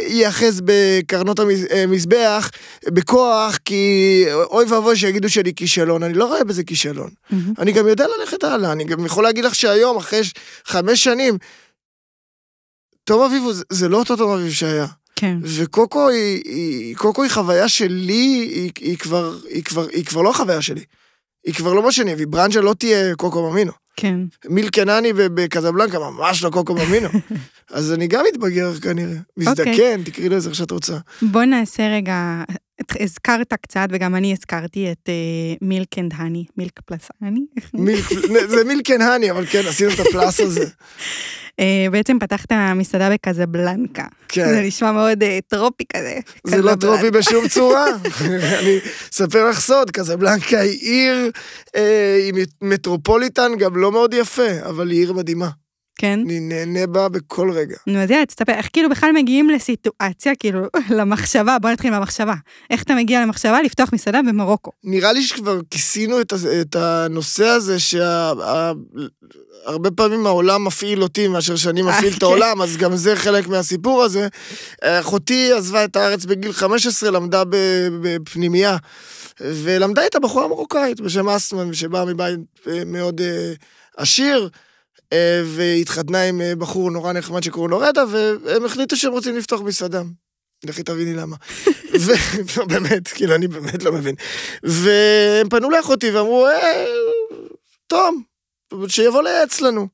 אייחז 0.07 0.61
בקרנות 0.65 1.39
המזבח 1.69 2.49
בכוח, 2.85 3.57
כי 3.65 4.23
אוי 4.43 4.65
ואבוי 4.65 4.95
שיגידו 4.95 5.29
שאני 5.29 5.55
כישלון, 5.55 6.03
אני 6.03 6.13
לא 6.13 6.25
רואה 6.25 6.43
בזה 6.43 6.63
כישלון. 6.63 7.09
מהמם. 7.29 7.53
אני 7.59 7.71
גם 7.71 7.87
יודע 7.87 8.05
ללכת 8.19 8.43
הלאה, 8.43 8.71
אני 8.71 8.83
גם 8.83 9.05
יכול 9.05 9.23
להגיד 9.23 9.45
לך 9.45 9.55
שהיום, 9.55 9.97
אחרי 9.97 10.23
ש- 10.23 10.33
חמש 10.65 11.03
שנים, 11.03 11.37
תום 13.03 13.21
אביב 13.21 13.51
זה, 13.51 13.63
זה 13.69 13.89
לא 13.89 13.97
אותו 13.97 14.15
תום 14.15 14.31
אביב 14.31 14.51
שהיה. 14.51 14.87
כן, 15.15 15.37
וקוקו 15.43 16.09
היא, 16.09 16.41
היא, 16.45 16.95
קוקו 16.95 17.23
היא 17.23 17.31
חוויה 17.31 17.69
שלי, 17.69 18.13
היא, 18.53 18.71
היא, 18.79 18.97
כבר, 18.97 19.37
היא, 19.49 19.63
כבר, 19.63 19.87
היא 19.89 20.05
כבר 20.05 20.21
לא 20.21 20.31
חוויה 20.31 20.61
שלי. 20.61 20.83
היא 21.45 21.53
כבר 21.53 21.73
לא 21.73 21.83
מה 21.83 21.91
שאני 21.91 22.13
אביא, 22.13 22.27
ברנג'ה 22.29 22.61
לא 22.61 22.73
תהיה 22.73 23.15
קוקו 23.15 23.51
ממינו. 23.51 23.71
כן. 23.95 24.19
מיל 24.49 24.69
קנני 24.69 25.13
בקזבלנקה 25.13 25.99
ממש 25.99 26.43
לא 26.43 26.49
קוקו 26.49 26.75
ממינו. 26.75 27.09
אז 27.71 27.93
אני 27.93 28.07
גם 28.07 28.23
מתבגר 28.33 28.79
כנראה. 28.79 29.17
מזדקן, 29.37 30.03
תקראי 30.03 30.29
לזה 30.29 30.49
איך 30.49 30.55
שאת 30.55 30.71
רוצה. 30.71 30.97
בוא 31.21 31.43
נעשה 31.43 31.87
רגע, 31.87 32.43
הזכרת 32.99 33.53
קצת, 33.53 33.87
וגם 33.91 34.15
אני 34.15 34.31
הזכרתי 34.31 34.91
את 34.91 35.09
Milk 35.61 35.99
and 35.99 36.13
Honey, 36.15 36.45
Milk 36.57 36.79
Plus 36.85 37.07
Honey. 37.21 37.45
זה 38.47 38.63
Milk 38.63 38.81
n' 38.81 38.94
Honey, 38.94 39.31
אבל 39.31 39.45
כן, 39.45 39.61
עשינו 39.67 39.91
את 39.93 39.99
הפלאס 39.99 40.39
הזה. 40.39 40.65
אה, 41.59 41.87
בעצם 41.91 42.19
פתחת 42.19 42.51
מסעדה 42.75 43.09
בקזבלנקה. 43.09 44.05
כן. 44.27 44.49
זה 44.49 44.61
נשמע 44.61 44.91
מאוד 44.91 45.23
אה, 45.23 45.39
טרופי 45.47 45.83
כזה. 45.95 46.19
זה 46.43 46.61
לא. 46.61 46.75
טרופי 46.75 47.11
בשום 47.11 47.47
צורה. 47.47 47.85
אני 48.59 48.79
אספר 49.13 49.49
לך 49.49 49.59
סוד, 49.59 49.91
קזבלנקה 49.91 50.59
היא 50.59 50.79
עיר, 50.81 51.31
אה, 51.75 52.15
היא 52.25 52.45
מטרופוליטן 52.61 53.51
גם 53.59 53.77
לא 53.77 53.91
מאוד 53.91 54.13
יפה, 54.13 54.61
אבל 54.65 54.91
היא 54.91 54.99
עיר 54.99 55.13
מדהימה. 55.13 55.49
כן. 55.97 56.19
אני 56.25 56.39
נהנה 56.39 56.87
בה 56.87 57.09
בכל 57.09 57.51
רגע. 57.51 57.75
נו, 57.87 57.99
אז 57.99 58.11
יאללה, 58.11 58.25
תספר, 58.25 58.51
איך 58.51 58.69
כאילו 58.73 58.89
בכלל 58.89 59.11
מגיעים 59.11 59.49
לסיטואציה, 59.49 60.35
כאילו, 60.35 60.59
למחשבה, 60.97 61.59
בוא 61.59 61.69
נתחיל 61.69 61.91
מהמחשבה. 61.91 62.33
איך 62.69 62.83
אתה 62.83 62.95
מגיע 62.95 63.21
למחשבה 63.21 63.61
לפתוח 63.61 63.93
מסעדה 63.93 64.21
במרוקו? 64.21 64.71
נראה 64.83 65.13
לי 65.13 65.23
שכבר 65.23 65.59
כיסינו 65.71 66.21
את, 66.21 66.33
את 66.61 66.75
הנושא 66.75 67.45
הזה 67.45 67.79
שהרבה 67.79 68.71
פעמים 69.95 70.25
העולם 70.25 70.65
מפעיל 70.65 71.03
אותי 71.03 71.27
מאשר 71.27 71.55
שאני 71.55 71.81
אה, 71.81 71.87
מפעיל 71.87 72.13
את 72.13 72.19
כן. 72.19 72.25
העולם, 72.25 72.61
אז 72.61 72.77
גם 72.77 72.95
זה 72.95 73.15
חלק 73.15 73.47
מהסיפור 73.47 74.03
הזה. 74.03 74.27
אחותי 74.83 75.53
עזבה 75.53 75.83
את 75.83 75.95
הארץ 75.95 76.25
בגיל 76.25 76.53
15, 76.53 77.11
למדה 77.11 77.43
בפנימייה, 78.01 78.77
ולמדה 79.41 80.03
איתה 80.03 80.19
בחורה 80.19 80.47
מרוקאית 80.47 81.01
בשם 81.01 81.29
אסמן, 81.29 81.73
שבאה 81.73 82.05
מבית 82.05 82.39
אה, 82.67 82.83
מאוד 82.85 83.21
אה, 83.21 83.53
עשיר. 83.97 84.49
אה, 85.15 85.41
והתחתנה 85.45 86.23
עם 86.23 86.41
אה, 86.41 86.55
בחור 86.55 86.91
נורא 86.91 87.13
נחמד 87.13 87.43
שקוראים 87.43 87.71
לו 87.71 87.77
רדה, 87.79 88.03
והם 88.11 88.65
החליטו 88.65 88.95
שהם 88.95 89.11
רוצים 89.11 89.37
לפתוח 89.37 89.61
מסעדה. 89.61 90.01
לכי 90.63 90.83
תביני 90.83 91.13
למה. 91.13 91.35
ו... 92.05 92.11
לא, 92.57 92.65
באמת, 92.65 93.07
כאילו, 93.07 93.35
אני 93.35 93.47
באמת 93.47 93.83
לא 93.83 93.91
מבין. 93.91 94.15
והם 94.63 95.49
פנו 95.49 95.69
לאחותי 95.69 96.11
ואמרו, 96.11 96.47
אה, 96.47 96.85
תום, 97.87 98.23
שיבוא 98.87 99.23
לייעץ 99.23 99.61
לנו. 99.61 99.87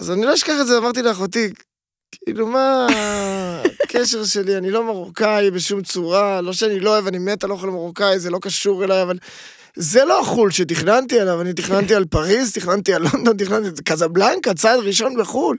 אז 0.00 0.10
אני 0.10 0.22
לא 0.26 0.34
אשכח 0.34 0.54
את 0.60 0.66
זה, 0.66 0.78
אמרתי 0.78 1.02
לאחותי, 1.02 1.52
כאילו, 2.10 2.46
מה 2.46 2.86
הקשר 3.84 4.24
שלי? 4.24 4.56
אני 4.56 4.70
לא 4.70 4.84
מרוקאי 4.84 5.50
בשום 5.50 5.82
צורה, 5.82 6.40
לא 6.40 6.52
שאני 6.52 6.80
לא 6.80 6.90
אוהב, 6.90 7.06
אני 7.06 7.18
מת 7.18 7.44
על 7.44 7.50
אוכל 7.50 7.70
מרוקאי, 7.70 8.18
זה 8.18 8.30
לא 8.30 8.38
קשור 8.42 8.84
אליי, 8.84 9.02
אבל 9.02 9.18
זה 9.76 10.04
לא 10.04 10.20
החו"ל 10.20 10.50
שתכננתי 10.50 11.20
עליו, 11.20 11.40
אני 11.40 11.52
תכננתי 11.52 11.94
על 11.94 12.04
פריז, 12.04 12.52
תכננתי 12.52 12.94
על 12.94 13.02
לונדון, 13.02 13.36
תכננתי 13.36 13.68
על 13.68 13.74
קזבלנקה, 13.84 14.54
צעד 14.54 14.78
ראשון 14.78 15.16
בחו"ל. 15.16 15.56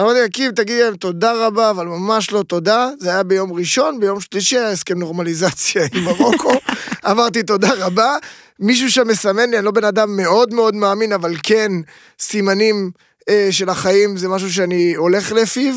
אמרתי 0.00 0.20
לה, 0.20 0.28
קים, 0.28 0.52
תגידי 0.52 0.82
להם 0.82 0.96
תודה 0.96 1.46
רבה, 1.46 1.70
אבל 1.70 1.86
ממש 1.86 2.32
לא 2.32 2.42
תודה. 2.42 2.88
זה 2.98 3.10
היה 3.10 3.22
ביום 3.22 3.52
ראשון, 3.52 4.00
ביום 4.00 4.20
שלישי 4.20 4.58
היה 4.58 4.70
הסכם 4.70 4.98
נורמליזציה 4.98 5.86
עם 5.94 6.04
מרוקו. 6.04 6.52
אמרתי 7.10 7.42
תודה 7.42 7.70
רבה. 7.76 8.16
מישהו 8.60 8.90
שם 8.90 9.08
מסמן 9.08 9.50
לי, 9.50 9.58
אני 9.58 9.64
לא 9.64 9.70
בן 9.70 9.84
אדם 9.84 10.16
מאוד 10.16 10.54
מאוד 10.54 10.74
מאמין, 10.74 11.12
אבל 11.12 11.34
כן, 11.42 11.72
סימנים 12.20 12.90
אה, 13.28 13.48
של 13.50 13.68
החיים 13.68 14.16
זה 14.16 14.28
משהו 14.28 14.52
שאני 14.52 14.94
הולך 14.94 15.32
לפיו. 15.32 15.74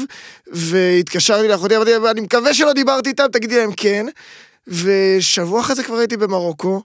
והתקשרתי 0.47 1.47
לאחותי, 1.47 1.77
אמרתי 1.77 1.95
אני 2.11 2.21
מקווה 2.21 2.53
שלא 2.53 2.73
דיברתי 2.73 3.09
איתם, 3.09 3.25
תגידי 3.31 3.57
להם 3.57 3.71
כן. 3.77 4.05
ושבוע 4.67 5.61
אחרי 5.61 5.75
זה 5.75 5.83
כבר 5.83 5.97
הייתי 5.97 6.17
במרוקו. 6.17 6.81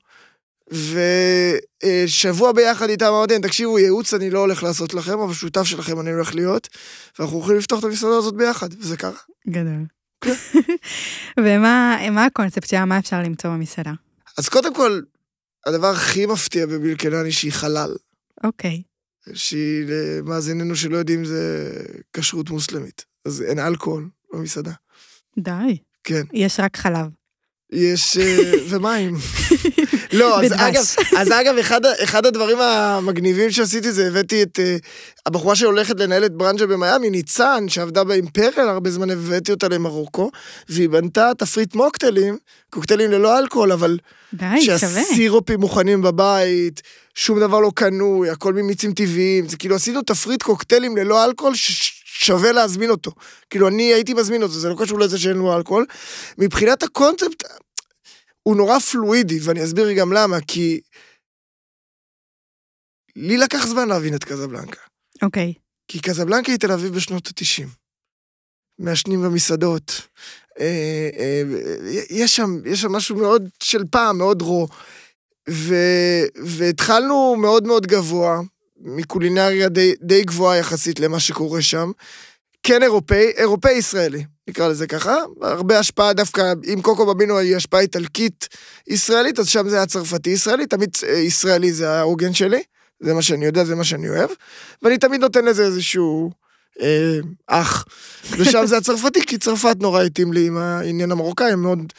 ושבוע 0.73 2.53
ביחד 2.53 2.89
איתם 2.89 3.07
אמרתי 3.07 3.33
להם, 3.33 3.43
תקשיבו, 3.43 3.79
ייעוץ 3.79 4.15
אני 4.15 4.31
לא 4.31 4.39
הולך 4.39 4.63
לעשות 4.63 4.95
לכם, 4.95 5.19
אבל 5.19 5.33
שותף 5.35 5.63
שלכם 5.63 6.01
אני 6.01 6.11
הולך 6.11 6.35
להיות, 6.35 6.69
ואנחנו 7.19 7.37
הולכים 7.37 7.57
לפתוח 7.57 7.79
את 7.79 7.85
המסעדה 7.85 8.17
הזאת 8.17 8.37
ביחד, 8.37 8.69
וזה 8.81 8.97
קרה. 8.97 9.19
גדול. 9.49 9.87
ומה 11.45 11.97
מה 12.11 12.25
הקונספט 12.25 12.69
שלה, 12.69 12.85
מה 12.85 12.99
אפשר 12.99 13.23
למצוא 13.23 13.51
במסעדה? 13.51 13.93
אז 14.39 14.49
קודם 14.49 14.75
כל, 14.75 15.01
הדבר 15.67 15.91
הכי 15.91 16.27
מפתיע 16.27 16.67
בבילקנני 16.67 17.33
שהיא 17.33 17.53
חלל, 17.53 17.95
אוקיי. 18.45 18.83
שהיא, 19.35 19.87
למאזיננו 19.89 20.77
שלא 20.77 20.97
יודעים, 20.97 21.25
זה 21.25 21.73
כשרות 22.13 22.51
מוסלמית. 22.51 23.05
אז 23.25 23.43
אין 23.43 23.59
אלכוהול 23.59 24.09
במסעדה. 24.33 24.73
די. 25.39 25.79
כן. 26.05 26.23
יש 26.33 26.61
רק 26.61 26.77
חלב. 26.77 27.07
יש... 27.73 28.17
אה, 28.17 28.53
ומים. 28.71 29.15
לא, 30.13 30.41
אז. 30.41 30.53
אגב, 30.53 30.85
אז 31.19 31.29
אגב, 31.33 31.55
אחד, 32.03 32.27
הדברים 32.27 32.61
המגניבים 32.61 33.51
שעשיתי 33.51 33.93
זה 33.93 34.07
הבאתי 34.07 34.43
את 34.43 34.59
uh, 34.59 34.87
הבחורה 35.27 35.57
שהולכת 35.57 36.01
לנהל 36.01 36.25
את 36.25 36.33
ברנג'ה 36.33 36.67
במיאמי, 36.67 37.11
ניצן, 37.11 37.65
שעבדה 37.69 38.05
באימפריאל 38.05 38.69
הרבה 38.69 38.91
זמן, 38.91 39.11
הבאתי 39.11 39.53
אותה 39.53 39.69
למרוקו, 39.69 40.31
והיא 40.69 40.89
בנתה 40.89 41.31
תפריט 41.39 41.75
מוקטיילים, 41.75 42.39
קוקטיילים 42.71 43.11
ללא 43.11 43.39
אלכוהול, 43.39 43.73
אבל 43.73 43.99
די, 44.33 44.47
שווה. 44.61 44.79
שהסירופים 44.79 45.61
מוכנים 45.61 46.03
בבית, 46.03 46.83
שום 47.15 47.41
דבר 47.41 47.61
לא 47.61 47.71
קנוי, 47.75 48.31
הכל 48.31 48.53
ממיצים 48.53 48.93
טבעיים, 48.93 49.49
זה 49.49 49.57
כאילו 49.57 49.77
עשינו 49.77 50.03
תפריט 50.03 50.43
קוקטיילים 50.43 50.97
ללא 50.97 51.25
אלכוהול 51.25 51.55
ששווה 51.55 52.53
להזמין 52.53 52.91
אותו. 52.91 53.11
כאילו 53.51 53.69
אני 53.69 53.83
הייתי 53.83 54.15
מזמין 54.15 54.43
אותו, 54.43 54.55
זה 54.55 54.69
לא 54.69 54.77
קשור 54.79 54.99
לזה 54.99 55.19
שאין 55.19 55.37
לו 55.37 55.57
אלכוהול. 55.57 55.87
מבחינת 56.39 56.83
הקונספט, 56.83 57.45
הוא 58.43 58.57
נורא 58.57 58.79
פלואידי, 58.79 59.39
ואני 59.43 59.65
אסביר 59.65 59.93
גם 59.93 60.13
למה, 60.13 60.37
כי 60.49 60.81
לי 63.17 63.37
לקח 63.37 63.67
זמן 63.67 63.89
להבין 63.89 64.15
את 64.15 64.25
קזבלנקה. 64.25 64.81
אוקיי. 65.23 65.55
כי 65.89 66.01
קזבלנקה 66.01 66.53
היא 66.53 66.59
תל 66.59 66.73
אביב 66.73 66.95
בשנות 66.95 67.27
ה-90. 67.27 67.69
מעשנים 68.79 69.23
במסעדות. 69.23 70.09
אה, 70.61 71.11
אה, 71.19 71.43
יש 72.11 72.37
שם, 72.37 72.59
יש 72.65 72.81
שם 72.81 72.93
משהו 72.93 73.17
מאוד 73.17 73.49
של 73.63 73.83
פעם, 73.91 74.19
מאוד 74.19 74.43
רו. 74.43 74.69
ו, 75.51 75.75
והתחלנו 76.45 77.37
מאוד 77.37 77.67
מאוד 77.67 77.87
גבוה, 77.87 78.41
מקולינריה 78.77 79.69
די, 79.69 79.95
די 80.01 80.23
גבוהה 80.25 80.59
יחסית 80.59 81.01
למה 81.01 81.21
שקורה 81.21 81.63
שם. 81.63 81.91
כן 82.63 82.83
אירופאי, 82.83 83.31
אירופאי 83.37 83.73
ישראלי, 83.73 84.25
נקרא 84.49 84.69
לזה 84.69 84.87
ככה. 84.87 85.17
הרבה 85.43 85.79
השפעה 85.79 86.13
דווקא, 86.13 86.53
אם 86.73 86.81
קוקו 86.83 87.07
בבינו 87.07 87.39
היא 87.39 87.57
השפעה 87.57 87.81
איטלקית 87.81 88.49
ישראלית, 88.87 89.39
אז 89.39 89.49
שם 89.49 89.69
זה 89.69 89.77
היה 89.77 89.87
צרפתי 89.87 90.31
ישראלי, 90.31 90.67
תמיד 90.67 90.91
אה, 91.09 91.13
ישראלי 91.13 91.73
זה 91.73 91.91
העוגן 91.91 92.35
שלי. 92.35 92.63
זה 93.01 93.15
מה 93.15 93.23
שאני 93.23 93.45
יודע, 93.45 93.65
זה 93.65 93.75
מה 93.75 93.85
שאני 93.85 94.09
אוהב. 94.09 94.31
ואני 94.83 94.99
תמיד 94.99 95.21
נותן 95.21 95.45
לזה 95.45 95.65
איזשהו 95.65 96.31
אה, 96.81 97.19
אח. 97.47 97.85
ושם 98.31 98.67
זה 98.67 98.77
הצרפתי, 98.77 99.27
כי 99.27 99.39
צרפת 99.39 99.77
נורא 99.81 100.03
התאים 100.03 100.33
לי 100.33 100.47
עם 100.47 100.57
העניין 100.57 101.13
המרוקאי, 101.13 101.53
הם 101.53 101.63
מאוד, 101.63 101.93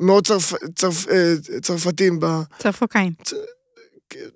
מאוד 0.00 0.26
צרפ, 0.26 0.52
צרפ, 0.74 1.08
אה, 1.08 1.34
צרפתים 1.62 2.20
ב... 2.20 2.26
צרפוקאים. 2.58 3.12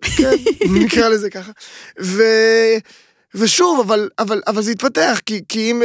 כן, 0.02 0.34
נקרא 0.70 1.08
לזה 1.08 1.30
ככה. 1.30 1.52
ו... 2.00 2.22
ושוב, 3.34 3.80
אבל, 3.80 4.08
אבל, 4.18 4.42
אבל 4.46 4.62
זה 4.62 4.70
התפתח, 4.70 5.20
כי, 5.26 5.40
כי, 5.48 5.70
אם, 5.70 5.82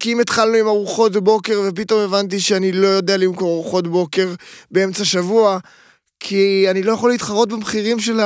כי 0.00 0.12
אם 0.12 0.20
התחלנו 0.20 0.54
עם 0.54 0.66
ארוחות 0.66 1.12
בוקר 1.16 1.62
ופתאום 1.68 2.00
הבנתי 2.00 2.40
שאני 2.40 2.72
לא 2.72 2.86
יודע 2.86 3.16
למכור 3.16 3.54
ארוחות 3.54 3.88
בוקר 3.88 4.34
באמצע 4.70 5.04
שבוע, 5.04 5.58
כי 6.20 6.66
אני 6.70 6.82
לא 6.82 6.92
יכול 6.92 7.10
להתחרות 7.10 7.48
במחירים 7.48 8.00
של 8.00 8.20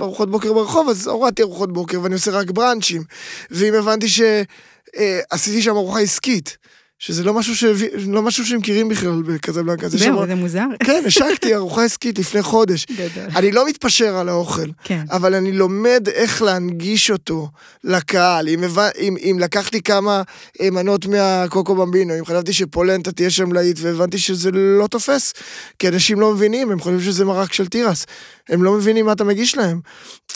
ארוחות 0.00 0.30
בוקר 0.30 0.52
ברחוב, 0.52 0.88
אז 0.88 1.06
הורדתי 1.06 1.42
ארוחות 1.42 1.72
בוקר 1.72 2.00
ואני 2.00 2.14
עושה 2.14 2.30
רק 2.30 2.50
בראנצ'ים. 2.50 3.02
ואם 3.50 3.74
הבנתי 3.74 4.06
שעשיתי 4.08 5.62
שם 5.62 5.76
ארוחה 5.76 6.00
עסקית, 6.00 6.56
שזה 6.98 7.24
לא 7.24 7.34
משהו, 7.34 7.56
שהביא, 7.56 7.88
לא 8.06 8.22
משהו 8.22 8.46
שהם 8.46 8.58
מכירים 8.58 8.88
בכלל 8.88 9.22
בקזבלנקה. 9.22 9.88
זהו, 9.88 9.98
שם... 9.98 10.26
זה 10.26 10.34
מוזר. 10.34 10.64
כן, 10.86 11.02
השקתי 11.06 11.54
ארוחה 11.54 11.84
עסקית 11.84 12.18
לפני 12.18 12.42
חודש. 12.42 12.86
גדול. 12.86 13.24
אני 13.36 13.52
לא 13.52 13.68
מתפשר 13.68 14.16
על 14.16 14.28
האוכל, 14.28 14.70
כן. 14.84 15.04
אבל 15.10 15.34
אני 15.34 15.52
לומד 15.52 16.08
איך 16.08 16.42
להנגיש 16.42 17.10
אותו 17.10 17.48
לקהל. 17.84 18.48
אם, 18.48 18.64
אם, 18.98 19.16
אם 19.22 19.36
לקחתי 19.40 19.82
כמה 19.82 20.22
אה, 20.60 20.70
מנות 20.70 21.06
מהקוקו 21.06 21.74
במבינו, 21.74 22.18
אם 22.18 22.24
חשבתי 22.24 22.52
שפולנטה 22.52 23.12
תהיה 23.12 23.30
שם 23.30 23.52
להיט, 23.52 23.78
והבנתי 23.80 24.18
שזה 24.18 24.50
לא 24.52 24.86
תופס, 24.86 25.32
כי 25.78 25.88
אנשים 25.88 26.20
לא 26.20 26.32
מבינים, 26.32 26.70
הם 26.70 26.80
חושבים 26.80 27.00
שזה 27.00 27.24
מרק 27.24 27.52
של 27.52 27.66
תירס. 27.66 28.06
הם 28.48 28.62
לא 28.62 28.72
מבינים 28.72 29.06
מה 29.06 29.12
אתה 29.12 29.24
מגיש 29.24 29.56
להם. 29.56 29.80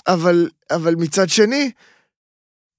אבל, 0.08 0.48
אבל 0.70 0.94
מצד 0.94 1.28
שני, 1.28 1.70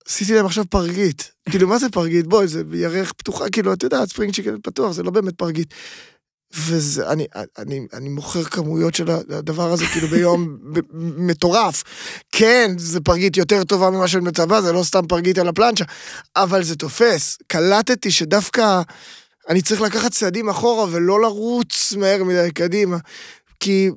עשיתי 0.08 0.34
להם 0.34 0.46
עכשיו 0.46 0.66
פרגית. 0.70 1.32
כאילו, 1.50 1.68
מה 1.68 1.80
זה 1.80 1.90
פרגית? 1.90 2.28
בואי, 2.28 2.48
זה 2.48 2.64
ירח 2.74 3.12
פתוחה, 3.18 3.50
כאילו, 3.50 3.74
אתה 3.74 3.86
יודע, 3.86 4.06
ספרינג 4.06 4.34
צ'יקן 4.36 4.56
פתוח, 4.64 4.92
זה 4.92 5.04
לא 5.04 5.12
באמת 5.12 5.36
פרגית. 5.36 5.74
וזה, 6.54 7.12
אני, 7.12 7.26
אני, 7.58 7.88
אני 7.94 8.10
מוכר 8.10 8.44
כמויות 8.44 8.96
של 8.96 9.10
הדבר 9.10 9.72
הזה, 9.72 9.86
כאילו, 9.86 10.08
ביום 10.08 10.58
מטורף. 11.28 11.84
כן, 12.32 12.72
זה 12.78 13.02
פרגית 13.02 13.38
יותר 13.38 13.64
טובה 13.64 13.90
ממה 13.90 14.08
שאני 14.08 14.24
מצפה, 14.24 14.62
זה 14.62 14.74
לא 14.74 14.84
סתם 14.84 15.08
פרגית 15.08 15.38
על 15.38 15.48
הפלנצ'ה, 15.48 15.86
אבל 16.36 16.64
זה 16.64 16.76
תופס. 16.76 17.38
קלטתי 17.48 18.12
שדווקא 18.12 18.82
אני 19.50 19.62
צריך 19.62 19.82
לקחת 19.82 20.12
צעדים 20.12 20.50
אחורה 20.50 20.86
ולא 20.92 21.22
לרוץ 21.22 21.94
מהר 21.98 22.24
מדי 22.24 22.52
קדימה. 22.54 22.98
כי 23.60 23.90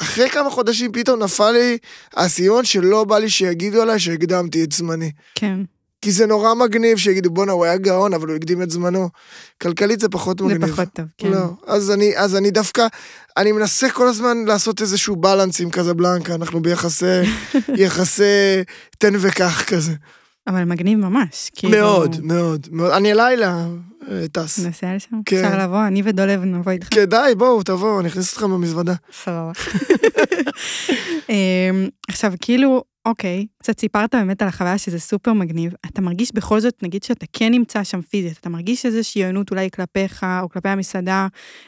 אחרי 0.00 0.30
כמה 0.30 0.50
חודשים 0.50 0.92
פתאום 0.92 1.22
נפל 1.22 1.50
לי 1.50 1.78
האסימון 2.14 2.64
שלא 2.64 3.04
בא 3.04 3.18
לי 3.18 3.30
שיגידו 3.30 3.82
עליי 3.82 3.98
שהקדמתי 3.98 4.64
את 4.64 4.72
זמני. 4.72 5.10
כן. 5.34 5.60
כי 6.02 6.12
זה 6.12 6.26
נורא 6.26 6.54
מגניב 6.54 6.98
שיגידו 6.98 7.30
בואנה 7.30 7.52
הוא 7.52 7.64
היה 7.64 7.76
גאון 7.76 8.14
אבל 8.14 8.28
הוא 8.28 8.36
הקדים 8.36 8.62
את 8.62 8.70
זמנו. 8.70 9.08
כלכלית 9.62 10.00
זה 10.00 10.08
פחות 10.08 10.40
מגניב. 10.40 10.66
זה 10.66 10.72
פחות 10.72 10.88
טוב, 10.92 11.04
כן. 11.18 11.30
לא, 11.30 11.44
אז 11.66 11.90
אני, 11.90 12.16
אז 12.16 12.36
אני 12.36 12.50
דווקא, 12.50 12.86
אני 13.36 13.52
מנסה 13.52 13.90
כל 13.90 14.08
הזמן 14.08 14.36
לעשות 14.46 14.80
איזשהו 14.80 15.16
בלנס 15.16 15.60
עם 15.60 15.70
קזבלנקה, 15.70 16.34
אנחנו 16.34 16.62
ביחסי, 16.62 17.20
יחסי 17.84 18.62
תן 18.98 19.14
וקח 19.20 19.62
כזה. 19.66 19.92
אבל 20.46 20.64
מגניב 20.64 20.98
ממש. 20.98 21.50
כאילו... 21.56 21.78
מאוד, 21.78 22.16
מאוד, 22.22 22.68
מאוד. 22.70 22.92
אני 22.92 23.12
הלילה 23.12 23.66
טס. 24.32 24.58
נוסע 24.58 24.94
לשם? 24.96 25.22
כן. 25.26 25.44
אפשר 25.44 25.58
לבוא, 25.58 25.86
אני 25.86 26.02
ודולב 26.04 26.44
נבוא 26.44 26.72
איתך. 26.72 26.94
כדאי, 26.94 27.34
בואו, 27.34 27.62
תבואו, 27.62 28.00
אני 28.00 28.08
אכניס 28.08 28.32
אתכם 28.32 28.50
במזוודה. 28.50 28.94
סבבה. 29.12 29.52
אמ, 31.28 31.88
עכשיו, 32.08 32.32
כאילו, 32.40 32.84
אוקיי, 33.06 33.46
קצת 33.58 33.80
סיפרת 33.80 34.14
באמת 34.14 34.42
על 34.42 34.48
החוויה 34.48 34.78
שזה 34.78 34.98
סופר 34.98 35.32
מגניב. 35.32 35.72
אתה 35.86 36.00
מרגיש 36.00 36.32
בכל 36.34 36.60
זאת, 36.60 36.82
נגיד 36.82 37.02
שאתה 37.02 37.26
כן 37.32 37.52
נמצא 37.52 37.84
שם 37.84 38.02
פיזית, 38.02 38.38
אתה 38.40 38.48
מרגיש 38.48 38.86
איזושהי 38.86 39.22
עוינות 39.22 39.50
אולי 39.50 39.68
כלפיך 39.70 40.26
או 40.42 40.48
כלפי 40.48 40.68
המסעדה, 40.68 41.26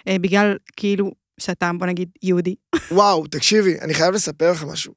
אה, 0.09 0.17
בגלל 0.21 0.57
כאילו 0.77 1.13
שאתה, 1.41 1.71
בוא 1.79 1.87
נגיד, 1.87 2.09
יהודי. 2.23 2.55
וואו, 2.91 3.27
תקשיבי, 3.27 3.81
אני 3.81 3.95
חייב 3.95 4.15
לספר 4.15 4.53
לך 4.53 4.65
משהו. 4.65 4.93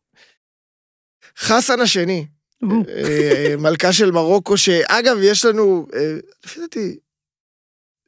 חסן 1.37 1.79
השני, 1.79 2.25
אה, 2.63 3.55
מלכה 3.57 3.93
של 3.93 4.11
מרוקו, 4.11 4.57
שאגב, 4.57 5.17
יש 5.21 5.45
לנו, 5.45 5.87
אה, 5.93 6.17
לפי 6.45 6.59
דעתי, 6.59 6.97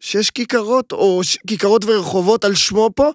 שש 0.01 0.29
כיכרות, 0.29 0.91
או 0.91 1.23
ש... 1.23 1.37
כיכרות 1.47 1.85
ורחובות 1.85 2.45
על 2.45 2.55
שמו 2.55 2.89
פה, 2.95 3.09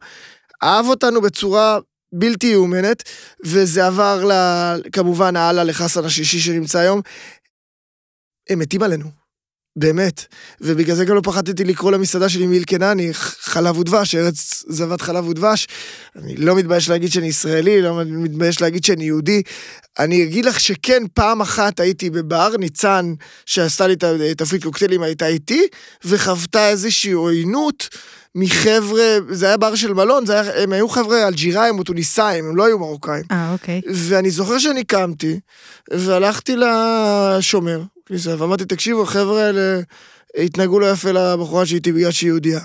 אהב 0.62 0.87
אותנו 0.87 1.20
בצורה 1.20 1.78
בלתי 2.12 2.47
יאומנת, 2.47 3.03
וזה 3.45 3.87
עבר 3.87 4.24
ל... 4.24 4.32
כמובן 4.93 5.37
הלאה 5.37 5.64
לחסן 5.64 6.05
השישי 6.05 6.41
שנמצא 6.41 6.78
היום. 6.78 7.01
הם 8.51 8.59
מתים 8.59 8.82
עלינו. 8.82 9.26
באמת. 9.77 10.24
ובגלל 10.61 10.97
זה 10.97 11.05
גם 11.05 11.16
לא 11.16 11.20
פחדתי 11.24 11.64
לקרוא 11.64 11.93
למסעדה 11.93 12.29
שלי 12.29 12.47
מיל 12.47 12.64
קנני, 12.64 13.09
חלב 13.12 13.79
ודבש, 13.79 14.14
ארץ 14.14 14.64
זבת 14.68 15.01
חלב 15.01 15.29
ודבש. 15.29 15.66
אני 16.16 16.37
לא 16.37 16.57
מתבייש 16.57 16.89
להגיד 16.89 17.12
שאני 17.12 17.27
ישראלי, 17.27 17.83
לא 17.83 18.01
מתבייש 18.05 18.61
להגיד 18.61 18.85
שאני 18.85 19.05
יהודי. 19.05 19.43
אני 19.99 20.22
אגיד 20.22 20.45
לך 20.45 20.61
שכן, 20.61 21.03
פעם 21.14 21.41
אחת 21.41 21.81
הייתי 21.81 22.11
בבר, 22.11 22.57
ניצן, 22.59 23.14
שעשתה 23.47 23.87
לי 23.87 23.95
את 23.95 24.05
התפריט 24.41 24.64
קוקטיילים, 24.64 25.03
הייתה 25.03 25.27
איתי, 25.27 25.66
וחוותה 26.05 26.68
איזושהי 26.68 27.12
עוינות. 27.12 27.89
מחבר'ה, 28.39 29.18
זה 29.31 29.47
היה 29.47 29.57
בר 29.57 29.74
של 29.74 29.95
מלון, 29.95 30.24
היה, 30.29 30.62
הם 30.62 30.72
היו 30.72 30.89
חבר'ה 30.89 31.29
אלג'יראים 31.29 31.79
או 31.79 31.85
טוניסאים, 31.85 32.45
הם 32.45 32.57
לא 32.57 32.64
היו 32.64 32.79
מרוקאים. 32.79 33.22
אה, 33.31 33.53
אוקיי. 33.53 33.81
ואני 33.95 34.31
זוכר 34.31 34.59
שאני 34.59 34.85
קמתי, 34.85 35.41
והלכתי 35.91 36.57
לשומר, 36.57 37.83
כניסה, 38.07 38.43
ואמרתי, 38.43 38.65
תקשיבו, 38.65 39.03
החבר'ה 39.03 39.43
האלה 39.43 39.81
התנהגו 40.37 40.81
לא 40.81 40.91
יפה 40.91 41.11
לבחורה 41.13 41.67
שאיתי 41.67 41.93
בגלל 41.93 42.11
שהיא 42.11 42.29
יהודייה. 42.29 42.61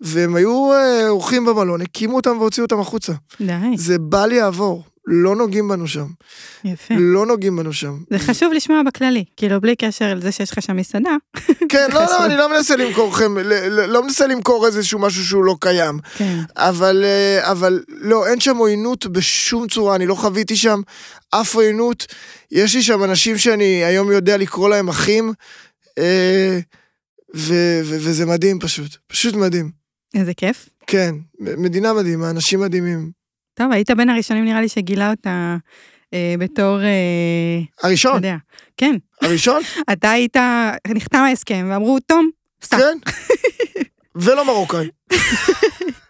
והם 0.00 0.34
היו 0.34 0.72
אה, 0.72 1.08
אורחים 1.08 1.44
במלון, 1.44 1.80
הקימו 1.80 2.16
אותם 2.16 2.38
והוציאו 2.38 2.64
אותם 2.64 2.80
החוצה. 2.80 3.12
די. 3.40 3.52
זה 3.76 3.98
בא 3.98 4.26
לי 4.26 4.38
לעבור. 4.40 4.84
לא 5.10 5.36
נוגעים 5.36 5.68
בנו 5.68 5.88
שם. 5.88 6.06
יפה. 6.64 6.94
לא 6.98 7.26
נוגעים 7.26 7.56
בנו 7.56 7.72
שם. 7.72 7.96
זה 8.10 8.18
חשוב 8.18 8.52
לשמוע 8.52 8.82
בכללי, 8.82 9.24
כאילו 9.36 9.60
בלי 9.60 9.76
קשר 9.76 10.14
לזה 10.14 10.32
שיש 10.32 10.50
לך 10.50 10.62
שם 10.62 10.76
מסעדה. 10.76 11.16
כן, 11.68 11.88
לא, 11.92 12.00
לא, 12.00 12.24
אני 12.26 12.36
לא 12.36 12.50
מנסה 12.50 12.76
למכור 12.76 13.12
לכם, 13.12 13.38
לא 13.70 14.02
מנסה 14.02 14.26
למכור 14.26 14.66
איזשהו 14.66 14.98
משהו 14.98 15.24
שהוא 15.24 15.44
לא 15.44 15.56
קיים. 15.60 15.98
כן. 16.16 16.38
אבל, 16.56 17.04
אה, 17.04 17.50
אבל 17.50 17.82
לא, 17.88 18.26
אין 18.26 18.40
שם 18.40 18.56
עוינות 18.56 19.06
בשום 19.06 19.68
צורה, 19.68 19.94
אני 19.94 20.06
לא 20.06 20.14
חוויתי 20.14 20.56
שם 20.56 20.80
אף 21.30 21.54
עוינות. 21.54 22.06
יש 22.50 22.74
לי 22.74 22.82
שם 22.82 23.04
אנשים 23.04 23.38
שאני 23.38 23.84
היום 23.84 24.12
יודע 24.12 24.36
לקרוא 24.36 24.68
להם 24.68 24.88
אחים, 24.88 25.32
אה, 25.98 26.58
וזה 27.34 28.26
מדהים 28.26 28.58
פשוט, 28.60 28.96
פשוט 29.06 29.34
מדהים. 29.34 29.70
איזה 30.14 30.34
כיף. 30.34 30.68
כן, 30.86 31.14
מדינה 31.40 31.92
מדהימה, 31.92 32.30
אנשים 32.30 32.60
מדהימים. 32.60 33.10
טוב, 33.54 33.72
היית 33.72 33.90
בין 33.90 34.08
הראשונים 34.10 34.44
נראה 34.44 34.60
לי 34.60 34.68
שגילה 34.68 35.10
אותה 35.10 35.56
אה, 36.14 36.34
בתור... 36.38 36.80
אה, 36.80 37.60
הראשון? 37.82 38.10
אתה 38.10 38.18
יודע. 38.18 38.36
כן. 38.76 38.96
הראשון? 39.22 39.62
אתה 39.92 40.10
היית, 40.10 40.36
נחתם 40.88 41.18
ההסכם 41.18 41.66
ואמרו, 41.70 42.00
תום, 42.00 42.30
סע. 42.62 42.76
כן. 42.78 42.98
ולא 44.14 44.46
מרוקאי. 44.46 44.88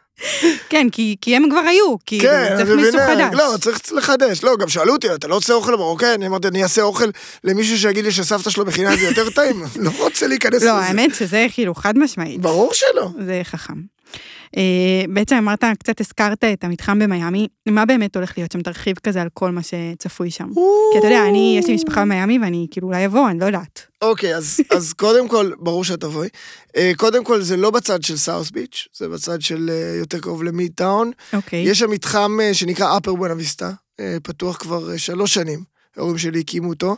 כן, 0.68 0.86
כי, 0.92 1.16
כי 1.20 1.36
הם 1.36 1.50
כבר 1.50 1.60
היו, 1.60 1.96
כי 2.06 2.20
כן, 2.20 2.54
צריך 2.56 2.70
מישהו 2.70 2.92
חדש. 2.92 3.34
לא, 3.34 3.54
צריך 3.60 3.80
לחדש. 3.92 4.44
לא, 4.44 4.56
גם 4.56 4.68
שאלו 4.68 4.92
אותי, 4.92 5.14
אתה 5.14 5.28
לא 5.28 5.34
עושה 5.34 5.52
אוכל 5.52 5.72
למרוקאי? 5.72 6.14
אני 6.14 6.26
אמרתי, 6.26 6.48
אני 6.48 6.62
אעשה 6.62 6.82
אוכל 6.82 7.04
למישהו 7.44 7.78
שיגיד 7.78 8.04
לי 8.04 8.12
שסבתא 8.12 8.50
שלו 8.50 8.64
מכינה 8.64 8.94
את 8.94 8.98
זה 8.98 9.06
יותר 9.06 9.30
טעים. 9.30 9.62
לא 9.76 9.90
רוצה 9.98 10.26
להיכנס 10.26 10.54
לזה. 10.54 10.66
לא, 10.66 10.72
האמת 10.72 11.14
שזה 11.14 11.46
כאילו 11.52 11.74
חד 11.74 11.98
משמעית. 11.98 12.40
ברור 12.40 12.74
שלא. 12.74 13.08
זה 13.26 13.40
חכם. 13.44 13.74
אה, 14.56 15.04
בעצם 15.08 15.36
אמרת, 15.36 15.64
קצת 15.78 16.00
הזכרת 16.00 16.44
את 16.44 16.64
המתחם 16.64 16.98
במיאמי, 16.98 17.48
מה 17.68 17.86
באמת 17.86 18.16
הולך 18.16 18.38
להיות 18.38 18.52
שם? 18.52 18.62
תרחיב 18.62 18.96
כזה 19.02 19.22
על 19.22 19.28
כל 19.34 19.50
מה 19.50 19.60
שצפוי 19.62 20.30
שם. 20.30 20.48
כי 20.92 20.98
אתה 20.98 21.06
יודע, 21.06 21.28
אני, 21.28 21.56
יש 21.58 21.66
לי 21.66 21.74
משפחה 21.74 22.00
במיאמי 22.00 22.38
ואני 22.38 22.66
כאילו 22.70 22.88
אולי 22.88 23.06
אבוא, 23.06 23.30
אני 23.30 23.38
לא 23.38 23.44
יודעת. 23.44 23.86
אוקיי, 24.02 24.36
אז, 24.36 24.60
אז 24.76 24.92
קודם 24.92 25.28
כל, 25.28 25.52
ברור 25.58 25.84
שאת 25.84 26.00
תבואי. 26.00 26.28
אה, 26.76 26.92
קודם 26.96 27.24
כל, 27.24 27.42
זה 27.42 27.56
לא 27.56 27.70
בצד 27.70 28.02
של 28.02 28.16
סאוס 28.16 28.50
ביץ', 28.50 28.88
זה 28.96 29.08
בצד 29.08 29.42
של 29.42 29.70
אה, 29.72 29.98
יותר 29.98 30.20
קרוב 30.20 30.42
למיד 30.42 30.72
טאון. 30.74 31.10
אוקיי. 31.32 31.62
יש 31.62 31.78
שם 31.78 31.90
מתחם 31.90 32.38
שנקרא 32.52 32.96
אפר 32.96 33.14
בואנה 33.14 33.34
ויסטה, 33.34 33.70
פתוח 34.22 34.56
כבר 34.56 34.96
שלוש 34.96 35.34
שנים, 35.34 35.62
ההורים 35.96 36.18
שלי 36.18 36.40
הקימו 36.40 36.68
אותו. 36.68 36.96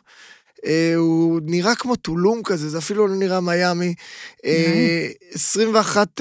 הוא 0.97 1.41
נראה 1.45 1.75
כמו 1.75 1.97
טולום 1.97 2.43
כזה, 2.43 2.69
זה 2.69 2.79
אפילו 2.79 3.07
לא 3.07 3.15
נראה 3.15 3.41
מיאמי. 3.41 3.95
21 5.33 6.21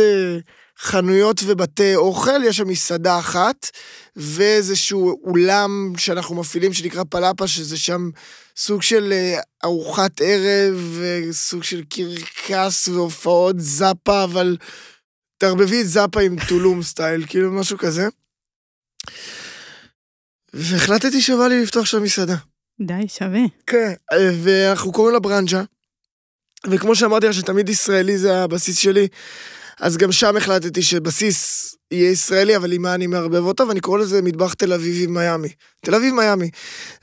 חנויות 0.81 1.41
ובתי 1.45 1.95
אוכל, 1.95 2.43
יש 2.43 2.57
שם 2.57 2.67
מסעדה 2.67 3.19
אחת, 3.19 3.69
ואיזשהו 4.15 5.21
אולם 5.23 5.93
שאנחנו 5.97 6.35
מפעילים 6.35 6.73
שנקרא 6.73 7.03
פלאפה, 7.09 7.47
שזה 7.47 7.77
שם 7.77 8.09
סוג 8.57 8.81
של 8.81 9.11
אה, 9.11 9.39
ארוחת 9.63 10.21
ערב, 10.21 10.99
סוג 11.31 11.63
של 11.63 11.83
קרקס 11.89 12.87
והופעות 12.87 13.55
זאפה, 13.59 14.23
אבל 14.23 14.57
תערבבי 15.37 15.81
את 15.81 15.87
זאפה 15.87 16.21
עם 16.21 16.35
טולום 16.47 16.83
סטייל, 16.83 17.25
כאילו 17.27 17.51
משהו 17.51 17.77
כזה. 17.77 18.07
והחלטתי 20.53 21.21
שבא 21.21 21.47
לי 21.47 21.63
לפתוח 21.63 21.85
שם 21.85 22.03
מסעדה. 22.03 22.35
די, 22.81 23.07
שווה. 23.07 23.41
כן, 23.67 23.93
ואנחנו 24.43 24.91
קוראים 24.91 25.13
לה 25.13 25.19
ברנג'ה, 25.19 25.63
וכמו 26.67 26.95
שאמרתי 26.95 27.27
לך 27.27 27.33
שתמיד 27.33 27.69
ישראלי 27.69 28.17
זה 28.17 28.43
הבסיס 28.43 28.77
שלי, 28.77 29.07
אז 29.79 29.97
גם 29.97 30.11
שם 30.11 30.37
החלטתי 30.37 30.81
שבסיס 30.81 31.65
יהיה 31.91 32.11
ישראלי, 32.11 32.55
אבל 32.55 32.71
עם 32.73 32.81
מה 32.81 32.93
אני 32.95 33.07
מערבב 33.07 33.43
אותו, 33.45 33.67
ואני 33.67 33.79
קורא 33.79 33.99
לזה 33.99 34.21
מטבח 34.21 34.53
תל 34.53 34.73
אביבי 34.73 35.07
מיאמי. 35.07 35.49
תל 35.85 35.95
אביב 35.95 36.13
מיאמי. 36.13 36.49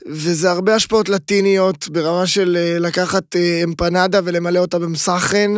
וזה 0.07 0.51
הרבה 0.51 0.75
השפעות 0.75 1.09
לטיניות, 1.09 1.87
ברמה 1.89 2.27
של 2.27 2.57
אה, 2.59 2.79
לקחת 2.79 3.35
אה, 3.35 3.61
אמפנדה 3.63 4.19
ולמלא 4.23 4.59
אותה 4.59 4.79
במסחן. 4.79 5.53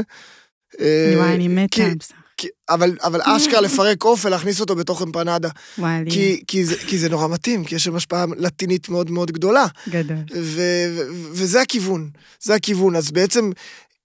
אה, 0.79 1.13
וואי, 1.17 1.35
אני 1.35 1.47
מתה 1.47 1.83
על. 1.85 1.91
כי- 2.37 2.47
אבל, 2.69 2.97
אבל 3.03 3.21
אשכרה 3.23 3.61
לפרק 3.61 4.03
עוף 4.03 4.25
ולהכניס 4.25 4.59
אותו 4.59 4.75
בתוך 4.75 5.01
אמפנדה. 5.01 5.49
וואי, 5.77 6.03
לי 6.05 6.11
כי, 6.11 6.43
כי, 6.47 6.65
זה, 6.65 6.75
כי 6.75 6.97
זה 6.97 7.09
נורא 7.09 7.27
מתאים, 7.27 7.63
כי 7.65 7.75
יש 7.75 7.83
שם 7.83 7.95
השפעה 7.95 8.25
לטינית 8.37 8.89
מאוד 8.89 9.11
מאוד 9.11 9.31
גדולה. 9.31 9.65
גדול. 9.89 10.17
ו- 10.35 10.87
ו- 10.95 11.07
וזה 11.31 11.61
הכיוון, 11.61 12.09
זה 12.43 12.55
הכיוון. 12.55 12.95
אז 12.95 13.11
בעצם 13.11 13.49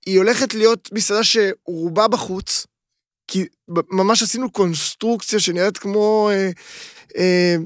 היא 0.06 0.18
הולכת 0.18 0.54
להיות 0.54 0.88
מסעדה 0.92 1.20
שרובה 1.24 2.08
בחוץ, 2.08 2.66
כי 3.28 3.46
ממש 3.90 4.22
עשינו 4.22 4.50
קונסטרוקציה 4.50 5.40
שנראית 5.40 5.78
כמו, 5.78 6.30
אה, 6.32 6.50
אה, 7.18 7.56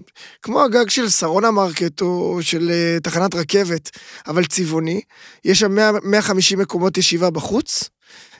כמו 0.42 0.62
הגג 0.62 0.88
של 0.88 1.08
שרונה 1.08 1.50
מרקט 1.50 2.00
או 2.00 2.38
של 2.40 2.70
אה, 2.70 3.00
תחנת 3.02 3.34
רכבת, 3.34 3.90
אבל 4.26 4.44
צבעוני. 4.44 5.00
יש 5.44 5.60
שם 5.60 5.74
100, 5.74 5.90
150 6.02 6.58
מקומות 6.58 6.98
ישיבה 6.98 7.30
בחוץ, 7.30 7.88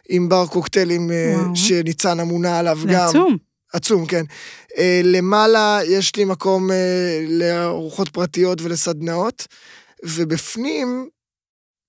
עם 0.08 0.28
בר 0.28 0.46
קוקטיילים 0.46 1.10
אה. 1.10 1.34
שניצן 1.54 2.20
אמונה 2.20 2.58
עליו 2.58 2.78
זה 2.82 2.88
גם. 2.88 3.08
עצום. 3.08 3.36
עצום, 3.72 4.06
כן. 4.06 4.24
אה, 4.78 5.00
למעלה 5.04 5.80
יש 5.84 6.16
לי 6.16 6.24
מקום 6.24 6.70
אה, 6.70 7.24
לארוחות 7.28 8.08
פרטיות 8.08 8.62
ולסדנאות, 8.62 9.46
ובפנים 10.02 11.08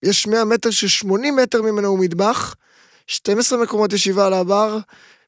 יש 0.03 0.27
100 0.27 0.45
מטר 0.45 0.71
ש-80 0.71 1.31
מטר 1.43 1.61
ממנו 1.61 1.87
הוא 1.87 1.99
מטבח, 1.99 2.55
12 3.07 3.63
מקומות 3.63 3.93
ישיבה 3.93 4.27
על 4.27 4.33
הבר, 4.33 4.77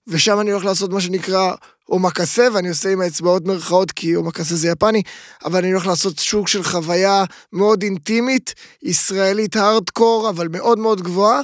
ושם 0.08 0.40
אני 0.40 0.52
הולך 0.52 0.66
לעשות 0.66 0.92
מה 0.92 1.02
שנקרא 1.02 1.54
אומקסה, 1.90 2.48
ואני 2.54 2.70
עושה 2.70 2.92
עם 2.92 3.02
האצבעות 3.02 3.46
מרכאות, 3.46 3.92
כי 3.92 4.16
אומקסה 4.16 4.56
זה 4.56 4.68
יפני, 4.68 5.02
אבל 5.46 5.60
אני 5.60 5.72
הולך 5.72 5.88
לעשות 5.88 6.20
שוק 6.20 6.48
של 6.48 6.64
חוויה 6.64 7.24
מאוד 7.54 7.84
אינטימית, 7.84 8.54
ישראלית 8.84 9.56
הארדקור, 9.56 10.30
אבל 10.30 10.48
מאוד 10.48 10.80
מאוד 10.80 11.02
גבוהה, 11.02 11.42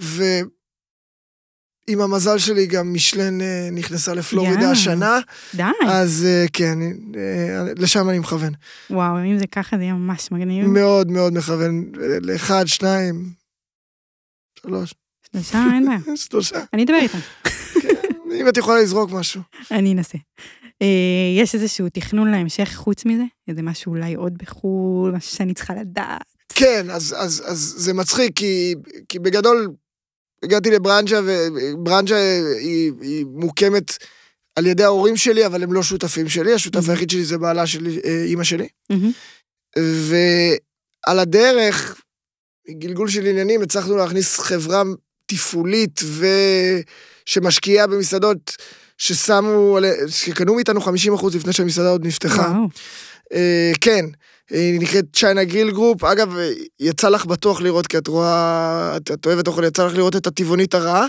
ו... 0.00 0.22
עם 1.86 2.00
המזל 2.00 2.38
שלי 2.38 2.66
גם 2.66 2.94
משלן 2.94 3.40
אה, 3.40 3.68
נכנסה 3.72 4.14
לפלורידה 4.14 4.62
יאה. 4.62 4.70
השנה, 4.70 5.18
די. 5.54 5.62
אז 5.88 6.26
אה, 6.28 6.44
כן, 6.52 6.78
אה, 7.16 7.72
לשם 7.76 8.08
אני 8.08 8.18
מכוון. 8.18 8.52
וואו, 8.90 9.18
אם 9.18 9.38
זה 9.38 9.46
ככה 9.46 9.76
זה 9.76 9.82
יהיה 9.82 9.94
ממש 9.94 10.32
מגניב. 10.32 10.66
מאוד 10.66 11.10
מאוד 11.10 11.32
מכוון. 11.32 11.92
לאחד, 12.20 12.66
שניים, 12.66 13.32
שלוש, 14.58 14.94
שלושה, 15.32 15.64
אין 15.74 15.86
בעיה. 15.86 16.16
שלושה. 16.30 16.58
אני 16.72 16.84
אדבר 16.84 16.98
איתם. 17.02 17.18
אם 18.40 18.48
את 18.48 18.56
יכולה 18.56 18.80
לזרוק 18.82 19.10
משהו. 19.10 19.40
אני 19.70 19.92
אנסה. 19.92 20.18
אה, 20.82 20.86
יש 21.42 21.54
איזשהו 21.54 21.88
תכנון 21.88 22.30
להמשך 22.30 22.72
חוץ 22.74 23.04
מזה? 23.04 23.22
איזה 23.48 23.62
משהו 23.62 23.92
אולי 23.92 24.14
עוד 24.14 24.38
בחו"ל, 24.38 25.10
משהו 25.16 25.36
שאני 25.36 25.54
צריכה 25.54 25.74
לדעת? 25.74 26.22
כן, 26.54 26.90
אז, 26.90 27.14
אז, 27.18 27.42
אז 27.46 27.74
זה 27.76 27.92
מצחיק, 27.94 28.32
כי, 28.36 28.74
כי 29.08 29.18
בגדול 29.18 29.68
הגעתי 30.44 30.70
לברנג'ה, 30.70 31.20
וברנג'ה 31.24 32.16
היא, 32.60 32.92
היא 33.00 33.24
מוקמת 33.34 33.96
על 34.56 34.66
ידי 34.66 34.84
ההורים 34.84 35.16
שלי, 35.16 35.46
אבל 35.46 35.62
הם 35.62 35.72
לא 35.72 35.82
שותפים 35.82 36.28
שלי, 36.28 36.52
השותף 36.52 36.86
Mhm. 36.86 36.90
היחיד 36.90 37.10
שלי 37.10 37.24
זה 37.24 37.38
בעלה 37.38 37.66
שלי, 37.66 38.00
אה, 38.04 38.24
אימא 38.24 38.44
שלי. 38.44 38.68
מהמם. 38.90 39.10
ועל 39.76 41.18
הדרך, 41.18 42.00
גלגול 42.70 43.08
של 43.08 43.26
עניינים, 43.26 43.62
הצלחנו 43.62 43.96
להכניס 43.96 44.38
חברה 44.38 44.82
תפעולית 45.26 46.00
ו... 46.04 46.26
שמשקיעה 47.26 47.86
במסעדות 47.86 48.56
ששמו, 48.98 49.78
שקנו 50.08 50.54
מאיתנו 50.54 50.80
50% 50.80 50.86
לפני 51.34 51.52
שהמסעדה 51.52 51.88
עוד 51.90 52.06
נפתחה. 52.06 52.52
אה, 53.32 53.72
כן, 53.80 54.04
היא 54.50 54.80
נקראת 54.80 55.04
China 55.12 55.44
Grill 55.44 55.70
Group. 55.70 56.04
אגב, 56.04 56.36
יצא 56.80 57.08
לך 57.08 57.26
בטוח 57.26 57.60
לראות, 57.60 57.86
כי 57.86 57.98
את 57.98 58.06
רואה, 58.06 58.96
את, 58.96 59.10
את 59.10 59.26
אוהבת 59.26 59.46
אוכל, 59.46 59.64
יצא 59.64 59.86
לך 59.86 59.94
לראות 59.94 60.16
את 60.16 60.26
הטבעונית 60.26 60.74
הרעה. 60.74 61.06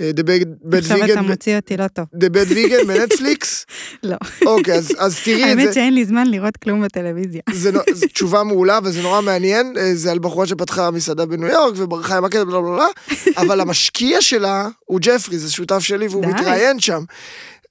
אה, 0.00 0.10
The 0.16 0.22
Bad 0.22 0.72
Bad 0.72 0.78
עכשיו 0.78 1.04
אתה 1.04 1.14
Vegan, 1.14 1.22
מוציא 1.22 1.56
אותי 1.56 1.76
לא 1.76 1.88
טוב. 1.88 2.04
The 2.14 2.26
Bad 2.28 2.52
Vegan 2.52 2.86
בנטפליקס. 2.86 3.66
לא. 4.02 4.16
אוקיי, 4.46 4.74
אז, 4.74 5.20
תראי 5.24 5.42
את 5.44 5.48
האמת 5.48 5.68
זה. 5.68 5.74
שאין 5.74 5.94
לי 5.94 6.04
זמן 6.04 6.26
לראות 6.26 6.56
כלום 6.56 6.82
בטלוויזיה. 6.84 7.40
זו 7.52 7.70
תשובה 8.12 8.42
מעולה 8.42 8.78
וזה 8.84 9.02
נורא 9.02 9.20
מעניין, 9.20 9.74
אה, 9.78 9.94
זה 9.94 10.10
על 10.10 10.18
בחורה 10.18 10.46
שפתחה 10.46 10.90
מסעדה 10.90 11.26
בניו 11.26 11.48
יורק 11.48 11.74
וברחה 11.76 12.16
עם 12.16 12.24
הקטע 12.24 12.44
בלה 12.44 12.60
בלה 12.60 12.70
בלה, 12.70 12.86
אבל 13.42 13.60
המשקיע 13.60 14.20
שלה 14.20 14.68
הוא 14.84 14.98
ג'פרי, 15.02 15.38
זה 15.38 15.52
שותף 15.52 15.78
שלי 15.78 16.06
והוא 16.08 16.22
די. 16.26 16.32
מתראיין 16.32 16.80
שם. 16.80 17.04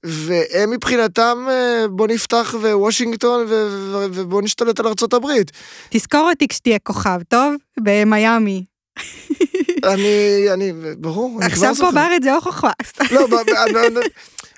והם 0.04 0.70
מבחינתם, 0.70 1.46
בוא 1.90 2.06
נפתח 2.08 2.54
בוושינגטון 2.62 3.46
ו- 3.48 3.68
ו- 3.92 4.06
ובוא 4.12 4.42
נשתלט 4.42 4.80
על 4.80 4.86
ארצות 4.86 5.14
הברית. 5.14 5.50
תזכור 5.90 6.30
אותי 6.30 6.48
כשתהיה 6.48 6.78
כוכב, 6.78 7.20
טוב? 7.28 7.54
במיאמי. 7.80 8.64
אני, 9.84 10.44
אני, 10.52 10.72
ברור, 10.98 11.38
אני 11.42 11.50
כבר 11.50 11.66
עכשיו. 11.68 11.86
פה 11.86 11.92
בארץ 11.92 12.22
זה 12.22 12.34
הוכחה. 12.34 12.70
לא, 13.10 13.26
אני- 13.86 14.06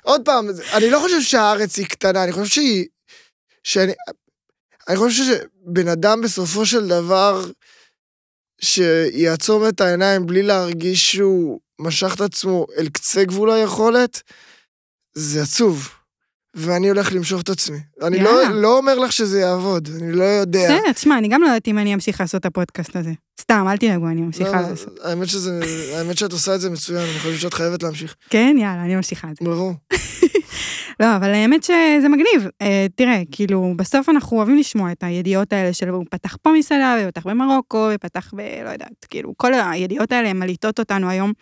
עוד 0.03 0.21
פעם, 0.25 0.47
אני 0.73 0.89
לא 0.89 0.99
חושב 0.99 1.21
שהארץ 1.21 1.77
היא 1.77 1.85
קטנה, 1.85 2.23
אני 2.23 2.31
חושב 2.31 2.45
שהיא... 2.45 2.85
שאני... 3.63 3.93
אני 4.89 4.97
חושב 4.97 5.23
שבן 5.23 5.87
אדם 5.87 6.21
בסופו 6.21 6.65
של 6.65 6.87
דבר, 6.87 7.45
שיעצום 8.61 9.67
את 9.67 9.81
העיניים 9.81 10.25
בלי 10.25 10.41
להרגיש 10.43 11.11
שהוא 11.11 11.59
משך 11.79 12.15
את 12.15 12.21
עצמו 12.21 12.65
אל 12.77 12.89
קצה 12.89 13.23
גבול 13.23 13.51
היכולת, 13.51 14.21
זה 15.13 15.41
עצוב. 15.41 15.89
ואני 16.55 16.89
הולך 16.89 17.13
למשוך 17.13 17.41
את 17.41 17.49
עצמי. 17.49 17.77
אני 18.01 18.19
לא. 18.19 18.49
לא 18.53 18.77
אומר 18.77 18.99
לך 18.99 19.11
שזה 19.11 19.39
יעבוד, 19.39 19.89
אני 20.01 20.11
לא 20.11 20.23
יודע. 20.23 20.65
בסדר, 20.65 20.91
תשמע, 20.91 21.17
אני 21.17 21.27
גם 21.27 21.41
לא 21.41 21.47
יודעת 21.47 21.67
אם 21.67 21.77
אני 21.77 21.93
אמשיך 21.93 22.21
לעשות 22.21 22.41
את 22.41 22.45
הפודקאסט 22.45 22.95
הזה. 22.95 23.11
סתם, 23.41 23.65
אל 23.69 23.77
תדאגו, 23.77 24.07
אני 24.07 24.19
לא, 24.21 24.25
ממשיכה 24.25 24.61
לעשות. 24.61 24.99
האמת, 25.03 25.27
שזה, 25.27 25.59
האמת 25.97 26.17
שאת 26.17 26.31
עושה 26.31 26.55
את 26.55 26.61
זה 26.61 26.69
מצוין, 26.69 27.01
אני 27.09 27.19
חושב 27.19 27.37
שאת 27.37 27.53
חייבת 27.53 27.83
להמשיך. 27.83 28.15
כן, 28.29 28.55
יאללה, 28.59 28.83
אני 28.83 28.95
ממשיכה 28.95 29.27
את 29.31 29.35
זה. 29.39 29.45
ברור. 29.45 29.73
לא, 30.99 31.15
אבל 31.15 31.29
האמת 31.33 31.63
שזה 31.63 32.09
מגניב. 32.09 32.49
אה, 32.61 32.85
תראה, 32.95 33.21
כאילו, 33.31 33.73
בסוף 33.75 34.09
אנחנו 34.09 34.37
אוהבים 34.37 34.57
לשמוע 34.57 34.91
את 34.91 35.03
הידיעות 35.03 35.53
האלה 35.53 35.73
של 35.73 35.89
הוא 35.89 36.05
פתח 36.09 36.37
פה 36.41 36.51
מסעדה, 36.57 36.95
ופתח 37.03 37.27
במרוקו, 37.27 37.89
ופתח 37.95 38.33
ב... 38.35 38.39
לא 38.65 38.69
יודעת, 38.69 39.05
כאילו, 39.09 39.33
כל 39.37 39.53
הידיעות 39.53 40.11
האלה 40.11 40.33
מלעיטות 40.33 40.79
אותנו 40.79 41.09
היום. 41.09 41.33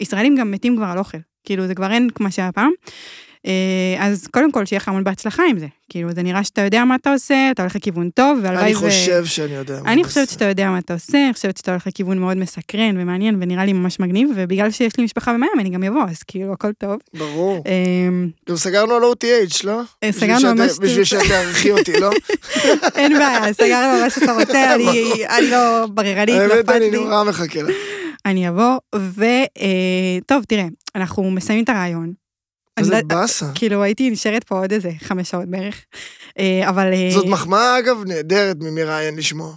ישראלים 0.00 0.36
גם 0.36 0.50
מתים 0.50 0.76
כבר 0.76 0.86
על 0.86 0.98
אוכל. 0.98 1.18
כאילו, 1.44 1.66
זה 1.66 1.74
כבר 1.74 1.90
אין 1.90 2.10
כמו 2.14 2.32
שהיה 2.32 2.52
פעם. 2.52 2.70
אה, 3.46 3.52
אז 4.06 4.26
קודם 4.30 4.52
כל, 4.52 4.64
שיהיה 4.66 4.78
לך 4.80 4.88
המון 4.88 5.04
בהצלחה 5.04 5.42
עם 5.50 5.58
זה. 5.58 5.66
כאילו, 5.88 6.12
זה 6.12 6.22
נראה 6.22 6.44
שאתה 6.44 6.60
יודע 6.60 6.84
מה 6.84 6.94
אתה 6.94 7.12
עושה, 7.12 7.48
אתה 7.50 7.62
הולך 7.62 7.76
לכיוון 7.76 8.10
טוב, 8.10 8.38
והלוואי 8.42 8.64
אני 8.64 8.74
ו... 8.74 8.78
חושב 8.78 9.24
שאני 9.24 9.54
יודע. 9.54 9.80
מה 9.84 9.92
אני 9.92 10.04
חושבת. 10.04 10.28
שאתה 10.28 10.44
יודע 10.44 10.70
מה 10.70 10.78
אתה 10.78 10.94
עושה, 10.94 11.24
אני 11.24 11.32
חושבת 11.32 11.56
שאתה 11.56 11.70
הולך 11.70 11.86
לכיוון 11.86 12.18
מאוד 12.18 12.36
מסקרן 12.36 13.00
ומעניין, 13.00 13.36
ונראה 13.42 13.64
לי 13.64 13.72
ממש 13.72 14.00
מגניב, 14.00 14.28
ובגלל 14.36 14.70
שיש 14.70 14.96
לי 14.98 15.04
משפחה 15.04 15.32
במים, 15.32 15.50
אני 15.60 15.70
גם 15.70 15.84
אבוא, 15.84 16.02
אז 16.10 16.22
כאילו, 16.22 16.52
הכל 16.52 16.72
טוב. 16.78 16.96
ברור. 17.14 17.64
אמ, 17.66 18.28
גם 18.48 18.56
סגרנו 18.56 18.94
על 18.94 19.02
OTH, 19.02 19.60
לא? 19.64 19.80
אה, 20.02 20.12
סגרנו 20.12 20.54
ממש- 20.54 20.78
בשביל 20.80 21.04
שתערכי 21.04 21.70
אותי, 21.70 22.00
לא? 22.00 22.10
אין 22.96 23.12
בעיה, 23.12 23.52
סגרנו 23.52 24.02
מה 24.02 24.10
שאתה 24.10 24.32
רוצה, 24.32 24.74
אני 24.74 25.02
אני 25.38 25.50
לא 25.50 25.86
בררנית, 25.86 26.28
לא 26.48 26.60
אכפת 26.60 26.68
אני 26.68 26.90
לי. 26.90 26.96
נורא 26.98 27.24
מחכה 27.24 27.62
לך. 27.62 27.76
אני 28.26 28.48
אבוא, 28.48 28.76
וטוב, 28.94 30.44
תראה, 30.48 30.64
אנחנו 30.96 31.30
מסיימים 31.30 31.64
את 31.64 31.68
הרעיון. 31.68 32.12
איזה 32.76 32.94
לא- 32.94 33.00
באסה. 33.06 33.46
כאילו, 33.54 33.82
הייתי 33.82 34.10
נשארת 34.10 34.44
פה 34.44 34.58
עוד 34.58 34.72
איזה 34.72 34.90
חמש 34.98 35.30
שעות 35.30 35.48
בערך, 35.48 35.84
אה, 36.38 36.68
אבל... 36.68 36.92
אה, 36.92 37.10
זאת 37.14 37.26
מחמאה, 37.26 37.78
אגב, 37.78 38.04
נהדרת 38.06 38.56
ממראיין 38.60 39.16
לשמוע. 39.16 39.54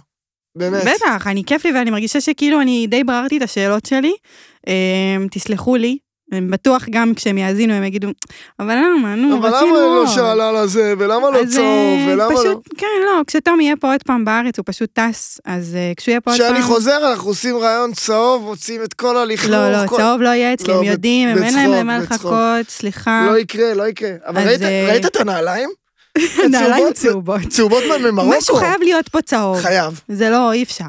באמת. 0.58 0.82
בטח, 0.82 1.26
אני 1.26 1.44
כיף 1.44 1.64
לי 1.64 1.72
ואני 1.72 1.90
מרגישה 1.90 2.20
שכאילו 2.20 2.60
אני 2.60 2.86
די 2.86 3.04
בררתי 3.04 3.36
את 3.36 3.42
השאלות 3.42 3.86
שלי. 3.86 4.12
אה, 4.68 5.16
תסלחו 5.30 5.76
לי, 5.76 5.98
הם 6.32 6.50
בטוח 6.50 6.84
גם 6.90 7.14
כשהם 7.14 7.38
יאזינו 7.38 7.72
הם 7.74 7.84
יגידו, 7.84 8.08
אבל 8.60 8.74
למה, 8.74 9.14
נו, 9.14 9.38
אבל 9.38 9.48
רצינו 9.48 9.66
למה 9.70 9.84
היא 9.84 9.94
לא 9.94 10.00
עוד." 10.00 10.08
שאלה 10.08 10.48
על 10.48 10.66
זה, 10.66 10.94
ולמה 10.98 11.30
לא 11.30 11.38
צהוב, 11.52 11.64
אה, 11.66 12.06
ולמה 12.08 12.34
לא... 12.34 12.38
פשוט, 12.40 12.68
כן, 12.78 12.86
לא, 13.06 13.22
כשתום 13.26 13.60
יהיה 13.60 13.76
פה 13.80 13.90
עוד 13.92 14.02
פעם 14.02 14.24
בארץ, 14.24 14.58
הוא 14.58 14.64
פשוט 14.66 14.90
טס, 14.92 15.40
אז 15.44 15.74
אה, 15.74 15.92
כשהוא 15.96 16.12
יהיה 16.12 16.20
פה 16.20 16.30
עוד 16.30 16.40
פעם... 16.40 16.48
כשאני 16.52 16.62
חוזר, 16.62 17.10
אנחנו 17.10 17.30
עושים 17.30 17.56
רעיון 17.56 17.92
צהוב, 17.92 18.42
מוצאים 18.44 18.82
את 18.82 18.94
כל 18.94 19.16
הלכלוך. 19.16 19.50
לא, 19.50 19.72
לא, 19.72 19.86
כל- 19.86 19.96
צהוב 19.96 20.20
לא 20.20 20.28
יהיה 20.28 20.54
אצלי, 20.54 20.68
לא, 20.68 20.78
הם 20.78 20.84
יודעים, 20.84 21.28
הם 21.28 21.42
אין 21.42 21.54
להם 21.54 21.72
למה. 21.72 21.98
לחכות, 21.98 22.68
סליחה. 22.68 23.26
לא 23.30 23.38
יקרה, 23.38 23.74
לא 23.74 23.88
יקרה. 23.88 24.10
אבל 24.26 24.38
אז, 24.40 24.46
ראית- 24.46 24.62
אה, 24.62 24.86
ראית 24.90 25.06
את 25.06 25.16
הנעליים? 25.16 25.68
נעליים 26.50 26.92
צהובות. 26.92 27.40
צהובות 27.48 27.82
ממרוקו. 28.00 28.38
משהו 28.38 28.56
חייב 28.56 28.82
להיות 28.82 29.08
פה 29.08 29.22
צהוב. 29.22 29.60
חייב. 29.60 30.00
זה 30.08 30.30
לא, 30.30 30.52
אי 30.52 30.62
אפשר. 30.62 30.84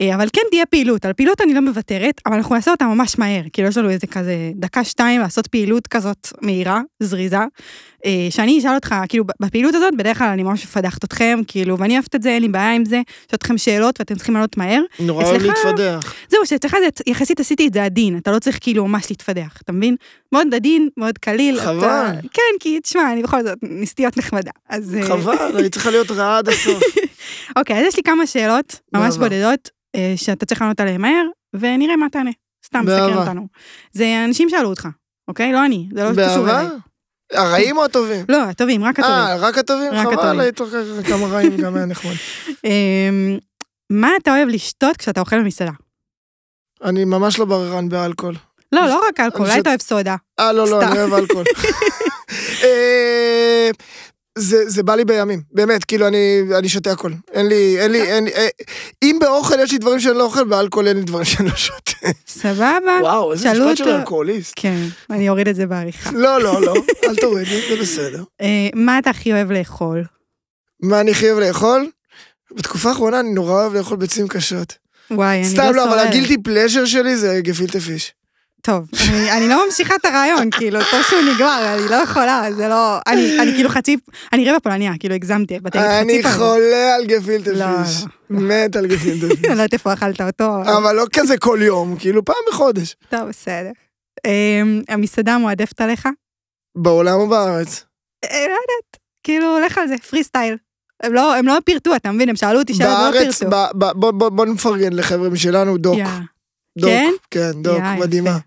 אה, 0.00 0.14
אבל 0.14 0.28
כן 0.32 0.42
תהיה 0.50 0.66
פעילות. 0.66 1.04
על 1.04 1.12
פעילות 1.12 1.40
אני 1.40 1.54
לא 1.54 1.60
מוותרת, 1.60 2.20
אבל 2.26 2.34
אנחנו 2.34 2.54
נעשה 2.54 2.70
אותה 2.70 2.84
ממש 2.84 3.18
מהר. 3.18 3.42
כאילו, 3.52 3.68
יש 3.68 3.76
לנו 3.76 3.90
איזה 3.90 4.06
כזה 4.06 4.34
דקה-שתיים 4.54 5.20
לעשות 5.20 5.46
פעילות 5.46 5.86
כזאת 5.86 6.28
מהירה, 6.40 6.80
זריזה. 7.02 7.38
אה, 8.04 8.26
שאני 8.30 8.58
אשאל 8.58 8.74
אותך, 8.74 8.94
כאילו, 9.08 9.24
בפעילות 9.42 9.74
הזאת, 9.74 9.94
בדרך 9.96 10.18
כלל 10.18 10.26
אני 10.26 10.42
ממש 10.42 10.64
מפדחת 10.64 11.04
אתכם, 11.04 11.40
כאילו, 11.46 11.78
ואני 11.78 11.94
אוהבת 11.94 12.14
את 12.14 12.22
זה, 12.22 12.28
אין 12.28 12.42
לי 12.42 12.48
בעיה 12.48 12.74
עם 12.74 12.84
זה. 12.84 12.96
יש 12.96 13.34
אתכם 13.34 13.58
שאלות 13.58 14.00
ואתם 14.00 14.14
צריכים 14.14 14.34
לענות 14.34 14.56
מהר. 14.56 14.82
נורא 15.00 15.24
אוהב 15.24 15.42
להתפדח. 15.42 16.14
זהו, 16.28 16.46
שאצלך 16.46 16.76
זה, 16.80 17.10
יחסית 17.10 17.40
עשיתי 17.40 17.66
את 17.66 17.74
זה 17.74 17.84
עדין, 17.84 18.18
אתה 18.18 18.30
לא 18.30 18.38
צריך 18.38 18.58
כאילו 18.60 18.86
ממש 18.88 19.10
להתפדח, 19.10 19.58
אתה 19.64 19.72
מבין? 19.72 19.96
מאוד 20.32 20.54
עדין, 20.54 20.88
מאוד 20.96 21.18
קליל. 21.18 21.60
חבל. 21.60 21.78
אתה... 21.78 22.12
כן, 22.32 22.42
כי 22.60 22.80
תשמע, 22.80 23.12
אני 23.12 23.22
בכל 23.22 23.42
זאת 23.42 23.58
להיות 23.98 24.16
נחמדה. 24.16 24.50
אז... 24.68 24.94
אה, 24.94 25.06
חבל, 25.06 25.56
היית 25.56 25.72
צריכה 25.72 25.90
להיות 25.90 26.10
רעה 26.10 26.38
עד 26.38 26.48
הסוף. 26.48 26.82
אוקיי, 27.58 27.80
אז 27.80 27.86
יש 27.86 27.96
לי 27.96 28.02
כמה 28.02 28.26
שאלות, 28.26 28.80
ממש. 28.94 29.16
בודדות, 29.16 29.70
אה, 29.94 30.12
שאתה 30.16 30.46
צריך 30.46 30.60
לענות 30.62 30.80
עליהן 30.80 31.00
מהר, 31.00 31.26
ונראה 31.54 31.96
מה 31.96 32.06
תענה. 32.08 32.30
סתם. 32.66 32.82
סקרן 32.82 33.16
אותנו. 33.18 33.46
זה 33.92 34.24
אנשים 34.24 34.48
שאלו 34.48 34.68
אותך, 34.68 34.88
אוקיי? 35.28 35.52
לא 35.52 35.66
אני, 35.66 35.88
זה 35.94 36.04
לא 36.04 36.10
קשור? 36.10 36.50
אליי. 36.50 36.66
הרעים 37.34 37.76
או 37.76 37.84
הטובים? 37.84 38.24
לא, 38.28 38.42
הטובים, 38.42 38.84
רק 38.84 38.98
הטובים. 38.98 39.14
אה, 39.14 39.36
רק 39.36 39.58
הטובים? 39.58 39.92
רק 39.92 40.06
חבל, 40.06 40.12
הטובים. 40.12 40.40
היית 40.40 40.60
לוקחת 40.60 41.06
כמה 41.06 41.26
רעים, 41.26 41.56
גם 41.56 41.76
היה 41.76 41.86
נחמד. 41.86 42.12
אמ, 42.64 43.38
מה 43.90 44.10
אתה 44.22 44.30
אוהב 44.36 44.48
לשתות 44.48 44.96
כשאתה 44.96 45.20
אוכל 45.20 45.38
במסעדה? 45.40 45.70
אני 46.84 47.04
ממש 47.04 47.38
לא 47.38 47.44
בררן 47.44 47.88
באלכוהול. 47.88 48.34
לא, 48.72 48.86
לא 48.86 49.04
רק 49.08 49.20
אלכוהול, 49.20 49.48
אולי 49.48 49.60
אתה 49.60 49.70
אוהב 49.70 49.80
סודה. 49.80 50.16
אה, 50.40 50.52
לא, 50.52 50.68
לא. 50.70 50.82
אני 50.82 50.98
אוהב 50.98 51.14
אלכוהול. 51.14 51.44
זה, 54.38 54.68
זה 54.70 54.82
בא 54.82 54.94
לי 54.94 55.04
בימים, 55.04 55.42
באמת, 55.52 55.84
כאילו 55.84 56.08
אני, 56.08 56.42
אני 56.58 56.68
שותה 56.68 56.92
הכל. 56.92 57.12
אין 57.32 57.48
לי, 57.48 57.80
אין 57.80 57.92
לי, 57.92 58.02
אין 58.02 58.24
לי, 58.24 58.30
אה, 58.34 58.48
אם 59.02 59.18
באוכל 59.20 59.60
יש 59.60 59.72
לי 59.72 59.78
דברים 59.78 60.00
שאני 60.00 60.18
לא 60.18 60.24
אוכל, 60.24 60.44
באלכוהול 60.44 60.88
אין 60.88 60.96
לי 60.96 61.02
דברים 61.02 61.24
שאני 61.24 61.48
לא 61.48 61.56
שותה. 61.56 61.92
סבבה? 62.26 62.98
וואו, 63.00 63.32
איזה 63.32 63.52
משפט 63.52 63.76
של 63.76 63.88
אלכוהוליסט. 63.88 64.52
כן, 64.56 64.82
אני 65.10 65.28
אוריד 65.28 65.48
את 65.48 65.54
זה 65.56 65.66
בעריכה. 65.66 66.10
לא, 66.12 66.40
לא, 66.40 66.60
לא, 66.60 66.74
אל 67.04 67.16
תורידי, 67.16 67.60
זה 67.68 67.82
בסדר. 67.82 68.22
אה, 68.40 68.68
מה 68.74 68.98
אתה 68.98 69.10
הכי 69.10 69.32
אוהב 69.32 69.52
לאכול? 69.52 70.04
מה 70.82 71.00
אני 71.00 71.10
הכי 71.10 71.30
אוהב 71.30 71.48
לאכול? 71.48 71.90
בתקופה 72.56 72.88
האחרונה 72.88 73.20
אני 73.20 73.32
נורא 73.32 73.52
אוהב 73.52 73.74
לאכול 73.74 73.96
ביצים 73.96 74.28
קשות. 74.28 74.74
וואי, 75.10 75.36
אני 75.36 75.42
לא 75.42 75.48
סתם 75.48 75.74
לא, 75.74 75.84
אבל. 75.84 75.98
הגילטי 75.98 76.42
פלז'ר 76.42 76.84
שלי 76.84 77.16
זה 77.16 77.40
גפילטה 77.40 77.80
פיש. 77.80 78.14
טוב, 78.66 78.88
אני, 79.10 79.32
אני 79.32 79.48
לא 79.48 79.66
ממשיכה 79.66 79.94
את 79.94 80.04
הרעיון, 80.04 80.50
כאילו, 80.50 80.80
טוב 80.90 81.02
שהוא 81.02 81.20
נגמר, 81.34 81.74
אני 81.78 81.88
לא 81.90 81.96
יכולה, 81.96 82.42
זה 82.56 82.68
לא... 82.68 82.98
אני, 83.06 83.38
אני 83.40 83.52
כאילו 83.54 83.68
חצי... 83.68 83.96
אני 84.32 84.50
רבע 84.50 84.58
פולניה, 84.58 84.92
כאילו 85.00 85.14
הגזמתי, 85.14 85.60
באתי 85.60 85.78
חצי 85.78 85.88
אני 86.00 86.22
פולניה. 86.22 86.38
חולה 86.38 86.94
על 86.94 87.04
גפילטה 87.06 87.50
לא, 87.52 87.64
פיש. 87.84 88.04
מת 88.30 88.76
על 88.76 88.86
גפילטה 88.86 89.26
פיש. 89.28 89.38
אני 89.44 89.56
לא 89.56 89.62
יודעת 89.62 89.72
איפה 89.72 89.92
אכלת 89.92 90.20
אותו. 90.20 90.62
אבל 90.78 90.94
לא 90.94 91.04
כזה 91.12 91.38
כל 91.38 91.58
יום, 91.62 91.96
כאילו 91.98 92.24
פעם 92.24 92.36
בחודש. 92.48 92.96
טוב, 93.08 93.20
בסדר. 93.28 93.70
אמ, 94.26 94.82
המסעדה 94.88 95.34
המועדפת 95.34 95.80
עליך? 95.80 96.08
בעולם 96.78 97.18
או 97.20 97.28
בארץ? 97.28 97.84
אה, 98.24 98.30
לא 98.38 98.42
יודעת, 98.42 98.96
כאילו, 99.24 99.58
לך 99.66 99.78
על 99.78 99.88
זה, 99.88 99.94
פרי 100.10 100.24
סטייל. 100.24 100.56
הם 101.02 101.12
לא, 101.14 101.34
הם 101.36 101.46
לא 101.46 101.58
פירטו, 101.64 101.96
אתה 101.96 102.10
מבין? 102.12 102.28
הם 102.28 102.36
שאלו 102.36 102.58
אותי 102.58 102.74
שאלות, 102.74 102.90
לא 102.92 103.10
בארץ, 103.10 103.38
פירטו. 103.38 103.56
ב- 103.56 103.84
ב- 103.84 103.92
בוא- 104.00 104.10
בוא 104.10 104.28
בוא 104.28 104.46
נפרגן 104.46 104.92
לחבר'ה 104.92 105.28
משלנו, 105.28 105.78
דוק. 105.78 105.98
יא. 105.98 106.04
דוק, 106.78 106.90
כן? 106.90 107.12
כן, 107.30 107.62
דוק, 107.62 107.78
יפה. 107.78 107.94
מדהימה. 107.96 108.38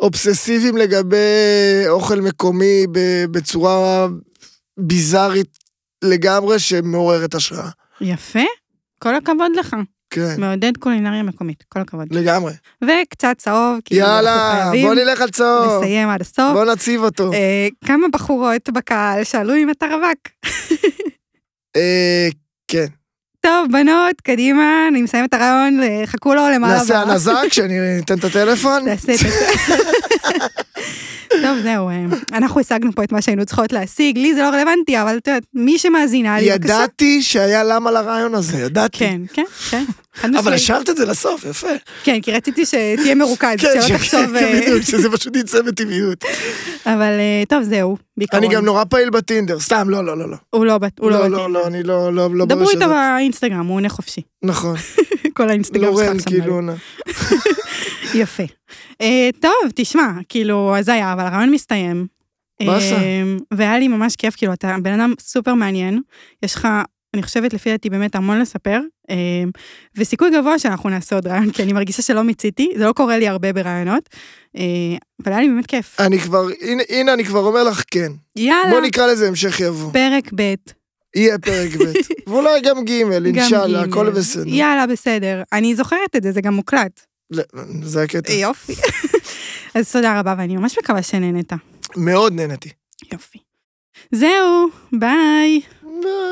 אובססיביים 0.00 0.76
לגבי 0.76 1.16
אוכל 1.88 2.20
מקומי 2.20 2.86
בצורה 3.30 4.06
ביזארית 4.78 5.58
לגמרי 6.04 6.58
שמעוררת 6.58 7.34
השראה. 7.34 7.70
יפה, 8.00 8.44
כל 8.98 9.14
הכבוד 9.14 9.52
לך. 9.58 9.76
כן, 10.10 10.34
מעודד 10.38 10.76
קולינריה 10.78 11.22
מקומית, 11.22 11.64
כל 11.68 11.80
הכבוד. 11.80 12.06
לגמרי. 12.10 12.52
וקצת 12.84 13.34
צהוב, 13.38 13.78
כי 13.84 14.02
אנחנו 14.02 14.14
יאללה, 14.16 14.60
חייבים 14.62 14.86
בוא 14.86 14.94
נלך 14.94 15.20
על 15.20 15.30
צהוב. 15.30 15.82
לסיים 15.82 16.08
עד 16.08 16.20
הסוף. 16.20 16.52
בוא 16.52 16.64
נציב 16.64 17.02
אותו. 17.02 17.32
אה, 17.32 17.68
כמה 17.84 18.06
בחורות 18.12 18.70
בקהל 18.70 19.24
שאלו 19.24 19.56
אם 19.56 19.70
אתה 19.70 19.86
רווק. 19.86 20.50
אה, 21.76 22.28
כן. 22.68 22.86
טוב, 23.48 23.72
בנות, 23.72 24.20
קדימה, 24.22 24.88
אני 24.88 25.02
מסיים 25.02 25.24
את 25.24 25.34
הרעיון, 25.34 25.82
אה, 25.82 26.02
חכו 26.06 26.34
לו 26.34 26.42
למעלה. 26.54 26.74
נעשה. 26.74 27.00
הנזק 27.00 27.42
כשאני 27.50 27.74
אתן 27.98 28.18
את 28.18 28.24
הטלפון. 28.24 28.82
תעשה 28.96 29.12
את 29.12 29.18
זה. 29.18 29.46
טוב, 31.42 31.58
זהו, 31.62 31.88
אה, 31.88 32.04
אנחנו 32.32 32.60
השגנו 32.60 32.92
פה 32.92 33.04
את 33.04 33.12
מה 33.12 33.22
שהיינו 33.22 33.46
צריכות 33.46 33.72
להשיג, 33.72 34.18
לי 34.18 34.34
זה 34.34 34.42
לא 34.42 34.48
רלוונטי, 34.48 35.00
אבל 35.00 35.16
את 35.16 35.26
יודעת, 35.26 35.42
מי 35.54 35.78
שמאזינה 35.78 36.40
לי. 36.40 36.44
ידעתי 36.44 37.22
שהיה 37.22 37.64
למה 37.64 37.90
לרעיון 37.90 38.34
הזה, 38.34 38.58
ידעתי. 38.58 38.98
כן, 38.98 39.20
כן, 39.32 39.44
כן. 39.70 39.84
אבל. 40.38 40.54
השארת 40.54 40.88
את 40.88 40.96
זה 40.96 41.06
לסוף, 41.06 41.44
יפה. 41.44 41.68
כן, 42.04 42.20
כי 42.20 42.32
רציתי 42.32 42.66
שתהיה 42.66 43.14
מרוכז, 43.14 43.60
כן, 43.60 43.82
שלא 43.86 43.96
תחשוב... 43.96 44.34
אה, 44.36 44.60
בדיוק, 44.60 44.82
שזה 44.82 45.10
פשוט 45.10 45.36
יצא 45.36 45.62
בטבעיות. 45.62 46.24
אבל 46.86 47.12
אה, 47.18 47.42
טוב, 47.48 47.62
זהו, 47.62 47.96
בעיקרון. 48.16 48.44
אני 48.44 48.54
גם 48.54 48.64
נורא 48.64 48.84
פעיל 48.84 49.10
בטינדר, 49.10 49.60
סתם, 49.60 49.90
לא, 49.90 50.04
לא, 50.04 50.18
לא, 50.18 50.30
לא. 50.30 50.36
הוא 50.50 50.64
לא 50.66 50.66
לא... 50.66 50.72
לא, 50.72 50.78
בטינדר. 50.78 51.36
לא, 51.36 51.50
לא, 51.50 51.66
אני 51.66 51.82
לא, 51.82 52.14
לא, 52.14 52.34
לא 52.34 52.44
דברו 52.44 52.70
איתו. 52.70 52.88
באינסטגרם, 52.88 53.66
הוא 53.66 53.76
עונה 53.76 53.88
חופשי. 53.88 54.22
נכון, 54.42 54.76
כל 55.36 55.48
האינסטגרם 55.48 55.92
שלך 55.92 56.02
לורן, 56.02 56.16
עכשיו 56.16 56.32
כאילו, 56.32 56.44
מלא. 56.44 56.54
עונה. 56.54 56.74
יפה. 58.22 58.42
אה, 59.00 59.28
טוב, 59.40 59.52
תשמע, 59.74 60.10
כאילו, 60.28 60.76
אז 60.76 60.88
היה, 60.88 61.12
אבל 61.12 61.26
הרעיון 61.26 61.50
מסתיים. 61.50 62.06
באסה. 62.66 62.96
והיה 63.54 63.78
לי 63.78 63.88
ממש 63.88 64.16
כיף, 64.16 64.36
כאילו, 64.36 64.52
אתה 64.52 64.76
בן 64.82 65.00
אדם 65.00 65.14
סופר 65.20 65.54
מעניין. 65.54 66.00
יש 66.42 66.54
לך, 66.54 66.68
אני 67.14 67.22
חושבת, 67.22 67.52
לפי 67.52 67.70
דעתי, 67.70 67.90
באמת 67.90 68.14
המון 68.14 68.40
לספר. 68.40 68.80
אה, 69.10 69.16
וסיכוי 69.96 70.30
גבוה 70.30 70.58
שאנחנו 70.58 70.88
נעשה 70.90 71.16
עוד 71.16 71.26
רעיון, 71.26 71.50
כי 71.50 71.62
אני 71.62 71.72
מרגישה 71.72 72.02
שלא 72.02 72.22
מיציתי, 72.22 72.68
זה 72.76 72.84
לא 72.84 72.92
קורה 72.92 73.18
לי 73.18 73.28
הרבה 73.28 73.52
ברעיונות. 73.52 74.08
אה, 74.56 74.62
אבל 75.24 75.32
היה 75.32 75.40
לי 75.40 75.48
באמת 75.48 75.66
כיף. 75.66 76.00
אני 76.00 76.18
כבר, 76.18 76.46
הנה, 76.60 76.82
הנה, 76.88 77.12
אני 77.12 77.24
כבר 77.24 77.40
אומר 77.40 77.64
לך 77.64 77.82
כן. 77.90 78.12
יאללה, 78.36 78.70
בוא 78.70 78.80
נקרא 78.80 79.06
לזה 79.06 79.28
המשך 79.28 79.60
יבוא. 79.60 79.92
פרק 79.92 80.30
ב'. 80.34 80.54
יהיה 81.16 81.38
פרק 81.38 81.70
ב'. 81.70 81.92
ואולי 82.30 82.60
גם 82.60 82.84
ג', 82.84 82.90
אינשאללה. 82.90 83.82
הכל 83.82 84.10
בסדר. 84.10 84.48
יאללה, 84.48 84.86
בסדר. 84.86 85.42
אני 85.52 85.74
זוכרת 85.74 86.16
את 86.16 86.22
זה, 86.22 86.32
זה 86.32 86.40
גם 86.40 86.54
מוקלט. 86.54 87.00
לא, 87.30 87.42
זה 87.82 88.02
הקטע. 88.02 88.32
יופי. 88.32 88.74
אז 89.74 89.92
תודה 89.92 90.20
רבה, 90.20 90.34
ואני 90.38 90.56
ממש 90.56 90.78
מקווה 90.78 91.02
שנהנית. 91.02 91.52
מאוד 91.96 92.32
נהניתי. 92.32 92.70
יופי. 93.12 93.47
זהו, 94.12 94.68
ביי. 94.92 95.60
ביי. 95.82 96.28